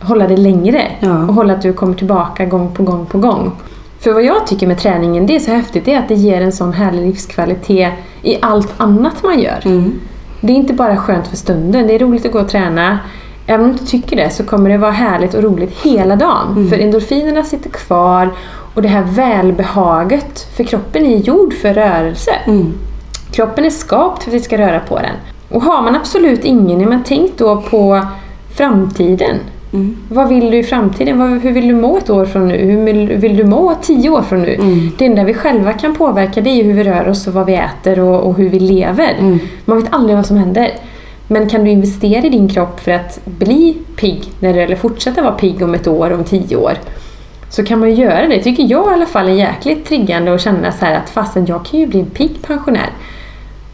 hålla 0.00 0.26
det 0.26 0.36
längre 0.36 0.82
Ja. 1.00 1.22
och 1.28 1.34
hålla 1.34 1.52
att 1.52 1.62
du 1.62 1.72
kommer 1.72 1.94
tillbaka 1.94 2.44
gång 2.44 2.74
på 2.74 2.82
gång 2.82 3.06
på 3.06 3.18
gång. 3.18 3.52
För 4.00 4.12
vad 4.12 4.24
jag 4.24 4.46
tycker 4.46 4.66
med 4.66 4.78
träningen, 4.78 5.26
det 5.26 5.36
är 5.36 5.40
så 5.40 5.50
häftigt, 5.50 5.84
det 5.84 5.94
är 5.94 5.98
att 5.98 6.08
det 6.08 6.14
ger 6.14 6.40
en 6.40 6.52
sån 6.52 6.72
härlig 6.72 7.06
livskvalitet 7.06 7.92
i 8.22 8.36
allt 8.42 8.74
annat 8.76 9.22
man 9.22 9.40
gör. 9.40 9.60
Det 10.40 10.52
är 10.52 10.56
inte 10.56 10.72
bara 10.72 10.96
skönt 10.96 11.26
för 11.26 11.36
stunden, 11.36 11.86
det 11.86 11.94
är 11.94 11.98
roligt 11.98 12.26
att 12.26 12.32
gå 12.32 12.40
och 12.40 12.48
träna. 12.48 12.98
Även 13.46 13.66
om 13.66 13.72
du 13.72 13.78
tycker 13.78 14.16
det 14.16 14.30
så 14.30 14.44
kommer 14.44 14.70
det 14.70 14.78
vara 14.78 14.90
härligt 14.90 15.34
och 15.34 15.42
roligt 15.42 15.78
hela 15.82 16.16
dagen. 16.16 16.68
För 16.70 16.78
endorfinerna 16.78 17.42
sitter 17.44 17.70
kvar 17.70 18.30
och 18.74 18.82
det 18.82 18.88
här 18.88 19.02
välbehaget, 19.02 20.40
för 20.56 20.64
kroppen 20.64 21.06
är 21.06 21.16
gjord 21.16 21.54
för 21.54 21.74
rörelse. 21.74 22.30
Kroppen 23.32 23.64
är 23.64 23.70
skapt 23.70 24.22
för 24.22 24.30
att 24.30 24.34
vi 24.34 24.40
ska 24.40 24.58
röra 24.58 24.80
på 24.80 24.96
den. 24.96 25.14
Och 25.48 25.62
har 25.62 25.82
man 25.82 25.96
absolut 25.96 26.44
ingen, 26.44 26.88
men 26.88 27.02
tänk 27.04 27.38
då 27.38 27.56
på 27.70 28.06
framtiden. 28.56 29.36
Vad 30.08 30.28
vill 30.28 30.50
du 30.50 30.56
i 30.56 30.62
framtiden? 30.62 31.18
Vad, 31.18 31.30
hur 31.30 31.52
vill 31.52 31.68
du 31.68 31.74
må 31.74 31.96
ett 31.98 32.10
år 32.10 32.24
från 32.24 32.48
nu? 32.48 32.56
Hur 32.56 32.84
vill, 32.84 33.08
vill 33.08 33.36
du 33.36 33.44
må 33.44 33.74
tio 33.82 34.10
år 34.10 34.22
från 34.22 34.42
nu? 34.42 34.56
Det 34.98 35.06
enda 35.06 35.24
vi 35.24 35.34
själva 35.34 35.72
kan 35.72 35.94
påverka 35.94 36.40
det 36.40 36.50
är 36.50 36.64
hur 36.64 36.72
vi 36.72 36.84
rör 36.84 37.08
oss 37.08 37.26
och 37.26 37.34
vad 37.34 37.46
vi 37.46 37.54
äter 37.54 38.00
och, 38.00 38.20
och 38.20 38.36
hur 38.36 38.48
vi 38.48 38.58
lever. 38.58 39.38
Man 39.64 39.80
vet 39.82 39.92
aldrig 39.92 40.16
vad 40.16 40.26
som 40.26 40.36
händer. 40.36 40.70
Men 41.28 41.48
kan 41.48 41.64
du 41.64 41.70
investera 41.70 42.26
i 42.26 42.28
din 42.28 42.48
kropp 42.48 42.80
för 42.80 42.92
att 42.92 43.20
bli 43.24 43.76
pigg, 43.96 44.22
när 44.40 44.54
du, 44.54 44.60
eller 44.60 44.76
fortsätta 44.76 45.22
vara 45.22 45.32
pigg 45.32 45.62
om 45.62 45.74
ett 45.74 45.86
år, 45.86 46.12
om 46.12 46.24
tio 46.24 46.56
år, 46.56 46.72
så 47.50 47.64
kan 47.64 47.78
man 47.80 47.90
ju 47.90 47.94
göra 47.94 48.28
det. 48.28 48.42
Tycker 48.42 48.62
jag 48.62 48.90
i 48.90 48.94
alla 48.94 49.06
fall 49.06 49.28
är 49.28 49.32
jäkligt 49.32 49.86
triggande 49.86 50.34
att 50.34 50.40
känna 50.40 50.72
så 50.72 50.84
här 50.84 50.94
att 50.94 51.10
fastän 51.10 51.46
jag 51.46 51.64
kan 51.64 51.80
ju 51.80 51.86
bli 51.86 52.00
en 52.00 52.06
pigg 52.06 52.42
pensionär. 52.42 52.90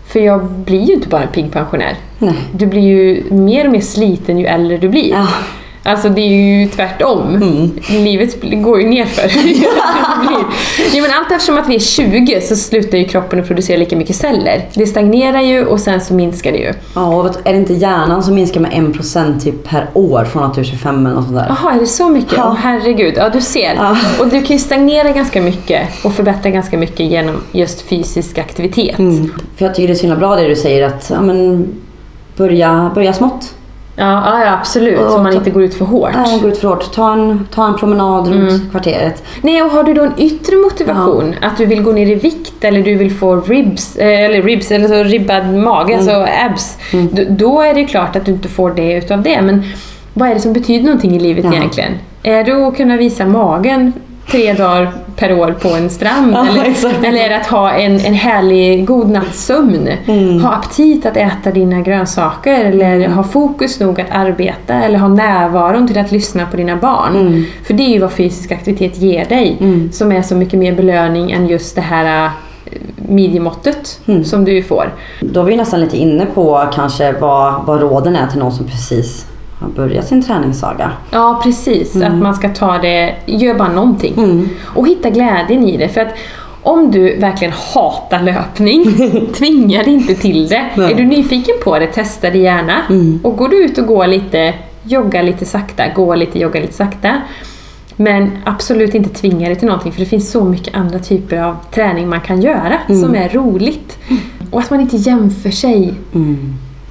För 0.07 0.21
jag 0.21 0.45
blir 0.45 0.83
ju 0.83 0.95
inte 0.95 1.09
bara 1.09 1.23
en 1.23 1.29
pigg 1.29 1.53
pensionär. 1.53 1.97
Nej. 2.19 2.35
Du 2.53 2.67
blir 2.67 2.83
ju 2.83 3.23
mer 3.31 3.67
och 3.67 3.73
mer 3.73 3.81
sliten 3.81 4.39
ju 4.39 4.47
äldre 4.47 4.77
du 4.77 4.89
blir. 4.89 5.11
Ja. 5.11 5.27
Alltså 5.87 6.09
det 6.09 6.21
är 6.21 6.61
ju 6.61 6.69
tvärtom. 6.69 7.39
Livet 7.89 8.41
bli- 8.41 8.57
går 8.57 8.81
ju 8.81 8.89
nerför. 8.89 9.31
ja, 10.97 11.03
men 11.03 11.11
allt 11.11 11.33
eftersom 11.33 11.59
att 11.59 11.69
vi 11.69 11.75
är 11.75 11.79
20 11.79 12.41
så 12.41 12.57
slutar 12.57 12.99
ju 12.99 13.05
kroppen 13.05 13.41
att 13.41 13.47
producera 13.47 13.77
lika 13.77 13.97
mycket 13.97 14.17
celler. 14.17 14.69
Det 14.75 14.87
stagnerar 14.87 15.41
ju 15.41 15.67
och 15.67 15.81
sen 15.81 16.01
så 16.01 16.15
minskar 16.15 16.53
det 16.53 16.59
ju. 16.59 16.73
Ja, 16.95 17.07
och 17.07 17.27
är 17.45 17.53
det 17.53 17.59
inte 17.59 17.73
hjärnan 17.73 18.23
som 18.23 18.35
minskar 18.35 18.61
med 18.61 18.71
1% 18.71 19.41
typ 19.41 19.69
per 19.69 19.87
år 19.95 20.25
från 20.25 20.43
att 20.45 20.55
du 20.55 20.61
är 20.61 20.65
25 20.65 21.07
eller 21.07 21.15
något 21.15 21.25
sånt 21.25 21.37
där? 21.37 21.47
Jaha, 21.49 21.75
är 21.75 21.81
det 21.81 21.87
så 21.87 22.09
mycket? 22.09 22.33
Ja. 22.37 22.45
Åh 22.49 22.55
herregud. 22.55 23.15
Ja, 23.17 23.29
du 23.29 23.41
ser. 23.41 23.75
Ja. 23.75 23.97
Och 24.21 24.29
du 24.29 24.43
kan 24.43 24.57
ju 24.57 24.59
stagnera 24.59 25.11
ganska 25.11 25.43
mycket 25.43 25.89
och 26.05 26.13
förbättra 26.13 26.51
ganska 26.51 26.79
mycket 26.79 27.07
genom 27.07 27.37
just 27.53 27.81
fysisk 27.81 28.39
aktivitet. 28.39 28.97
För 29.57 29.65
jag 29.67 29.75
tycker 29.75 29.89
det 29.89 29.95
är 29.95 29.95
så 29.95 30.03
himla 30.03 30.17
bra 30.17 30.37
det 30.37 30.49
du 30.49 30.57
säger 30.57 30.87
att 30.87 31.11
ja, 31.15 31.21
men, 31.21 31.69
börja, 32.37 32.91
börja 32.95 33.13
smått. 33.13 33.53
Ja, 33.99 34.05
ja, 34.27 34.45
ja, 34.45 34.53
absolut. 34.61 34.99
Och 34.99 35.11
Så 35.11 35.19
man 35.23 35.33
ta- 35.33 35.39
inte 35.39 35.51
går 35.51 35.63
ut 35.63 35.75
för 35.75 35.85
hårt. 35.85 36.11
Nej, 36.15 36.41
gå 36.41 36.49
ut 36.49 36.59
för 36.59 36.69
hårt. 36.69 36.93
Ta 36.93 37.13
en, 37.13 37.49
ta 37.55 37.67
en 37.67 37.77
promenad 37.77 38.29
runt 38.29 38.71
kvarteret. 38.71 39.23
Nej, 39.43 39.63
och 39.63 39.71
har 39.71 39.83
du 39.85 39.95
då 39.95 40.03
en 40.03 40.13
yttre 40.19 40.57
motivation, 40.57 41.35
att 41.43 41.57
du 41.59 41.67
vill 41.67 41.83
gå 41.83 41.93
ner 41.93 42.07
i 42.07 42.15
vikt 42.15 42.65
eller 42.65 42.83
du 42.83 42.95
vill 42.95 43.11
få 43.15 43.37
ribs, 43.41 43.97
eh, 43.97 44.21
eller 44.25 44.43
ribs, 44.43 44.71
eller 44.71 44.89
så 44.89 45.03
ribbad 45.03 45.55
mage, 45.55 45.97
alltså 45.97 46.27
abs. 46.51 46.77
Då, 47.13 47.23
då 47.29 47.61
är 47.63 47.75
det 47.75 47.85
klart 47.85 48.17
att 48.17 48.25
du 48.25 48.33
inte 48.33 48.49
får 48.49 48.71
det 48.71 48.93
utav 48.93 49.23
det. 49.23 49.43
Men 49.43 49.63
vad 50.15 50.29
är 50.31 50.35
det 50.35 50.41
som 50.41 50.53
betyder 50.53 50.85
någonting 50.85 51.17
i 51.17 51.19
livet 51.19 51.45
Ja. 51.45 51.53
egentligen? 51.55 51.93
Är 52.23 52.45
det 52.45 52.67
att 52.69 52.77
kunna 52.77 52.97
visa 52.97 53.27
magen 53.27 53.93
tre 54.31 54.53
dagar 54.53 54.93
per 55.17 55.33
år 55.33 55.57
på 55.63 55.69
en 55.69 55.91
strand? 55.91 56.33
Ja, 56.33 56.47
eller, 56.49 57.05
eller 57.05 57.37
att 57.37 57.47
ha 57.47 57.71
en, 57.71 58.01
en 58.01 58.15
härlig 58.15 58.87
god 58.87 59.11
natts 59.11 59.45
sömn? 59.45 59.89
Ha 60.43 60.53
aptit 60.53 61.07
att 61.07 61.17
äta 61.17 61.51
dina 61.51 61.81
grönsaker 61.81 62.65
eller 62.65 63.09
ha 63.09 63.23
fokus 63.23 63.81
nog 63.81 64.01
att 64.01 64.11
arbeta 64.11 64.75
eller 64.75 64.99
ha 64.99 65.09
närvaron 65.09 65.87
till 65.87 65.99
att 65.99 66.13
lyssna 66.13 66.47
på 66.47 66.57
dina 66.57 66.77
barn. 66.77 67.45
För 67.67 67.75
det 67.75 67.83
är 67.83 67.91
ju 67.91 67.99
vad 67.99 68.13
fysisk 68.13 68.53
aktivitet 68.53 68.99
ger 68.99 69.25
dig 69.25 69.59
som 69.93 70.13
är 70.13 70.23
så 70.23 70.35
mycket 70.35 70.59
mer 70.59 70.75
belöning 70.75 71.33
än 71.33 71.47
just 71.47 71.75
det 71.75 71.81
här 71.81 72.25
äh, 72.25 72.31
midjemåttet 73.09 74.01
som 74.25 74.45
du 74.45 74.63
får. 74.63 74.95
Då 75.21 75.41
är 75.41 75.45
vi 75.45 75.57
nästan 75.57 75.81
lite 75.81 75.97
inne 75.97 76.27
på 76.27 76.69
kanske 76.75 77.13
vad, 77.13 77.65
vad 77.67 77.81
råden 77.81 78.17
är 78.17 78.27
till 78.27 78.39
någon 78.39 78.53
som 78.53 78.67
precis 78.67 79.27
har 79.61 79.69
börjat 79.69 80.09
sin 80.09 80.23
träningssaga. 80.23 80.93
Ja, 81.11 81.41
precis. 81.45 81.97
Att 81.97 82.15
man 82.15 82.35
ska 82.35 82.49
ta 82.49 82.79
det, 82.79 83.15
gör 83.27 83.55
bara 83.55 83.73
någonting. 83.73 84.15
Och 84.65 84.89
hitta 84.89 85.11
glädjen 85.11 85.69
i 85.69 85.77
det. 85.77 85.89
För 85.89 86.01
att 86.01 86.15
om 86.63 86.91
du 86.91 87.17
verkligen 87.17 87.55
hatar 87.75 88.23
löpning, 88.23 88.85
tvinga 89.35 89.83
dig 89.83 89.93
inte 89.93 90.15
till 90.15 90.49
det. 90.49 90.65
Nej. 90.77 90.93
Är 90.93 90.97
du 90.97 91.05
nyfiken 91.05 91.55
på 91.65 91.79
det, 91.79 91.87
testa 91.87 92.31
det 92.31 92.39
gärna. 92.39 92.83
Och 93.23 93.37
går 93.37 93.49
du 93.49 93.65
ut 93.65 93.79
och 93.79 93.87
går 93.87 94.07
lite, 94.07 94.55
jogga 94.83 95.23
lite 95.23 95.45
sakta, 95.45 95.89
gå 95.95 96.15
lite, 96.15 96.39
jogga 96.39 96.61
lite 96.61 96.73
sakta. 96.73 97.21
Men 97.97 98.31
absolut 98.45 98.95
inte 98.95 99.11
tvinga 99.11 99.49
dig 99.49 99.57
till 99.57 99.69
någonting 99.69 99.93
för 99.93 100.01
det 100.01 100.07
finns 100.07 100.31
så 100.31 100.45
mycket 100.45 100.75
andra 100.75 100.99
typer 100.99 101.43
av 101.43 101.57
träning 101.75 102.09
man 102.09 102.21
kan 102.21 102.43
göra 102.43 102.79
som 102.87 103.15
är 103.15 103.29
roligt. 103.29 103.99
Och 104.51 104.61
att 104.61 104.71
man 104.71 104.81
inte 104.81 104.97
jämför 104.97 105.51
sig. 105.51 105.95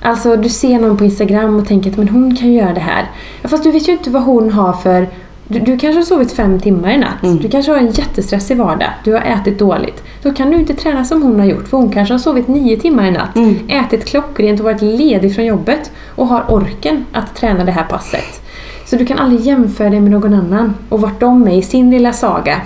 Alltså 0.06 0.36
du 0.36 0.50
ser 0.50 0.80
någon 0.80 0.98
på 0.98 1.06
Instagram 1.06 1.56
och 1.56 1.68
tänker 1.68 1.92
att 1.92 1.98
men 1.98 2.10
hon 2.10 2.36
kan 2.36 2.54
göra 2.54 2.74
det 2.74 2.80
här. 2.80 3.12
Fast 3.44 3.64
du 3.64 3.72
vet 3.72 3.88
ju 3.88 3.92
inte 3.92 4.10
vad 4.10 4.24
hon 4.24 4.52
har 4.52 4.74
för... 4.74 5.10
Du, 5.48 5.60
du 5.60 5.78
kanske 5.78 6.00
har 6.00 6.06
sovit 6.06 6.32
fem 6.32 6.60
timmar 6.60 6.92
i 6.92 6.98
natt. 6.98 7.42
Du 7.42 7.50
kanske 7.50 7.72
har 7.72 7.80
en 7.80 7.92
jättestressig 7.92 8.58
vardag. 8.58 8.90
Du 9.04 9.14
har 9.14 9.22
ätit 9.22 9.60
dåligt. 9.60 10.04
Då 10.22 10.34
kan 10.34 10.52
du 10.52 10.58
inte 10.58 10.74
träna 10.74 11.06
som 11.06 11.22
hon 11.24 11.40
har 11.40 11.48
gjort 11.48 11.68
för 11.68 11.78
hon 11.78 11.92
kanske 11.92 12.14
har 12.14 12.20
sovit 12.20 12.48
nio 12.48 12.78
timmar 12.78 13.06
i 13.06 13.12
natt. 13.12 13.38
Ätit 13.68 14.06
klockrent 14.06 14.60
och 14.60 14.66
varit 14.66 14.82
ledig 14.82 15.36
från 15.36 15.46
jobbet. 15.46 15.92
Och 16.16 16.28
har 16.28 16.44
orken 16.50 17.06
att 17.12 17.36
träna 17.36 17.64
det 17.64 17.72
här 17.72 17.84
passet. 17.84 18.42
Så 18.86 18.96
du 18.96 19.06
kan 19.06 19.20
aldrig 19.20 19.42
jämföra 19.42 19.90
dig 19.90 20.00
med 20.00 20.12
någon 20.12 20.34
annan 20.34 20.74
och 20.90 21.02
vart 21.02 21.20
de 21.20 21.48
är 21.48 21.58
i 21.58 21.62
sin 21.62 21.92
lilla 21.92 22.14
saga 22.14 22.62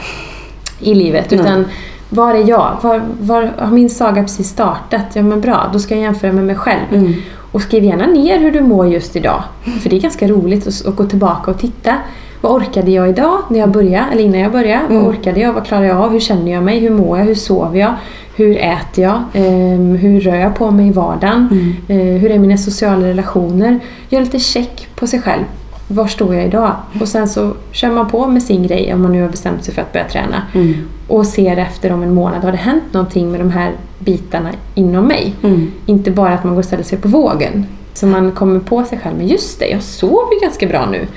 i 0.79 0.95
livet. 0.95 1.33
Utan 1.33 1.65
var 2.09 2.33
är 2.33 2.49
jag? 2.49 2.77
Var, 2.81 3.01
var 3.21 3.51
har 3.57 3.71
min 3.71 3.89
saga 3.89 4.21
precis 4.21 4.47
startat? 4.49 5.05
Ja 5.13 5.21
men 5.21 5.41
bra, 5.41 5.69
då 5.73 5.79
ska 5.79 5.95
jag 5.95 6.03
jämföra 6.03 6.31
med 6.31 6.43
mig 6.43 6.55
själv. 6.55 7.13
Och 7.51 7.61
skriv 7.61 7.83
gärna 7.83 8.05
ner 8.05 8.39
hur 8.39 8.51
du 8.51 8.61
mår 8.61 8.87
just 8.87 9.15
idag. 9.15 9.43
För 9.81 9.89
det 9.89 9.95
är 9.95 10.01
ganska 10.01 10.27
roligt 10.27 10.67
att, 10.67 10.85
att 10.85 10.95
gå 10.95 11.05
tillbaka 11.05 11.51
och 11.51 11.59
titta. 11.59 11.95
Vad 12.41 12.51
orkade 12.51 12.91
jag 12.91 13.09
idag 13.09 13.37
när 13.49 13.59
jag 13.59 13.71
började? 13.71 14.05
Eller 14.11 14.23
innan 14.23 14.39
jag 14.39 14.51
började? 14.51 14.85
Mm. 14.85 15.03
Vad 15.03 15.15
orkade 15.15 15.39
jag? 15.39 15.53
Vad 15.53 15.65
klarade 15.65 15.87
jag 15.87 15.97
av? 15.97 16.11
Hur 16.11 16.19
känner 16.19 16.51
jag 16.51 16.63
mig? 16.63 16.79
Hur 16.79 16.89
mår 16.89 17.17
jag? 17.17 17.25
Hur 17.25 17.35
sover 17.35 17.79
jag? 17.79 17.93
Hur 18.35 18.57
äter 18.57 19.03
jag? 19.03 19.23
Ehm, 19.33 19.95
hur 19.95 20.21
rör 20.21 20.35
jag 20.35 20.55
på 20.55 20.71
mig 20.71 20.87
i 20.87 20.91
vardagen? 20.91 21.47
Mm. 21.51 22.15
Eh, 22.15 22.21
hur 22.21 22.31
är 22.31 22.39
mina 22.39 22.57
sociala 22.57 23.07
relationer? 23.07 23.79
Gör 24.09 24.21
lite 24.21 24.39
check 24.39 24.87
på 24.95 25.07
sig 25.07 25.21
själv. 25.21 25.43
Var 25.91 26.07
står 26.07 26.35
jag 26.35 26.45
idag? 26.45 26.75
Och 27.01 27.07
sen 27.07 27.29
så 27.29 27.53
kör 27.71 27.91
man 27.91 28.07
på 28.07 28.27
med 28.27 28.43
sin 28.43 28.67
grej 28.67 28.93
om 28.93 29.01
man 29.01 29.11
nu 29.11 29.21
har 29.21 29.29
bestämt 29.29 29.63
sig 29.63 29.73
för 29.73 29.81
att 29.81 29.93
börja 29.93 30.07
träna. 30.07 30.41
Mm. 30.53 30.73
Och 31.07 31.25
ser 31.25 31.57
efter 31.57 31.91
om 31.91 32.03
en 32.03 32.13
månad, 32.13 32.43
har 32.43 32.51
det 32.51 32.57
hänt 32.57 32.83
någonting 32.91 33.31
med 33.31 33.39
de 33.39 33.51
här 33.51 33.71
bitarna 33.99 34.49
inom 34.75 35.07
mig? 35.07 35.35
Mm. 35.43 35.71
Inte 35.85 36.11
bara 36.11 36.33
att 36.33 36.43
man 36.43 36.53
går 36.53 36.61
och 36.61 36.65
ställer 36.65 36.83
sig 36.83 36.97
på 36.97 37.07
vågen. 37.07 37.65
Så 37.93 38.07
man 38.07 38.31
kommer 38.31 38.59
på 38.59 38.83
sig 38.83 38.99
själv, 39.03 39.17
men 39.17 39.27
just 39.27 39.59
det, 39.59 39.67
jag 39.67 39.83
sover 39.83 40.41
ganska 40.41 40.67
bra 40.67 40.89
nu. 40.91 41.07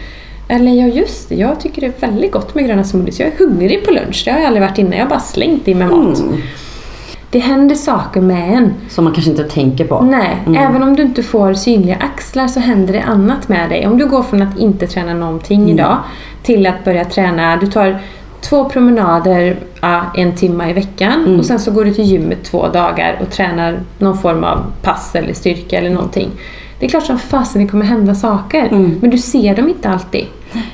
Eller 0.49 0.73
ja, 0.73 0.87
just 0.87 1.29
det, 1.29 1.35
jag 1.35 1.61
tycker 1.61 1.81
det 1.81 1.87
är 1.87 2.09
väldigt 2.09 2.33
gott 2.33 2.55
med 2.55 2.67
gröna 2.67 2.85
smoothies. 2.85 3.21
Jag 3.21 3.29
är 3.29 3.39
hungrig 3.39 3.85
på 3.85 3.91
lunch, 3.91 4.23
det 4.25 4.31
har 4.31 4.39
jag 4.39 4.47
aldrig 4.47 4.63
varit 4.63 4.79
innan. 4.79 4.93
Jag 4.93 5.05
har 5.05 5.11
bara 5.11 5.21
slängt 5.21 5.69
i 5.69 5.75
mig 5.75 5.87
mat. 5.87 6.21
Mm. 6.21 6.43
Det 7.33 7.39
händer 7.39 7.75
saker 7.75 8.21
med 8.21 8.53
en. 8.57 8.75
Som 8.89 9.05
man 9.05 9.13
kanske 9.13 9.31
inte 9.31 9.45
tänker 9.45 9.85
på. 9.85 10.01
Nej, 10.01 10.37
Mm. 10.47 10.63
även 10.69 10.83
om 10.83 10.97
du 10.97 11.03
inte 11.03 11.23
får 11.23 11.55
synliga 11.55 11.97
axlar 11.97 12.49
så 12.49 12.61
händer 12.61 12.93
det 12.93 13.03
annat 13.03 13.49
med 13.49 13.71
dig. 13.71 13.87
Om 13.87 13.99
du 13.99 14.07
går 14.09 14.23
från 14.23 14.43
att 14.43 14.59
inte 14.59 14.87
träna 14.87 15.15
någonting 15.15 15.61
Mm. 15.63 15.75
idag 15.75 15.97
till 16.43 16.67
att 16.67 16.85
börja 16.85 17.05
träna. 17.05 17.57
Du 17.57 17.67
tar 17.67 17.99
två 18.41 18.65
promenader 18.69 19.57
en 20.15 20.33
timme 20.37 20.71
i 20.71 20.73
veckan 20.73 21.13
Mm. 21.27 21.39
och 21.39 21.45
sen 21.45 21.59
så 21.59 21.71
går 21.71 21.85
du 21.85 21.95
till 21.95 22.05
gymmet 22.05 22.45
två 22.45 22.69
dagar 22.69 23.19
och 23.23 23.31
tränar 23.31 23.81
någon 23.99 24.19
form 24.19 24.45
av 24.45 24.59
pass 24.83 25.15
eller 25.15 25.35
styrka 25.35 25.79
eller 25.79 25.91
någonting. 25.91 26.31
Det 26.79 26.87
är 26.87 26.91
klart 26.91 27.07
som 27.07 27.19
fasen 27.19 27.63
det 27.63 27.69
kommer 27.69 27.85
hända 27.85 28.15
saker. 28.15 28.67
Mm. 28.67 28.99
Men 29.01 29.11
du 29.11 29.19
ser 29.19 29.57
dem 29.57 29.69
inte 29.69 29.89
alltid. 29.91 30.27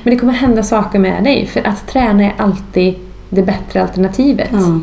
Men 0.03 0.13
det 0.13 0.19
kommer 0.19 0.33
hända 0.33 0.63
saker 0.63 0.99
med 0.99 1.23
dig. 1.23 1.45
För 1.45 1.67
att 1.67 1.87
träna 1.87 2.23
är 2.23 2.33
alltid 2.37 2.95
det 3.29 3.41
bättre 3.41 3.81
alternativet. 3.81 4.49
Ja. 4.51 4.79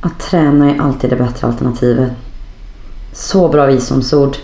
Att 0.00 0.18
träna 0.18 0.70
är 0.70 0.80
alltid 0.80 1.10
det 1.10 1.16
bättre 1.16 1.46
alternativet. 1.46 2.12
Så 3.12 3.48
bra 3.48 3.66
visdomsord. 3.66 4.36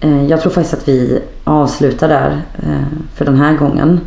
Eh, 0.00 0.24
Jag 0.26 0.40
tror 0.40 0.52
faktiskt 0.52 0.74
att 0.74 0.88
vi 0.88 1.22
avslutar 1.44 2.08
där 2.08 2.42
eh, 2.62 2.98
för 3.14 3.24
den 3.24 3.36
här 3.36 3.54
gången. 3.56 4.00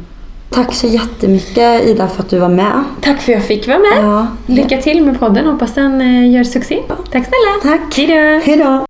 Tack 0.49 0.73
så 0.73 0.87
jättemycket 0.87 1.83
Ida 1.85 2.07
för 2.07 2.23
att 2.23 2.29
du 2.29 2.39
var 2.39 2.49
med. 2.49 2.83
Tack 3.01 3.21
för 3.21 3.31
att 3.31 3.37
jag 3.37 3.43
fick 3.47 3.67
vara 3.67 3.77
med. 3.79 4.03
Ja. 4.05 4.27
Lycka 4.45 4.77
till 4.77 5.05
med 5.05 5.19
podden. 5.19 5.45
Hoppas 5.47 5.73
den 5.73 6.01
eh, 6.01 6.31
gör 6.31 6.43
succé. 6.43 6.79
Tack 6.87 7.25
snälla. 7.25 7.77
Tack. 7.77 7.97
Hejdå. 7.97 8.39
Hejdå! 8.45 8.85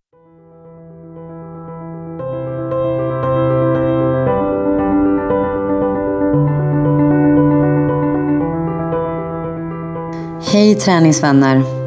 Hej 10.52 10.76
träningsvänner! 10.76 11.83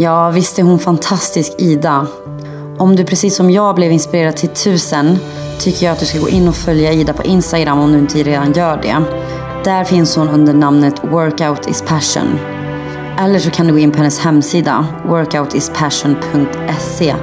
Ja, 0.00 0.30
visst 0.30 0.58
är 0.58 0.62
hon 0.62 0.78
fantastisk 0.78 1.52
Ida. 1.58 2.06
Om 2.78 2.96
du 2.96 3.04
precis 3.04 3.36
som 3.36 3.50
jag 3.50 3.74
blev 3.74 3.92
inspirerad 3.92 4.36
till 4.36 4.48
tusen 4.48 5.18
tycker 5.60 5.86
jag 5.86 5.92
att 5.92 6.00
du 6.00 6.06
ska 6.06 6.18
gå 6.18 6.28
in 6.28 6.48
och 6.48 6.54
följa 6.54 6.92
Ida 6.92 7.12
på 7.12 7.22
Instagram 7.22 7.78
om 7.78 7.92
du 7.92 7.98
inte 7.98 8.22
redan 8.22 8.52
gör 8.52 8.82
det. 8.82 9.02
Där 9.64 9.84
finns 9.84 10.16
hon 10.16 10.28
under 10.28 10.54
namnet 10.54 11.04
Workout 11.04 11.68
is 11.68 11.82
passion. 11.82 12.38
Eller 13.18 13.38
så 13.38 13.50
kan 13.50 13.66
du 13.66 13.72
gå 13.72 13.78
in 13.78 13.90
på 13.90 13.98
hennes 13.98 14.20
hemsida, 14.20 14.86
workoutispassion.se, 15.08 17.14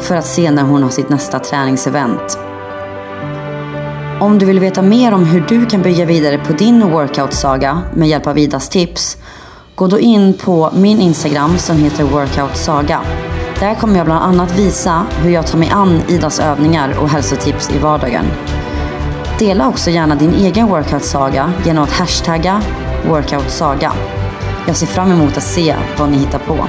för 0.00 0.16
att 0.16 0.26
se 0.26 0.50
när 0.50 0.62
hon 0.62 0.82
har 0.82 0.90
sitt 0.90 1.08
nästa 1.08 1.38
träningsevent. 1.38 2.38
Om 4.20 4.38
du 4.38 4.46
vill 4.46 4.60
veta 4.60 4.82
mer 4.82 5.14
om 5.14 5.24
hur 5.24 5.44
du 5.48 5.66
kan 5.66 5.82
bygga 5.82 6.04
vidare 6.04 6.38
på 6.38 6.52
din 6.52 6.90
workout-saga 6.90 7.82
med 7.94 8.08
hjälp 8.08 8.26
av 8.26 8.38
Idas 8.38 8.68
tips, 8.68 9.18
gå 9.74 9.86
då 9.86 9.98
in 9.98 10.34
på 10.34 10.70
min 10.74 11.00
Instagram 11.00 11.58
som 11.58 11.76
heter 11.76 12.04
workoutsaga. 12.04 13.00
Där 13.60 13.74
kommer 13.74 13.96
jag 13.96 14.06
bland 14.06 14.24
annat 14.24 14.58
visa 14.58 15.06
hur 15.22 15.30
jag 15.30 15.46
tar 15.46 15.58
mig 15.58 15.70
an 15.70 16.02
Idas 16.08 16.40
övningar 16.40 16.98
och 17.00 17.08
hälsotips 17.08 17.70
i 17.70 17.78
vardagen. 17.78 18.24
Dela 19.38 19.68
också 19.68 19.90
gärna 19.90 20.14
din 20.14 20.34
egen 20.34 20.68
workout-saga 20.68 21.52
genom 21.64 21.84
att 21.84 21.92
hashtagga 21.92 22.62
workoutsaga. 23.08 23.92
Jag 24.66 24.76
ser 24.76 24.86
fram 24.86 25.12
emot 25.12 25.36
att 25.36 25.42
se 25.42 25.76
vad 25.98 26.10
ni 26.10 26.16
hittar 26.16 26.38
på. 26.38 26.66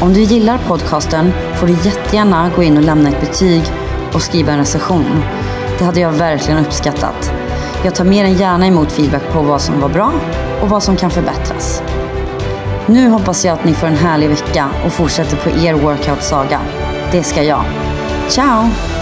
Om 0.00 0.12
du 0.12 0.20
gillar 0.20 0.58
podcasten 0.58 1.32
får 1.54 1.66
du 1.66 1.72
jättegärna 1.72 2.50
gå 2.56 2.62
in 2.62 2.76
och 2.76 2.82
lämna 2.82 3.08
ett 3.08 3.20
betyg 3.20 3.62
och 4.12 4.22
skriva 4.22 4.52
en 4.52 4.58
recension. 4.58 5.22
Det 5.78 5.84
hade 5.84 6.00
jag 6.00 6.12
verkligen 6.12 6.66
uppskattat. 6.66 7.32
Jag 7.84 7.94
tar 7.94 8.04
mer 8.04 8.24
än 8.24 8.34
gärna 8.34 8.66
emot 8.66 8.92
feedback 8.92 9.32
på 9.32 9.42
vad 9.42 9.60
som 9.60 9.80
var 9.80 9.88
bra 9.88 10.12
och 10.62 10.68
vad 10.68 10.82
som 10.82 10.96
kan 10.96 11.10
förbättras. 11.10 11.82
Nu 12.86 13.08
hoppas 13.08 13.44
jag 13.44 13.52
att 13.52 13.64
ni 13.64 13.74
får 13.74 13.86
en 13.86 13.96
härlig 13.96 14.28
vecka 14.28 14.68
och 14.84 14.92
fortsätter 14.92 15.36
på 15.36 15.50
er 15.50 15.74
workout-saga. 15.74 16.60
Det 17.12 17.22
ska 17.22 17.42
jag. 17.42 17.64
Ciao! 18.28 18.95